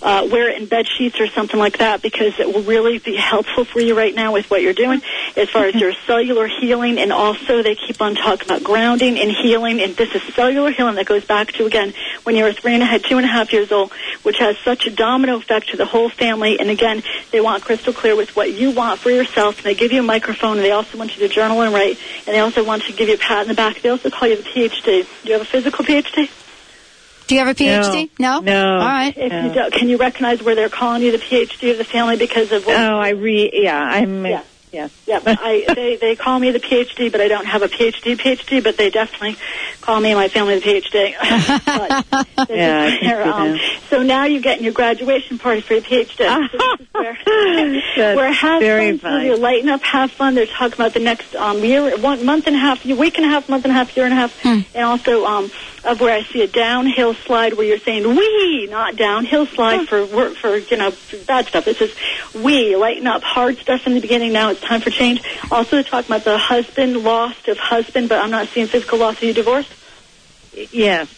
uh, 0.03 0.27
wear 0.31 0.51
it 0.51 0.61
in 0.61 0.67
bed 0.67 0.87
sheets 0.87 1.21
or 1.21 1.27
something 1.29 1.59
like 1.59 1.79
that 1.79 2.03
because 2.03 2.39
it 2.39 2.53
will 2.53 2.63
really 2.63 2.99
be 2.99 3.17
helpful 3.17 3.65
for 3.65 3.81
you 3.81 3.97
right 3.97 4.15
now 4.15 4.33
with 4.33 4.51
what 4.51 4.63
you're 4.63 4.73
doing 4.73 5.03
as 5.37 5.49
far 5.51 5.67
as 5.67 5.75
your 5.75 5.93
cellular 6.07 6.49
healing 6.49 6.99
and 6.99 7.13
also 7.13 7.63
they 7.63 7.75
keep 7.75 8.01
on 8.01 8.15
talking 8.15 8.47
about 8.47 8.65
grounding 8.65 9.19
and 9.19 9.31
healing 9.31 9.81
and 9.81 9.95
this 9.97 10.15
is 10.15 10.23
cellular 10.35 10.71
healing 10.71 10.95
that 10.95 11.05
goes 11.05 11.25
back 11.25 11.53
to 11.53 11.67
again 11.67 11.93
when 12.23 12.35
you're 12.35 12.53
three 12.53 12.75
and 12.75 12.83
a 12.83 12.87
half, 12.87 13.03
two 13.03 13.19
and 13.19 13.27
a 13.27 13.29
half 13.29 13.53
years 13.53 13.71
old, 13.73 13.93
which 14.23 14.39
has 14.39 14.57
such 14.59 14.87
a 14.87 14.91
domino 14.91 15.37
effect 15.37 15.69
to 15.71 15.77
the 15.77 15.85
whole 15.85 16.09
family. 16.09 16.40
And 16.43 16.71
again, 16.71 17.03
they 17.31 17.41
want 17.41 17.65
crystal 17.65 17.93
clear 17.93 18.17
with 18.17 18.35
what 18.35 18.53
you 18.53 18.71
want 18.71 19.01
for 19.01 19.11
yourself. 19.11 19.57
And 19.59 19.65
they 19.65 19.75
give 19.75 19.93
you 19.93 20.01
a 20.01 20.03
microphone 20.03 20.57
and 20.57 20.65
they 20.65 20.73
also 20.73 20.99
want 20.99 21.17
you 21.17 21.27
to 21.27 21.33
journal 21.33 21.61
and 21.63 21.73
write. 21.75 21.99
And 22.27 22.35
they 22.35 22.41
also 22.41 22.65
want 22.65 22.85
to 22.85 22.93
give 22.93 23.09
you 23.09 23.15
a 23.15 23.19
pat 23.19 23.43
in 23.43 23.49
the 23.49 23.55
back. 23.55 23.83
They 23.83 23.89
also 23.89 24.11
call 24.11 24.29
you 24.29 24.37
the 24.37 24.43
PhD. 24.43 24.85
Do 24.85 25.07
you 25.25 25.33
have 25.33 25.43
a 25.43 25.45
physical 25.45 25.85
PhD? 25.85 26.31
Do 27.27 27.37
you 27.37 27.45
have 27.45 27.49
a 27.49 27.55
PhD? 27.55 28.11
No. 28.19 28.41
No. 28.41 28.79
All 28.79 28.87
right. 28.87 29.17
If 29.17 29.33
you 29.33 29.55
don't, 29.55 29.73
can 29.73 29.89
you 29.89 29.99
recognize 29.99 30.43
where 30.43 30.57
they're 30.57 30.69
calling 30.69 31.03
you 31.03 31.13
the 31.13 31.19
PhD 31.19 31.71
of 31.71 31.79
the 31.79 31.85
family 31.85 32.17
because 32.17 32.51
of 32.51 32.67
what? 32.67 32.77
Oh, 32.77 32.99
I 32.99 33.11
re 33.11 33.51
yeah, 33.53 33.81
I'm 33.81 34.27
Yeah. 34.27 34.43
Yeah. 34.73 34.89
Yeah, 35.07 35.21
but 35.25 35.39
I 35.41 35.65
they 35.75 35.97
they 35.97 36.17
call 36.17 36.39
me 36.39 36.51
the 36.51 36.61
PhD, 36.61 37.11
but 37.11 37.21
I 37.21 37.29
don't 37.29 37.47
have 37.47 37.63
a 37.63 37.69
PhD 37.69 38.17
PhD, 38.17 38.63
but 38.63 38.77
they 38.77 38.91
definitely 38.91 39.37
call 39.81 40.01
me 40.01 40.11
and 40.11 40.19
my 40.19 40.29
family 40.29 40.59
the 40.59 40.65
PhD. 40.65 41.15
but 41.67 42.51
Yeah, 42.51 42.83
I 42.83 42.87
is 42.87 42.99
can 43.01 43.09
where, 43.09 43.25
see 43.25 43.31
um, 43.31 43.81
so 43.91 44.03
now 44.03 44.25
you're 44.25 44.41
getting 44.43 44.65
your 44.65 44.73
graduation 44.73 45.39
party 45.39 45.61
for 45.61 45.75
your 45.75 45.83
PhD. 45.83 46.17
So 46.19 46.93
where, 46.93 48.17
where 48.17 48.33
have 48.33 48.61
very 48.61 48.93
fun, 48.93 48.99
fun. 48.99 49.13
Sylvia, 49.13 49.37
lighten 49.37 49.69
up, 49.69 49.83
have 49.83 50.13
fun. 50.13 50.35
They're 50.35 50.47
talking 50.47 50.75
about 50.75 50.95
the 50.95 51.01
next 51.01 51.35
um, 51.35 51.65
year, 51.65 51.97
one 51.99 52.25
month 52.25 52.47
and 52.47 52.55
a 52.55 52.59
half, 52.59 52.85
week 52.85 53.17
and 53.17 53.27
a 53.27 53.29
half, 53.29 53.49
month 53.49 53.65
and 53.65 53.73
a 53.73 53.75
half, 53.75 53.97
year 53.97 54.07
and 54.07 54.15
a 54.15 54.17
half, 54.17 54.45
and 54.45 54.85
also 54.85 55.25
um, 55.25 55.51
of 55.85 56.01
where 56.01 56.15
I 56.15 56.23
see 56.25 56.43
a 56.43 56.47
downhill 56.47 57.15
slide 57.15 57.55
where 57.55 57.67
you're 57.67 57.79
saying 57.79 58.07
we, 58.07 58.69
not 58.71 58.97
downhill 58.97 59.47
slide 59.47 59.89
for 59.89 60.05
work 60.07 60.37
for 60.37 60.57
you 60.57 60.77
know 60.77 60.93
bad 61.27 61.47
stuff. 61.47 61.65
This 61.65 61.81
is 61.81 61.91
we 62.35 62.77
lighten 62.77 63.07
up 63.07 63.23
hard 63.23 63.59
stuff 63.59 63.87
in 63.87 63.95
the 63.95 64.01
beginning. 64.01 64.33
Now 64.33 64.51
it's 64.51 64.60
time 64.61 64.81
for 64.83 64.91
change. 64.91 65.21
Also, 65.51 65.71
they're 65.73 65.83
talking 65.85 66.07
about 66.07 66.25
the 66.25 66.39
husband 66.39 66.97
lost 66.97 67.49
of 67.49 67.57
husband, 67.59 68.09
but 68.09 68.19
I'm 68.19 68.31
not 68.31 68.49
seeing 68.55 68.69
physical 68.69 68.99
loss. 68.99 69.17
Are 69.23 69.27
you 69.27 69.35
divorced? 69.35 69.73
Yes. 70.73 71.09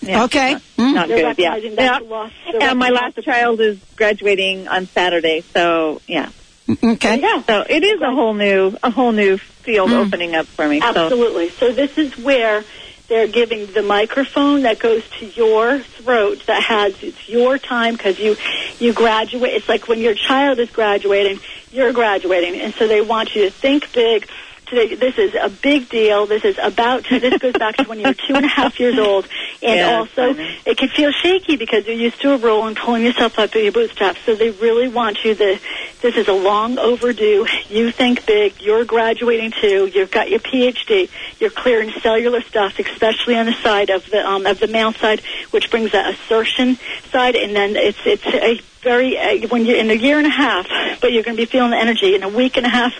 Yeah. 0.00 0.24
Okay. 0.24 0.52
Not, 0.52 0.62
Mm. 0.78 0.94
not 0.94 1.08
They're 1.08 1.16
good. 1.16 1.38
Yeah. 1.38 1.50
recognizing 1.54 1.76
yeah. 1.78 1.98
you 1.98 2.06
lost 2.06 2.34
the 2.52 2.62
And 2.64 2.78
my 2.78 2.90
last 2.90 3.20
child 3.22 3.60
is 3.60 3.78
graduating 3.96 4.68
on 4.68 4.88
Saturday, 4.94 5.44
so 5.54 6.00
yeah. 6.06 6.30
Okay. 6.84 7.20
Yeah. 7.20 7.42
So 7.48 7.64
it 7.68 7.82
is 7.82 8.00
a 8.00 8.10
whole 8.14 8.34
new 8.34 8.76
a 8.82 8.90
whole 8.90 9.12
new 9.12 9.38
field 9.64 9.90
Mm. 9.90 10.06
opening 10.06 10.34
up 10.34 10.46
for 10.56 10.68
me. 10.68 10.80
So 10.80 10.86
Absolutely. 10.88 11.50
So 11.58 11.72
this 11.72 11.90
is 11.96 12.16
where 12.16 12.64
they're 13.08 13.26
giving 13.26 13.66
the 13.72 13.82
microphone 13.82 14.62
that 14.62 14.78
goes 14.78 15.02
to 15.18 15.26
your 15.26 15.80
throat 15.80 16.42
that 16.46 16.62
has 16.62 16.94
it's 17.02 17.28
your 17.28 17.58
time 17.58 17.94
because 17.94 18.18
you 18.18 18.36
you 18.78 18.92
graduate. 18.92 19.52
It's 19.54 19.68
like 19.68 19.88
when 19.88 20.00
your 20.00 20.14
child 20.14 20.58
is 20.58 20.70
graduating, 20.70 21.40
you're 21.72 21.92
graduating, 21.92 22.60
and 22.60 22.74
so 22.74 22.86
they 22.86 23.00
want 23.00 23.34
you 23.34 23.44
to 23.44 23.50
think 23.50 23.92
big. 23.92 24.28
Today, 24.70 24.94
this 24.94 25.16
is 25.16 25.34
a 25.34 25.48
big 25.48 25.88
deal. 25.88 26.26
This 26.26 26.44
is 26.44 26.58
about. 26.62 27.04
This 27.08 27.38
goes 27.40 27.54
back 27.54 27.76
to 27.76 27.84
when 27.84 27.98
you 27.98 28.06
were 28.06 28.14
two 28.14 28.34
and 28.34 28.44
a 28.44 28.48
half 28.48 28.78
years 28.78 28.98
old, 28.98 29.26
and 29.62 29.78
Yeah, 29.78 29.96
also 29.96 30.34
it 30.66 30.76
can 30.76 30.88
feel 30.88 31.10
shaky 31.10 31.56
because 31.56 31.86
you're 31.86 31.96
used 31.96 32.20
to 32.22 32.34
a 32.34 32.36
role 32.36 32.66
and 32.66 32.76
pulling 32.76 33.02
yourself 33.02 33.38
up 33.38 33.52
by 33.52 33.60
your 33.60 33.72
bootstraps. 33.72 34.20
So 34.26 34.34
they 34.34 34.50
really 34.50 34.88
want 34.88 35.24
you 35.24 35.34
to. 35.34 35.58
This 36.02 36.16
is 36.16 36.28
a 36.28 36.32
long 36.32 36.78
overdue. 36.78 37.46
You 37.68 37.90
think 37.90 38.26
big. 38.26 38.60
You're 38.60 38.84
graduating 38.84 39.52
too. 39.60 39.90
You've 39.92 40.10
got 40.10 40.28
your 40.30 40.40
PhD. 40.40 41.08
You're 41.40 41.50
clearing 41.50 41.90
cellular 42.02 42.42
stuff, 42.42 42.78
especially 42.78 43.36
on 43.36 43.46
the 43.46 43.54
side 43.54 43.90
of 43.90 44.04
the 44.10 44.26
um, 44.26 44.44
of 44.46 44.58
the 44.60 44.68
male 44.68 44.92
side, 44.92 45.22
which 45.50 45.70
brings 45.70 45.92
that 45.92 46.12
assertion 46.12 46.78
side, 47.10 47.36
and 47.36 47.56
then 47.56 47.74
it's 47.74 47.98
it's 48.04 48.26
a 48.26 48.60
very 48.82 49.18
uh, 49.18 49.48
when 49.48 49.64
you're 49.64 49.78
in 49.78 49.90
a 49.90 49.94
year 49.94 50.18
and 50.18 50.26
a 50.26 50.30
half, 50.30 50.66
but 51.00 51.12
you're 51.12 51.22
going 51.22 51.36
to 51.36 51.42
be 51.42 51.46
feeling 51.46 51.70
the 51.70 51.78
energy 51.78 52.14
in 52.14 52.22
a 52.22 52.28
week 52.28 52.56
and 52.56 52.66
a 52.66 52.70
half 52.70 52.92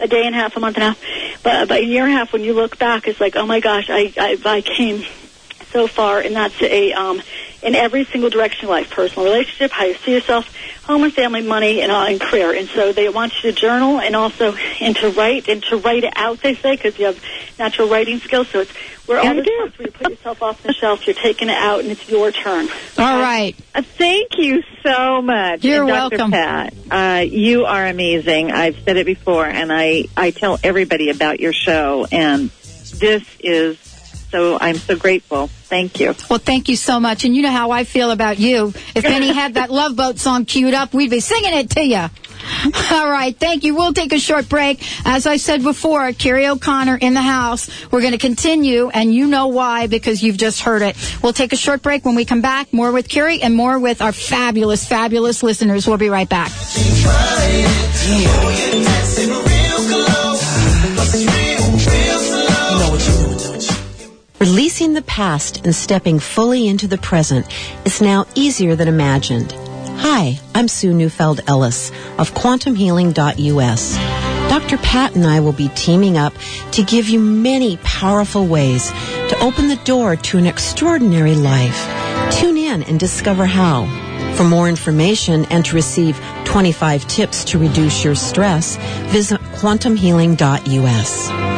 a 0.00 0.08
day 0.08 0.26
and 0.26 0.34
a 0.34 0.38
half, 0.38 0.56
a 0.56 0.60
month 0.60 0.76
and 0.76 0.84
a 0.84 0.86
half. 0.88 0.98
But 1.42 1.68
but 1.68 1.80
a 1.80 1.84
year 1.84 2.04
and 2.04 2.12
a 2.12 2.16
half, 2.16 2.32
when 2.32 2.42
you 2.42 2.54
look 2.54 2.78
back, 2.78 3.06
it's 3.06 3.20
like, 3.20 3.36
oh 3.36 3.46
my 3.46 3.60
gosh, 3.60 3.86
I 3.88 4.12
I, 4.16 4.38
I 4.44 4.60
came 4.60 5.04
so 5.72 5.86
far, 5.88 6.20
and 6.20 6.34
that's 6.34 6.60
a 6.62 6.92
um 6.92 7.22
in 7.62 7.74
every 7.74 8.04
single 8.04 8.30
direction 8.30 8.66
of 8.66 8.70
life: 8.70 8.90
personal 8.90 9.24
relationship, 9.24 9.70
how 9.72 9.84
you 9.84 9.96
see 10.04 10.12
yourself, 10.12 10.46
home 10.84 11.04
and 11.04 11.12
family, 11.12 11.42
money, 11.42 11.80
and, 11.80 11.90
uh, 11.90 12.04
and 12.08 12.20
career. 12.20 12.52
And 12.54 12.68
so 12.68 12.92
they 12.92 13.08
want 13.08 13.32
you 13.42 13.52
to 13.52 13.58
journal 13.58 14.00
and 14.00 14.14
also 14.14 14.54
and 14.80 14.94
to 14.96 15.10
write 15.10 15.48
and 15.48 15.62
to 15.64 15.76
write 15.78 16.04
it 16.04 16.12
out. 16.16 16.40
They 16.42 16.54
say 16.54 16.76
because 16.76 16.98
you 16.98 17.06
have 17.06 17.22
natural 17.58 17.88
writing 17.88 18.18
skills. 18.20 18.48
So 18.48 18.60
it's 18.60 18.72
where 19.06 19.18
all 19.18 19.34
this 19.34 19.46
parts 19.58 19.78
where 19.78 19.86
you 19.86 19.92
put 19.92 20.10
yourself 20.10 20.42
off 20.42 20.62
the 20.62 20.72
shelf, 20.72 21.06
you're 21.06 21.14
taking 21.14 21.48
it 21.48 21.56
out, 21.56 21.80
and 21.80 21.90
it's 21.90 22.08
your 22.08 22.30
turn. 22.32 22.68
All 22.98 23.18
right. 23.20 23.54
Uh, 23.74 23.82
thank 23.82 24.38
you 24.38 24.62
so 24.82 25.20
much. 25.20 25.64
You're 25.64 25.80
And 25.80 25.88
Dr. 25.88 26.16
welcome. 26.16 26.30
Pat, 26.30 26.74
uh, 26.90 27.20
you 27.20 27.64
are 27.66 27.86
amazing. 27.86 28.50
I've 28.52 28.78
said 28.84 28.96
it 28.96 29.06
before, 29.06 29.46
and 29.46 29.72
I, 29.72 30.04
I 30.16 30.30
tell 30.30 30.58
everybody 30.62 31.10
about 31.10 31.40
your 31.40 31.52
show, 31.52 32.06
and 32.10 32.48
this 32.98 33.24
is 33.40 33.93
so, 34.34 34.58
I'm 34.60 34.74
so 34.74 34.96
grateful. 34.96 35.46
Thank 35.46 36.00
you. 36.00 36.12
Well, 36.28 36.40
thank 36.40 36.68
you 36.68 36.74
so 36.74 36.98
much. 36.98 37.24
And 37.24 37.36
you 37.36 37.42
know 37.42 37.52
how 37.52 37.70
I 37.70 37.84
feel 37.84 38.10
about 38.10 38.40
you. 38.40 38.72
If 38.96 39.04
Benny 39.04 39.32
had 39.32 39.54
that 39.54 39.70
Love 39.80 39.94
Boat 39.94 40.18
song 40.18 40.44
queued 40.44 40.74
up, 40.74 40.92
we'd 40.92 41.10
be 41.10 41.20
singing 41.20 41.54
it 41.54 41.70
to 41.70 41.80
you. 41.80 41.96
All 42.90 43.08
right, 43.08 43.34
thank 43.38 43.62
you. 43.62 43.76
We'll 43.76 43.92
take 43.92 44.12
a 44.12 44.18
short 44.18 44.48
break. 44.48 44.84
As 45.06 45.28
I 45.28 45.36
said 45.36 45.62
before, 45.62 46.12
Kerrie 46.12 46.48
O'Connor 46.48 46.96
in 46.96 47.14
the 47.14 47.22
house. 47.22 47.70
We're 47.92 48.00
going 48.00 48.12
to 48.12 48.18
continue, 48.18 48.88
and 48.88 49.14
you 49.14 49.28
know 49.28 49.46
why 49.46 49.86
because 49.86 50.20
you've 50.20 50.36
just 50.36 50.60
heard 50.62 50.82
it. 50.82 50.96
We'll 51.22 51.32
take 51.32 51.52
a 51.52 51.56
short 51.56 51.82
break. 51.82 52.04
When 52.04 52.16
we 52.16 52.24
come 52.24 52.42
back, 52.42 52.72
more 52.72 52.90
with 52.90 53.08
Kerrie 53.08 53.40
and 53.40 53.54
more 53.54 53.78
with 53.78 54.02
our 54.02 54.12
fabulous, 54.12 54.84
fabulous 54.84 55.44
listeners. 55.44 55.86
We'll 55.86 55.96
be 55.96 56.08
right 56.08 56.28
back. 56.28 56.50
Releasing 64.74 64.94
the 64.94 65.02
past 65.02 65.64
and 65.64 65.72
stepping 65.72 66.18
fully 66.18 66.66
into 66.66 66.88
the 66.88 66.98
present 66.98 67.46
is 67.84 68.00
now 68.00 68.26
easier 68.34 68.74
than 68.74 68.88
imagined. 68.88 69.52
Hi, 69.98 70.40
I'm 70.52 70.66
Sue 70.66 70.92
Neufeld 70.92 71.42
Ellis 71.46 71.92
of 72.18 72.34
quantumhealing.us. 72.34 73.96
Dr. 74.50 74.76
Pat 74.78 75.14
and 75.14 75.28
I 75.28 75.38
will 75.38 75.52
be 75.52 75.68
teaming 75.76 76.16
up 76.16 76.32
to 76.72 76.82
give 76.82 77.08
you 77.08 77.20
many 77.20 77.76
powerful 77.84 78.48
ways 78.48 78.90
to 78.90 79.38
open 79.40 79.68
the 79.68 79.80
door 79.84 80.16
to 80.16 80.38
an 80.38 80.46
extraordinary 80.46 81.36
life. 81.36 82.32
Tune 82.32 82.56
in 82.56 82.82
and 82.82 82.98
discover 82.98 83.46
how. 83.46 83.86
For 84.34 84.42
more 84.42 84.68
information 84.68 85.44
and 85.50 85.64
to 85.66 85.76
receive 85.76 86.20
25 86.46 87.06
tips 87.06 87.44
to 87.44 87.60
reduce 87.60 88.02
your 88.02 88.16
stress, 88.16 88.76
visit 89.12 89.40
quantumhealing.us. 89.52 91.53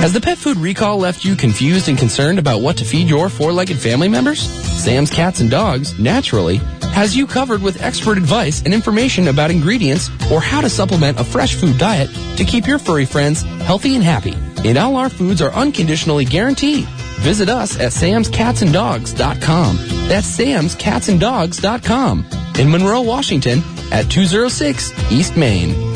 Has 0.00 0.12
the 0.12 0.20
pet 0.20 0.38
food 0.38 0.56
recall 0.58 0.98
left 0.98 1.24
you 1.24 1.34
confused 1.34 1.88
and 1.88 1.98
concerned 1.98 2.38
about 2.38 2.60
what 2.60 2.76
to 2.76 2.84
feed 2.84 3.08
your 3.08 3.28
four-legged 3.28 3.76
family 3.78 4.08
members? 4.08 4.40
Sam's 4.40 5.10
Cats 5.10 5.40
and 5.40 5.50
Dogs, 5.50 5.98
naturally, 5.98 6.58
has 6.92 7.16
you 7.16 7.26
covered 7.26 7.60
with 7.60 7.82
expert 7.82 8.16
advice 8.16 8.62
and 8.62 8.72
information 8.72 9.26
about 9.26 9.50
ingredients 9.50 10.08
or 10.30 10.40
how 10.40 10.60
to 10.60 10.70
supplement 10.70 11.18
a 11.18 11.24
fresh 11.24 11.56
food 11.56 11.76
diet 11.76 12.08
to 12.36 12.44
keep 12.44 12.68
your 12.68 12.78
furry 12.78 13.04
friends 13.04 13.42
healthy 13.42 13.96
and 13.96 14.04
happy. 14.04 14.34
And 14.64 14.78
all 14.78 14.96
our 14.96 15.08
foods 15.10 15.42
are 15.42 15.52
unconditionally 15.52 16.24
guaranteed. 16.24 16.86
Visit 17.20 17.48
us 17.48 17.76
at 17.80 17.90
samscatsanddogs.com. 17.92 19.76
That's 20.08 20.38
samscatsanddogs.com. 20.38 22.26
In 22.58 22.70
Monroe, 22.70 23.02
Washington 23.02 23.62
at 23.90 24.08
206 24.10 24.92
East 25.12 25.36
Main. 25.36 25.95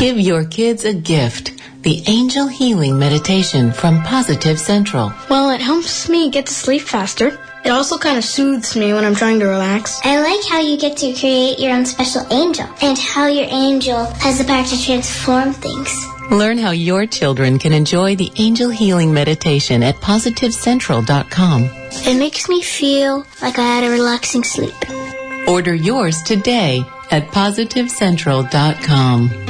Give 0.00 0.18
your 0.18 0.44
kids 0.46 0.86
a 0.86 0.94
gift. 0.94 1.52
The 1.82 2.02
Angel 2.06 2.46
Healing 2.46 2.98
Meditation 2.98 3.70
from 3.70 4.02
Positive 4.02 4.58
Central. 4.58 5.12
Well, 5.28 5.50
it 5.50 5.60
helps 5.60 6.08
me 6.08 6.30
get 6.30 6.46
to 6.46 6.54
sleep 6.54 6.80
faster. 6.80 7.38
It 7.66 7.68
also 7.68 7.98
kind 7.98 8.16
of 8.16 8.24
soothes 8.24 8.74
me 8.74 8.94
when 8.94 9.04
I'm 9.04 9.14
trying 9.14 9.40
to 9.40 9.44
relax. 9.44 10.00
I 10.02 10.22
like 10.22 10.42
how 10.48 10.60
you 10.60 10.78
get 10.78 10.96
to 10.96 11.12
create 11.12 11.58
your 11.58 11.74
own 11.74 11.84
special 11.84 12.26
angel 12.32 12.66
and 12.80 12.96
how 12.96 13.26
your 13.26 13.44
angel 13.50 14.06
has 14.06 14.38
the 14.38 14.44
power 14.44 14.64
to 14.64 14.82
transform 14.82 15.52
things. 15.52 15.94
Learn 16.30 16.56
how 16.56 16.70
your 16.70 17.04
children 17.04 17.58
can 17.58 17.74
enjoy 17.74 18.16
the 18.16 18.32
Angel 18.38 18.70
Healing 18.70 19.12
Meditation 19.12 19.82
at 19.82 19.96
PositiveCentral.com. 19.96 21.70
It 22.06 22.18
makes 22.18 22.48
me 22.48 22.62
feel 22.62 23.26
like 23.42 23.58
I 23.58 23.66
had 23.66 23.84
a 23.84 23.90
relaxing 23.90 24.44
sleep. 24.44 24.72
Order 25.46 25.74
yours 25.74 26.22
today 26.22 26.86
at 27.10 27.26
PositiveCentral.com. 27.26 29.49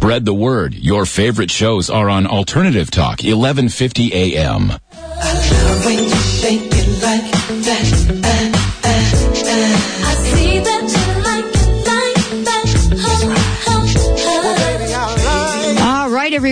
Spread 0.00 0.24
the 0.24 0.32
word. 0.32 0.72
Your 0.72 1.04
favorite 1.04 1.50
shows 1.50 1.90
are 1.90 2.08
on 2.08 2.26
Alternative 2.26 2.90
Talk, 2.90 3.20
1150 3.20 4.14
AM. 4.14 4.72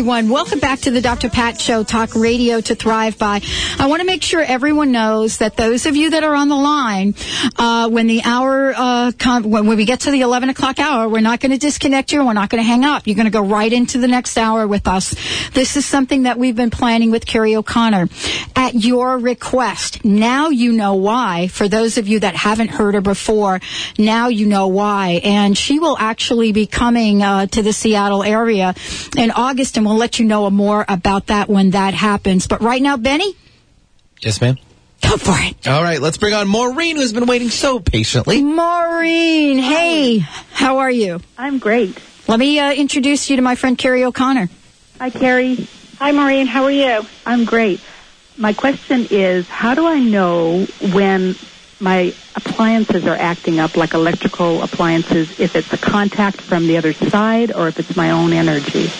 Everyone. 0.08 0.30
Welcome 0.30 0.58
back 0.58 0.80
to 0.80 0.90
the 0.90 1.02
Dr. 1.02 1.28
Pat 1.28 1.60
Show, 1.60 1.82
Talk 1.82 2.14
Radio 2.14 2.62
to 2.62 2.74
Thrive 2.74 3.18
By. 3.18 3.42
I 3.78 3.88
want 3.88 4.00
to 4.00 4.06
make 4.06 4.22
sure 4.22 4.40
everyone 4.40 4.90
knows 4.90 5.36
that 5.36 5.54
those 5.54 5.84
of 5.84 5.96
you 5.96 6.08
that 6.12 6.24
are 6.24 6.34
on 6.34 6.48
the 6.48 6.56
line, 6.56 7.14
uh, 7.58 7.90
when 7.90 8.06
the 8.06 8.22
hour, 8.24 8.72
uh, 8.74 9.12
com- 9.18 9.50
when, 9.50 9.66
we 9.66 9.84
get 9.84 10.00
to 10.00 10.10
the 10.10 10.22
11 10.22 10.48
o'clock 10.48 10.78
hour, 10.78 11.10
we're 11.10 11.20
not 11.20 11.40
going 11.40 11.52
to 11.52 11.58
disconnect 11.58 12.10
you. 12.10 12.24
We're 12.24 12.32
not 12.32 12.48
going 12.48 12.62
to 12.62 12.66
hang 12.66 12.86
up. 12.86 13.06
You're 13.06 13.16
going 13.16 13.26
to 13.26 13.30
go 13.30 13.44
right 13.44 13.70
into 13.70 13.98
the 13.98 14.08
next 14.08 14.38
hour 14.38 14.66
with 14.66 14.88
us. 14.88 15.14
This 15.50 15.76
is 15.76 15.84
something 15.84 16.22
that 16.22 16.38
we've 16.38 16.56
been 16.56 16.70
planning 16.70 17.10
with 17.10 17.26
Kerrie 17.26 17.54
O'Connor 17.54 18.08
at 18.56 18.72
your 18.72 19.18
request. 19.18 20.06
Now 20.06 20.48
you 20.48 20.72
know 20.72 20.94
why. 20.94 21.48
For 21.48 21.68
those 21.68 21.98
of 21.98 22.08
you 22.08 22.20
that 22.20 22.34
haven't 22.34 22.70
heard 22.70 22.94
her 22.94 23.02
before, 23.02 23.60
now 23.98 24.28
you 24.28 24.46
know 24.46 24.68
why. 24.68 25.20
And 25.22 25.56
she 25.56 25.78
will 25.78 25.98
actually 25.98 26.52
be 26.52 26.66
coming, 26.66 27.22
uh, 27.22 27.44
to 27.48 27.60
the 27.60 27.74
Seattle 27.74 28.22
area 28.22 28.74
in 29.14 29.30
August 29.32 29.76
and 29.76 29.84
we'll 29.84 29.97
let 29.98 30.18
you 30.18 30.24
know 30.24 30.48
more 30.50 30.84
about 30.88 31.26
that 31.26 31.48
when 31.48 31.70
that 31.70 31.94
happens. 31.94 32.46
But 32.46 32.60
right 32.62 32.80
now, 32.82 32.96
Benny, 32.96 33.34
Yes, 34.20 34.40
ma'am. 34.40 34.56
Go 35.00 35.16
for 35.16 35.34
it. 35.36 35.68
All 35.68 35.80
right, 35.82 36.00
let's 36.00 36.16
bring 36.16 36.34
on 36.34 36.48
Maureen, 36.48 36.96
who's 36.96 37.12
been 37.12 37.26
waiting 37.26 37.50
so 37.50 37.78
patiently. 37.78 38.42
Maureen, 38.42 39.58
hey, 39.58 40.18
how 40.18 40.78
are 40.78 40.90
you? 40.90 41.20
I'm 41.38 41.58
great. 41.60 41.96
Let 42.26 42.38
me 42.40 42.58
uh, 42.58 42.72
introduce 42.72 43.30
you 43.30 43.36
to 43.36 43.42
my 43.42 43.54
friend 43.54 43.78
Kerrie 43.78 44.02
O'Connor. 44.04 44.48
Hi, 44.98 45.10
Kerrie. 45.10 45.68
Hi, 46.00 46.10
Maureen. 46.10 46.46
How 46.48 46.64
are 46.64 46.70
you? 46.70 47.06
I'm 47.24 47.44
great. 47.44 47.80
my 48.36 48.52
question 48.52 49.06
is, 49.10 49.48
how 49.48 49.74
do 49.76 49.86
I 49.86 50.00
know 50.00 50.64
when 50.92 51.36
my 51.80 52.12
appliances 52.34 53.06
are 53.06 53.16
acting 53.16 53.60
up, 53.60 53.76
like 53.76 53.94
electrical 53.94 54.62
appliances, 54.64 55.38
if 55.38 55.54
it's 55.54 55.72
a 55.72 55.78
contact 55.78 56.40
from 56.40 56.66
the 56.66 56.76
other 56.76 56.92
side 56.92 57.52
or 57.52 57.68
if 57.68 57.78
it's 57.78 57.96
my 57.96 58.10
own 58.10 58.32
energy? 58.32 58.90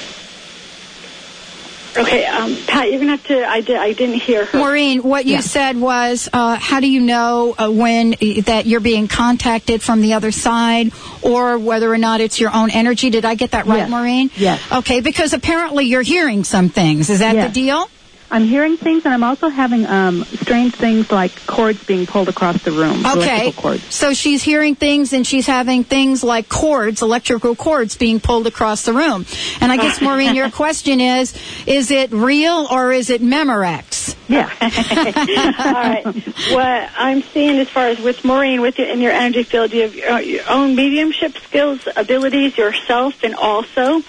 Okay, 1.99 2.25
um, 2.27 2.57
Pat, 2.67 2.91
you're 2.91 3.01
gonna 3.01 3.13
have 3.13 3.27
to. 3.27 3.45
I, 3.47 3.61
did, 3.61 3.77
I 3.77 3.93
didn't 3.93 4.21
hear 4.21 4.45
her. 4.45 4.59
Maureen, 4.59 5.03
what 5.03 5.27
you 5.27 5.43
said 5.43 5.77
was, 5.77 6.29
uh, 6.33 6.57
how 6.57 6.81
do 6.81 6.89
you 6.89 7.01
know 7.01 7.55
uh, 7.59 7.69
when 7.71 8.11
that 8.45 8.63
you're 8.67 8.81
being 8.81 9.09
contacted 9.09 9.83
from 9.83 10.01
the 10.01 10.13
other 10.15 10.31
side, 10.31 10.93
or 11.23 11.59
whether 11.59 11.93
or 11.93 11.99
not 11.99 12.21
it's 12.21 12.39
your 12.41 12.55
own 12.55 12.71
energy? 12.71 13.11
Did 13.11 13.25
I 13.25 13.35
get 13.35 13.51
that 13.53 13.67
right, 13.67 13.79
Yes. 13.79 13.91
Maureen? 13.91 14.31
Yes. 14.37 14.61
Okay, 14.73 15.01
because 15.01 15.33
apparently 15.33 15.87
you're 15.87 16.03
hearing 16.03 16.45
some 16.45 16.69
things. 16.69 17.11
Is 17.11 17.19
that 17.19 17.35
Yes. 17.35 17.49
the 17.49 17.53
deal? 17.55 17.91
I'm 18.31 18.45
hearing 18.45 18.77
things, 18.77 19.05
and 19.05 19.15
I'm 19.15 19.25
also 19.25 19.49
having 19.49 19.87
um, 19.87 20.25
strange 20.25 20.75
things 20.75 21.11
like 21.11 21.47
cords 21.47 21.83
being 21.85 22.07
pulled 22.07 22.29
across 22.29 22.63
the 22.63 22.73
room. 22.73 23.05
Okay. 23.07 23.53
Cords. 23.53 23.83
So 23.95 24.13
she's 24.13 24.43
hearing 24.43 24.75
things 24.75 25.13
and 25.13 25.27
she's 25.27 25.47
having 25.47 25.85
things 25.85 26.23
like 26.23 26.49
cords, 26.49 27.01
electrical 27.01 27.57
cords 27.57 27.97
being 27.97 28.21
pulled 28.21 28.47
across 28.47 28.85
the 28.85 28.93
room. 28.93 29.25
And 29.61 29.73
I 29.73 29.77
guess, 29.77 30.01
Maureen, 30.03 30.35
your 30.35 30.51
question 30.51 31.01
is, 31.01 31.35
is 31.67 31.91
it 31.91 32.13
real 32.13 32.67
or 32.71 32.93
is 32.93 33.11
it 33.11 33.23
Memorex? 33.23 34.15
Yeah. 34.29 34.51
All 35.65 35.73
right. 35.73 36.05
What 36.53 36.91
I'm 36.99 37.23
seeing 37.23 37.59
as 37.59 37.69
far 37.69 37.87
as 37.89 37.99
with 37.99 38.25
Maureen, 38.25 38.61
with 38.61 38.79
you 38.79 38.85
in 38.85 39.01
your 39.01 39.13
energy 39.13 39.43
field, 39.43 39.73
you 39.73 39.83
have 39.83 39.95
your, 39.95 40.21
your 40.21 40.45
own 40.51 40.77
mediumship 40.77 41.37
skills, 41.39 41.89
abilities, 41.97 42.59
yourself, 42.59 43.25
and 43.25 43.35
also 43.35 44.03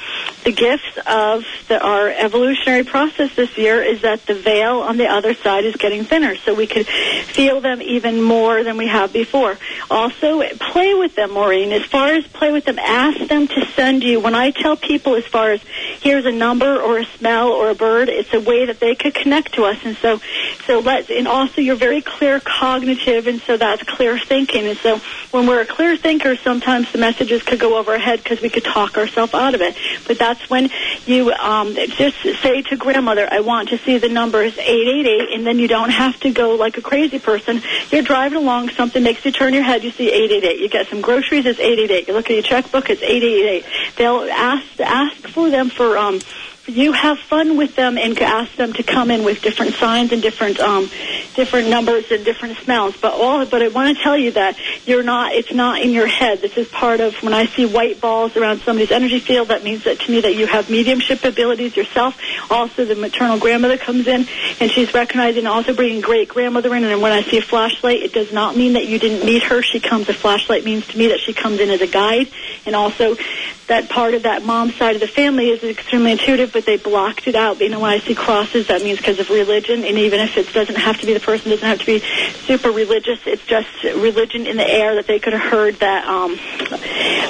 the 0.43 0.51
gifts 0.51 0.97
of 1.05 1.43
the, 1.67 1.79
our 1.79 2.09
evolutionary 2.09 2.83
process 2.83 3.35
this 3.35 3.57
year 3.57 3.81
is 3.81 4.01
that 4.01 4.25
the 4.25 4.33
veil 4.33 4.79
on 4.79 4.97
the 4.97 5.07
other 5.07 5.33
side 5.33 5.65
is 5.65 5.75
getting 5.75 6.03
thinner, 6.03 6.35
so 6.35 6.53
we 6.53 6.67
could 6.67 6.87
feel 6.87 7.61
them 7.61 7.81
even 7.81 8.21
more 8.21 8.63
than 8.63 8.77
we 8.77 8.87
have 8.87 9.11
before. 9.11 9.57
Also, 9.89 10.41
play 10.59 10.93
with 10.93 11.15
them, 11.15 11.31
Maureen. 11.33 11.71
As 11.71 11.85
far 11.85 12.13
as 12.13 12.25
play 12.27 12.51
with 12.51 12.65
them, 12.65 12.79
ask 12.79 13.19
them 13.27 13.47
to 13.47 13.65
send 13.75 14.03
you. 14.03 14.19
When 14.19 14.35
I 14.35 14.51
tell 14.51 14.75
people, 14.75 15.15
as 15.15 15.25
far 15.25 15.51
as 15.51 15.61
here's 15.99 16.25
a 16.25 16.31
number 16.31 16.79
or 16.79 16.99
a 16.99 17.05
smell 17.05 17.49
or 17.49 17.69
a 17.69 17.75
bird, 17.75 18.09
it's 18.09 18.33
a 18.33 18.39
way 18.39 18.65
that 18.65 18.79
they 18.79 18.95
could 18.95 19.13
connect 19.13 19.53
to 19.55 19.63
us, 19.63 19.77
and 19.83 19.97
so 19.97 20.19
so 20.65 20.79
let 20.79 21.09
and 21.09 21.27
also 21.27 21.61
you're 21.61 21.75
very 21.75 22.01
clear 22.01 22.39
cognitive, 22.39 23.27
and 23.27 23.41
so 23.41 23.57
that's 23.57 23.83
clear 23.83 24.17
thinking. 24.17 24.67
And 24.67 24.77
so 24.77 25.01
when 25.31 25.47
we're 25.47 25.61
a 25.61 25.65
clear 25.65 25.97
thinker, 25.97 26.35
sometimes 26.35 26.91
the 26.91 26.97
messages 26.97 27.43
could 27.43 27.59
go 27.59 27.77
over 27.77 27.91
our 27.91 27.99
head 27.99 28.23
because 28.23 28.41
we 28.41 28.49
could 28.49 28.63
talk 28.63 28.97
ourselves 28.97 29.33
out 29.33 29.55
of 29.55 29.61
it. 29.61 29.75
But 30.07 30.19
that's 30.29 30.49
when 30.49 30.69
you 31.05 31.31
um, 31.31 31.75
just 31.97 32.17
say 32.43 32.61
to 32.69 32.75
grandmother, 32.77 33.27
"I 33.29 33.41
want 33.41 33.69
to 33.69 33.77
see 33.85 33.97
the 33.97 34.09
numbers 34.09 34.53
eight 34.57 34.87
eight 34.87 35.07
eight," 35.07 35.33
and 35.33 35.45
then 35.45 35.57
you 35.57 35.67
don't 35.67 35.89
have 35.89 36.19
to 36.21 36.29
go 36.31 36.51
like 36.51 36.77
a 36.77 36.81
crazy 36.81 37.19
person. 37.19 37.61
You're 37.91 38.03
driving 38.03 38.37
along, 38.37 38.69
something 38.77 39.01
makes 39.01 39.25
you 39.25 39.31
turn 39.31 39.53
your 39.53 39.63
head, 39.63 39.83
you 39.83 39.91
see 39.91 40.11
eight 40.11 40.31
eight 40.31 40.43
eight. 40.43 40.59
You 40.59 40.69
get 40.69 40.87
some 40.89 41.01
groceries, 41.01 41.45
it's 41.45 41.59
eight 41.59 41.79
eight 41.79 41.91
eight. 41.91 42.07
You 42.07 42.13
look 42.13 42.25
at 42.25 42.33
your 42.33 42.43
checkbook, 42.43 42.89
it's 42.89 43.01
eight 43.01 43.23
eight 43.23 43.47
eight. 43.49 43.65
They'll 43.97 44.29
ask 44.29 44.65
ask 44.79 45.27
for 45.33 45.49
them 45.49 45.69
for 45.69 45.97
um 45.97 46.21
you 46.69 46.91
have 46.91 47.19
fun 47.19 47.57
with 47.57 47.75
them 47.75 47.97
and 47.97 48.17
ask 48.19 48.55
them 48.55 48.73
to 48.73 48.83
come 48.83 49.11
in 49.11 49.23
with 49.23 49.41
different 49.41 49.75
signs 49.75 50.11
and 50.11 50.21
different 50.21 50.59
um, 50.59 50.89
different 51.35 51.69
numbers 51.69 52.11
and 52.11 52.23
different 52.25 52.57
smells. 52.59 52.95
But 52.97 53.13
all, 53.13 53.45
but 53.45 53.61
I 53.61 53.69
want 53.69 53.97
to 53.97 54.03
tell 54.03 54.17
you 54.17 54.31
that 54.31 54.57
you're 54.85 55.03
not. 55.03 55.33
It's 55.33 55.53
not 55.53 55.81
in 55.81 55.91
your 55.91 56.07
head. 56.07 56.41
This 56.41 56.57
is 56.57 56.67
part 56.67 56.99
of 56.99 57.15
when 57.23 57.33
I 57.33 57.45
see 57.45 57.65
white 57.65 58.01
balls 58.01 58.35
around 58.35 58.61
somebody's 58.61 58.91
energy 58.91 59.19
field. 59.19 59.49
That 59.49 59.63
means 59.63 59.83
that 59.85 59.99
to 60.01 60.11
me 60.11 60.21
that 60.21 60.35
you 60.35 60.47
have 60.47 60.69
mediumship 60.69 61.23
abilities 61.23 61.75
yourself. 61.75 62.19
Also, 62.49 62.85
the 62.85 62.95
maternal 62.95 63.39
grandmother 63.39 63.77
comes 63.77 64.07
in 64.07 64.27
and 64.59 64.71
she's 64.71 64.93
recognizing 64.93 65.47
also 65.47 65.73
bringing 65.73 66.01
great 66.01 66.29
grandmother 66.29 66.73
in. 66.75 66.83
And 66.83 67.01
when 67.01 67.11
I 67.11 67.21
see 67.21 67.37
a 67.37 67.41
flashlight, 67.41 68.01
it 68.01 68.13
does 68.13 68.31
not 68.33 68.55
mean 68.55 68.73
that 68.73 68.87
you 68.87 68.99
didn't 68.99 69.25
meet 69.25 69.43
her. 69.43 69.61
She 69.61 69.79
comes. 69.79 70.09
A 70.09 70.13
flashlight 70.13 70.65
means 70.65 70.87
to 70.87 70.97
me 70.97 71.07
that 71.09 71.19
she 71.19 71.33
comes 71.33 71.59
in 71.59 71.69
as 71.69 71.81
a 71.81 71.87
guide, 71.87 72.29
and 72.65 72.75
also 72.75 73.15
that 73.67 73.87
part 73.89 74.13
of 74.15 74.23
that 74.23 74.43
mom 74.43 74.71
side 74.71 74.95
of 74.95 75.01
the 75.01 75.07
family 75.07 75.49
is 75.49 75.63
extremely 75.63 76.11
intuitive, 76.11 76.51
but 76.51 76.58
they 76.65 76.77
blocked 76.77 77.27
it 77.27 77.35
out. 77.35 77.59
You 77.59 77.69
know, 77.69 77.79
when 77.79 77.91
I 77.91 77.99
see 77.99 78.15
crosses, 78.15 78.67
that 78.67 78.81
means 78.81 78.97
because 78.97 79.19
of 79.19 79.29
religion, 79.29 79.83
and 79.83 79.97
even 79.97 80.19
if 80.19 80.37
it 80.37 80.53
doesn't 80.53 80.75
have 80.75 80.99
to 80.99 81.05
be 81.05 81.13
the 81.13 81.19
person 81.19 81.49
doesn't 81.49 81.67
have 81.67 81.79
to 81.79 81.85
be 81.85 81.99
super 82.45 82.71
religious, 82.71 83.19
it's 83.25 83.45
just 83.45 83.83
religion 83.83 84.47
in 84.47 84.57
the 84.57 84.67
air 84.67 84.95
that 84.95 85.07
they 85.07 85.19
could 85.19 85.33
have 85.33 85.51
heard 85.51 85.75
that 85.75 86.05
um, 86.07 86.37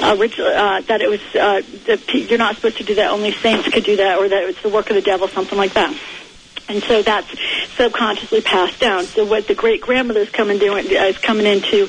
uh, 0.02 0.80
that 0.82 1.00
it 1.00 1.08
was 1.08 1.20
uh, 1.34 1.62
that 1.86 2.14
you're 2.14 2.38
not 2.38 2.56
supposed 2.56 2.78
to 2.78 2.84
do 2.84 2.94
that. 2.96 3.10
Only 3.10 3.32
saints 3.32 3.68
could 3.68 3.84
do 3.84 3.96
that, 3.96 4.18
or 4.18 4.28
that 4.28 4.44
it's 4.44 4.62
the 4.62 4.68
work 4.68 4.90
of 4.90 4.96
the 4.96 5.02
devil, 5.02 5.28
something 5.28 5.58
like 5.58 5.74
that. 5.74 5.96
And 6.70 6.82
so 6.84 7.02
that's 7.02 7.26
subconsciously 7.76 8.42
passed 8.42 8.78
down. 8.78 9.04
So 9.06 9.24
what 9.24 9.48
the 9.48 9.56
great 9.56 9.80
grandmother 9.80 10.20
is 10.20 10.30
coming 10.30 10.58
doing 10.58 10.86
uh, 10.86 11.04
is 11.04 11.18
coming 11.18 11.44
into 11.44 11.88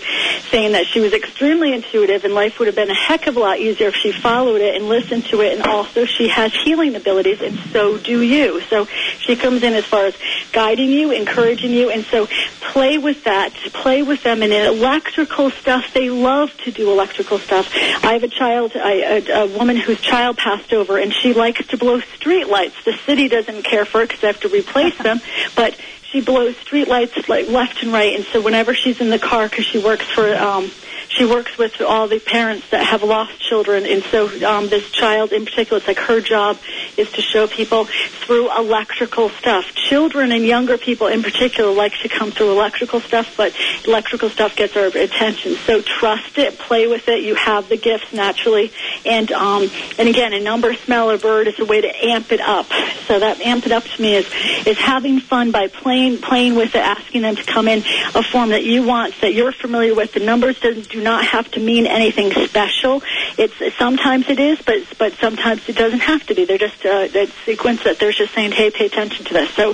saying 0.52 0.74
that 0.74 0.86
she 0.86 1.00
was 1.00 1.14
extremely 1.14 1.74
intuitive 1.74 2.26
and 2.26 2.34
life 2.34 2.60
would 2.60 2.68
have 2.68 2.76
been 2.76 2.90
a 2.90 2.96
heck 2.96 3.28
of 3.28 3.38
a 3.38 3.40
lot 3.40 3.58
easier 3.58 3.88
if 3.88 3.96
she 3.96 4.12
followed 4.12 4.62
it 4.62 4.76
and 4.76 4.88
listened 4.88 5.26
to 5.26 5.42
it 5.42 5.58
and 5.58 5.66
also 5.66 6.06
she 6.06 6.28
has 6.28 6.54
healing 6.54 6.96
abilities 6.96 7.42
and 7.42 7.58
so 7.72 7.98
do 7.98 8.22
you. 8.22 8.62
So 8.62 8.86
she 9.20 9.36
comes 9.36 9.64
in 9.64 9.74
as 9.74 9.86
far 9.86 10.06
as 10.06 10.16
guiding 10.52 10.90
you, 10.90 11.12
encouraging 11.12 11.72
you 11.72 11.90
and 11.90 12.06
so 12.06 12.28
play 12.60 12.98
with 12.98 13.24
that, 13.24 13.54
play 13.74 14.04
with 14.04 14.24
them 14.24 14.44
and 14.44 14.52
in 14.52 14.66
electrical 14.66 15.50
stuff, 15.52 15.94
they 15.94 16.10
love 16.10 16.56
to 16.66 16.72
do 16.72 16.92
electrical 16.92 17.40
stuff. 17.40 17.70
I 18.04 18.14
have 18.14 18.24
a 18.24 18.28
child, 18.28 18.74
I, 18.76 19.24
a, 19.28 19.44
a 19.44 19.58
woman 19.58 19.78
whose 19.78 20.02
child 20.02 20.38
passed 20.38 20.74
over 20.74 20.98
and 20.98 21.14
she 21.14 21.34
likes 21.34 21.66
to 21.68 21.78
blow 21.78 22.02
street 22.02 22.48
lights. 22.48 22.76
The 22.84 22.98
city 23.06 23.30
doesn't 23.30 23.64
care 23.64 23.86
for 23.86 24.02
it 24.02 24.10
because 24.10 24.22
they 24.22 24.28
have 24.28 24.42
to 24.42 24.50
replace 24.50 24.98
them, 24.98 25.22
but 25.56 25.78
she 26.12 26.22
blows 26.22 26.56
street 26.58 26.88
lights 26.88 27.28
like 27.28 27.48
left 27.48 27.82
and 27.84 27.94
right 27.94 28.16
and 28.16 28.26
so 28.32 28.42
whenever 28.42 28.74
she's 28.74 29.00
in 29.00 29.10
the 29.10 29.20
car 29.20 29.48
because 29.48 29.66
she 29.66 29.80
works 29.80 30.06
for 30.14 30.36
um 30.36 30.72
she 31.12 31.26
works 31.26 31.58
with 31.58 31.82
all 31.82 32.08
the 32.08 32.20
parents 32.20 32.70
that 32.70 32.86
have 32.86 33.04
lost 33.04 33.38
children 33.40 33.86
and 33.86 34.04
so 34.04 34.28
um 34.48 34.70
this 34.70 34.90
child 34.92 35.34
in 35.34 35.46
particular 35.46 35.78
it's 35.78 35.88
like 35.88 36.00
her 36.00 36.22
job 36.22 36.58
is 36.98 37.12
to 37.12 37.22
show 37.22 37.48
people 37.48 37.86
through 37.86 38.56
electrical 38.58 39.30
stuff. 39.30 39.74
Children 39.76 40.32
and 40.32 40.46
younger 40.46 40.78
people 40.78 41.08
in 41.08 41.22
particular 41.22 41.72
like 41.72 41.94
to 42.00 42.10
come 42.10 42.32
through 42.32 42.52
electrical 42.52 43.02
stuff 43.02 43.34
but 43.36 43.54
electrical 43.86 44.30
stuff 44.30 44.56
gets 44.56 44.76
our 44.78 44.86
attention. 44.86 45.56
So 45.56 45.82
trust 45.82 46.38
it 46.38 46.58
play 46.58 46.88
with 46.88 47.08
it 47.10 47.24
you 47.24 47.36
have 47.36 47.68
the 47.68 47.78
gifts 47.78 48.14
naturally. 48.14 48.72
And 49.06 49.32
um 49.32 49.70
and 49.98 50.08
again 50.08 50.34
a 50.34 50.40
number 50.40 50.74
smell 50.76 51.12
or 51.12 51.18
bird 51.18 51.48
is 51.48 51.60
a 51.60 51.66
way 51.66 51.82
to 51.82 52.06
amp 52.06 52.32
it 52.32 52.40
up. 52.40 52.68
So 53.08 53.20
that 53.20 53.42
amp 53.42 53.66
it 53.66 53.72
up 53.72 53.84
to 53.84 54.02
me 54.02 54.16
is 54.16 54.28
is 54.66 54.78
having 54.78 55.20
fun 55.20 55.52
by 55.52 55.68
playing 55.68 56.20
playing 56.20 56.56
with 56.56 56.76
it 56.76 56.82
asking 56.82 57.24
them 57.24 57.36
to 57.36 57.44
come 57.44 57.68
in 57.68 57.84
a 58.16 58.24
form 58.24 58.50
that 58.50 58.64
you 58.64 58.84
want 58.84 59.20
that 59.22 59.34
you're 59.34 59.52
familiar 59.52 59.94
with. 59.94 60.14
The 60.14 60.22
numbers 60.22 60.60
doesn't 60.60 60.90
do 60.90 61.01
not 61.02 61.26
have 61.26 61.50
to 61.52 61.60
mean 61.60 61.86
anything 61.86 62.32
special. 62.46 63.02
It's 63.38 63.78
sometimes 63.78 64.30
it 64.30 64.40
is 64.40 64.62
but 64.62 64.78
but 64.98 65.14
sometimes 65.14 65.68
it 65.68 65.76
doesn't 65.76 66.00
have 66.00 66.26
to 66.28 66.36
be. 66.36 66.46
They're 66.46 66.58
just 66.58 66.86
uh, 66.86 67.08
that 67.08 67.32
sequence 67.46 67.84
that 67.84 68.00
they're 68.00 68.12
just 68.12 68.34
saying 68.34 68.52
hey 68.52 68.72
pay 68.72 68.86
attention 68.86 69.26
to 69.26 69.34
this. 69.34 69.50
So 69.52 69.74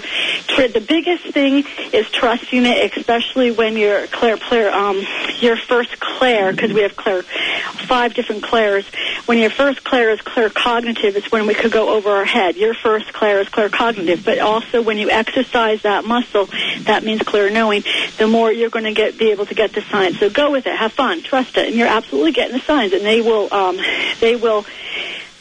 the 0.57 0.85
biggest 0.85 1.25
thing 1.33 1.65
is 1.93 2.09
trusting 2.09 2.65
it 2.65 2.97
especially 2.97 3.51
when 3.51 3.77
you're 3.77 4.07
claire 4.07 4.37
claire 4.37 4.73
um 4.73 5.01
your 5.39 5.55
first 5.55 5.99
claire 5.99 6.51
because 6.51 6.73
we 6.73 6.81
have 6.81 6.95
claire 6.95 7.23
five 7.87 8.13
different 8.13 8.43
claires. 8.43 8.85
When 9.25 9.37
your 9.37 9.49
first 9.49 9.83
claire 9.83 10.11
is 10.11 10.21
claire 10.21 10.49
cognitive 10.49 11.15
it's 11.15 11.31
when 11.31 11.47
we 11.47 11.53
could 11.53 11.71
go 11.71 11.89
over 11.89 12.09
our 12.09 12.25
head. 12.25 12.57
Your 12.57 12.73
first 12.73 13.13
claire 13.13 13.39
is 13.39 13.49
claire 13.49 13.69
cognitive. 13.69 14.23
But 14.25 14.39
also 14.39 14.81
when 14.81 14.97
you 14.97 15.09
exercise 15.09 15.81
that 15.83 16.05
muscle 16.05 16.49
that 16.81 17.03
means 17.03 17.21
Claire 17.21 17.49
knowing 17.49 17.83
the 18.17 18.27
more 18.27 18.51
you're 18.51 18.69
going 18.69 18.85
to 18.85 18.93
get 18.93 19.17
be 19.17 19.31
able 19.31 19.45
to 19.45 19.55
get 19.55 19.73
the 19.73 19.81
signs 19.81 20.19
so 20.19 20.29
go 20.29 20.51
with 20.51 20.65
it. 20.67 20.75
Have 20.75 20.93
fun 20.93 21.16
trust 21.23 21.57
it 21.57 21.67
and 21.67 21.75
you're 21.75 21.87
absolutely 21.87 22.31
getting 22.31 22.55
the 22.55 22.63
signs 22.63 22.93
and 22.93 23.05
they 23.05 23.21
will 23.21 23.53
um 23.53 23.77
they 24.19 24.35
will 24.35 24.65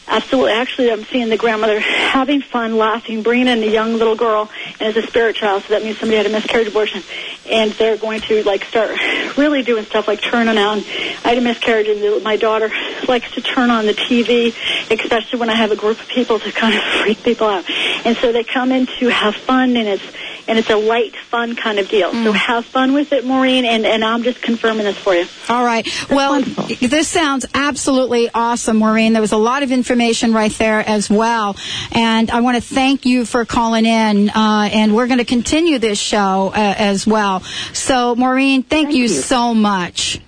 Absolutely. 0.09 0.53
Actually, 0.53 0.91
I'm 0.91 1.03
seeing 1.03 1.29
the 1.29 1.37
grandmother 1.37 1.79
having 1.81 2.41
fun, 2.41 2.77
laughing, 2.77 3.23
bringing 3.23 3.47
in 3.47 3.61
a 3.61 3.65
young 3.65 3.95
little 3.95 4.15
girl, 4.15 4.49
and 4.79 4.95
as 4.95 5.03
a 5.03 5.05
spirit 5.05 5.35
child, 5.35 5.63
so 5.63 5.73
that 5.73 5.83
means 5.83 5.97
somebody 5.97 6.15
had 6.15 6.25
a 6.25 6.29
miscarriage 6.29 6.69
abortion, 6.69 7.03
and 7.49 7.71
they're 7.73 7.97
going 7.97 8.21
to 8.21 8.41
like 8.43 8.63
start 8.63 8.97
really 9.37 9.63
doing 9.63 9.83
stuff 9.83 10.07
like 10.07 10.21
turning 10.21 10.57
on. 10.57 10.77
I 10.79 11.29
had 11.29 11.37
a 11.37 11.41
miscarriage, 11.41 11.89
and 11.89 12.01
the, 12.01 12.21
my 12.21 12.37
daughter 12.37 12.71
likes 13.07 13.29
to 13.31 13.41
turn 13.41 13.69
on 13.69 13.85
the 13.85 13.93
TV, 13.93 14.55
especially 14.89 15.39
when 15.39 15.49
I 15.49 15.55
have 15.55 15.71
a 15.71 15.75
group 15.75 15.99
of 15.99 16.07
people 16.07 16.39
to 16.39 16.51
kind 16.53 16.75
of 16.75 16.81
freak 17.01 17.21
people 17.23 17.47
out, 17.47 17.65
and 18.05 18.15
so 18.17 18.31
they 18.31 18.45
come 18.45 18.71
in 18.71 18.87
to 18.99 19.09
have 19.09 19.35
fun, 19.35 19.75
and 19.75 19.89
it's 19.89 20.03
and 20.47 20.57
it's 20.57 20.69
a 20.69 20.75
light, 20.75 21.15
fun 21.15 21.55
kind 21.55 21.79
of 21.79 21.89
deal. 21.89 22.11
So 22.11 22.31
have 22.31 22.65
fun 22.65 22.93
with 22.93 23.13
it, 23.13 23.25
Maureen, 23.25 23.65
and 23.65 23.85
and 23.85 24.03
I'm 24.03 24.23
just 24.23 24.41
confirming 24.41 24.85
this 24.85 24.97
for 24.97 25.13
you. 25.13 25.25
All 25.49 25.63
right. 25.63 25.87
Well, 26.09 26.41
this 26.41 27.07
sounds 27.07 27.45
absolutely 27.53 28.29
awesome, 28.33 28.77
Maureen. 28.77 29.13
There 29.13 29.21
was 29.21 29.31
a 29.31 29.37
lot 29.37 29.63
of 29.63 29.71
information 29.71 30.33
right 30.33 30.51
there 30.51 30.79
as 30.79 31.09
well. 31.09 31.55
And 31.91 32.31
I 32.31 32.41
want 32.41 32.55
to 32.55 32.61
thank 32.61 33.05
you 33.05 33.25
for 33.25 33.45
calling 33.45 33.85
in. 33.85 34.29
Uh, 34.29 34.69
and 34.71 34.95
we're 34.95 35.07
going 35.07 35.19
to 35.19 35.25
continue 35.25 35.79
this 35.79 35.99
show 35.99 36.51
uh, 36.53 36.75
as 36.77 37.05
well. 37.05 37.41
So, 37.73 38.15
Maureen, 38.15 38.63
thank, 38.63 38.93
you, 38.93 39.07
so 39.07 39.53
much. 39.53 40.21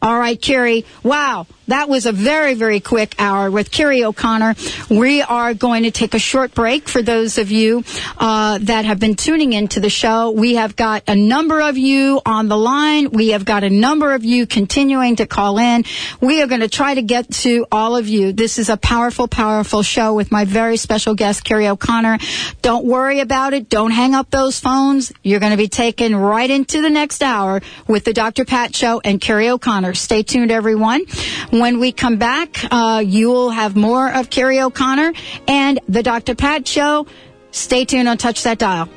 All 0.00 0.18
right, 0.18 0.40
Kerrie. 0.40 0.84
Wow. 1.02 1.46
That 1.68 1.88
was 1.88 2.06
a 2.06 2.12
very, 2.12 2.54
very 2.54 2.80
quick 2.80 3.14
hour 3.18 3.50
with 3.50 3.70
Kerrie 3.70 4.04
O'Connor. 4.04 4.56
We 4.90 5.22
are 5.22 5.54
going 5.54 5.84
to 5.84 5.90
take 5.90 6.14
a 6.14 6.18
short 6.18 6.54
break 6.54 6.88
for 6.88 7.02
those 7.02 7.38
of 7.38 7.50
you 7.50 7.84
uh, 8.18 8.58
that 8.62 8.84
have 8.84 8.98
been 8.98 9.14
tuning 9.14 9.52
into 9.52 9.78
the 9.78 9.88
show. 9.88 10.32
We 10.32 10.56
have 10.56 10.74
got 10.74 11.04
a 11.06 11.14
number 11.14 11.60
of 11.60 11.78
you 11.78 12.20
on 12.26 12.48
the 12.48 12.56
line. 12.56 13.10
We 13.10 13.28
have 13.28 13.44
got 13.44 13.62
a 13.62 13.70
number 13.70 14.12
of 14.12 14.24
you 14.24 14.46
continuing 14.46 15.16
to 15.16 15.26
call 15.26 15.58
in. 15.58 15.84
We 16.20 16.42
are 16.42 16.46
going 16.46 16.62
to 16.62 16.68
try 16.68 16.94
to 16.94 17.02
get 17.02 17.30
to 17.42 17.66
all 17.70 17.96
of 17.96 18.08
you. 18.08 18.32
This 18.32 18.58
is 18.58 18.68
a 18.68 18.76
powerful, 18.76 19.28
powerful 19.28 19.82
show 19.82 20.14
with 20.14 20.32
my 20.32 20.44
very 20.44 20.76
special 20.76 21.14
guest, 21.14 21.44
Kerrie 21.44 21.68
O'Connor. 21.68 22.18
Don't 22.62 22.84
worry 22.84 23.20
about 23.20 23.54
it. 23.54 23.68
Don't 23.68 23.92
hang 23.92 24.14
up 24.14 24.30
those 24.30 24.58
phones. 24.58 25.12
You're 25.22 25.40
going 25.40 25.52
to 25.52 25.56
be 25.56 25.68
taken 25.68 26.16
right 26.16 26.50
into 26.50 26.82
the 26.82 26.90
next 26.90 27.22
hour 27.22 27.62
with 27.86 28.04
the 28.04 28.12
Dr. 28.12 28.44
Pat 28.44 28.74
Show 28.74 29.00
and 29.04 29.20
Kerrie 29.20 29.48
O'Connor. 29.48 29.94
Stay 29.94 30.22
tuned, 30.24 30.50
everyone. 30.50 31.04
When 31.52 31.80
we 31.80 31.92
come 31.92 32.16
back, 32.16 32.64
uh, 32.70 33.02
you 33.04 33.28
will 33.28 33.50
have 33.50 33.76
more 33.76 34.10
of 34.10 34.30
Kerrie 34.30 34.58
O'Connor 34.58 35.12
and 35.46 35.80
the 35.86 36.02
Dr. 36.02 36.34
Pat 36.34 36.66
Show. 36.66 37.06
Stay 37.50 37.84
tuned 37.84 38.08
on 38.08 38.16
Touch 38.16 38.42
That 38.44 38.56
Dial. 38.56 38.88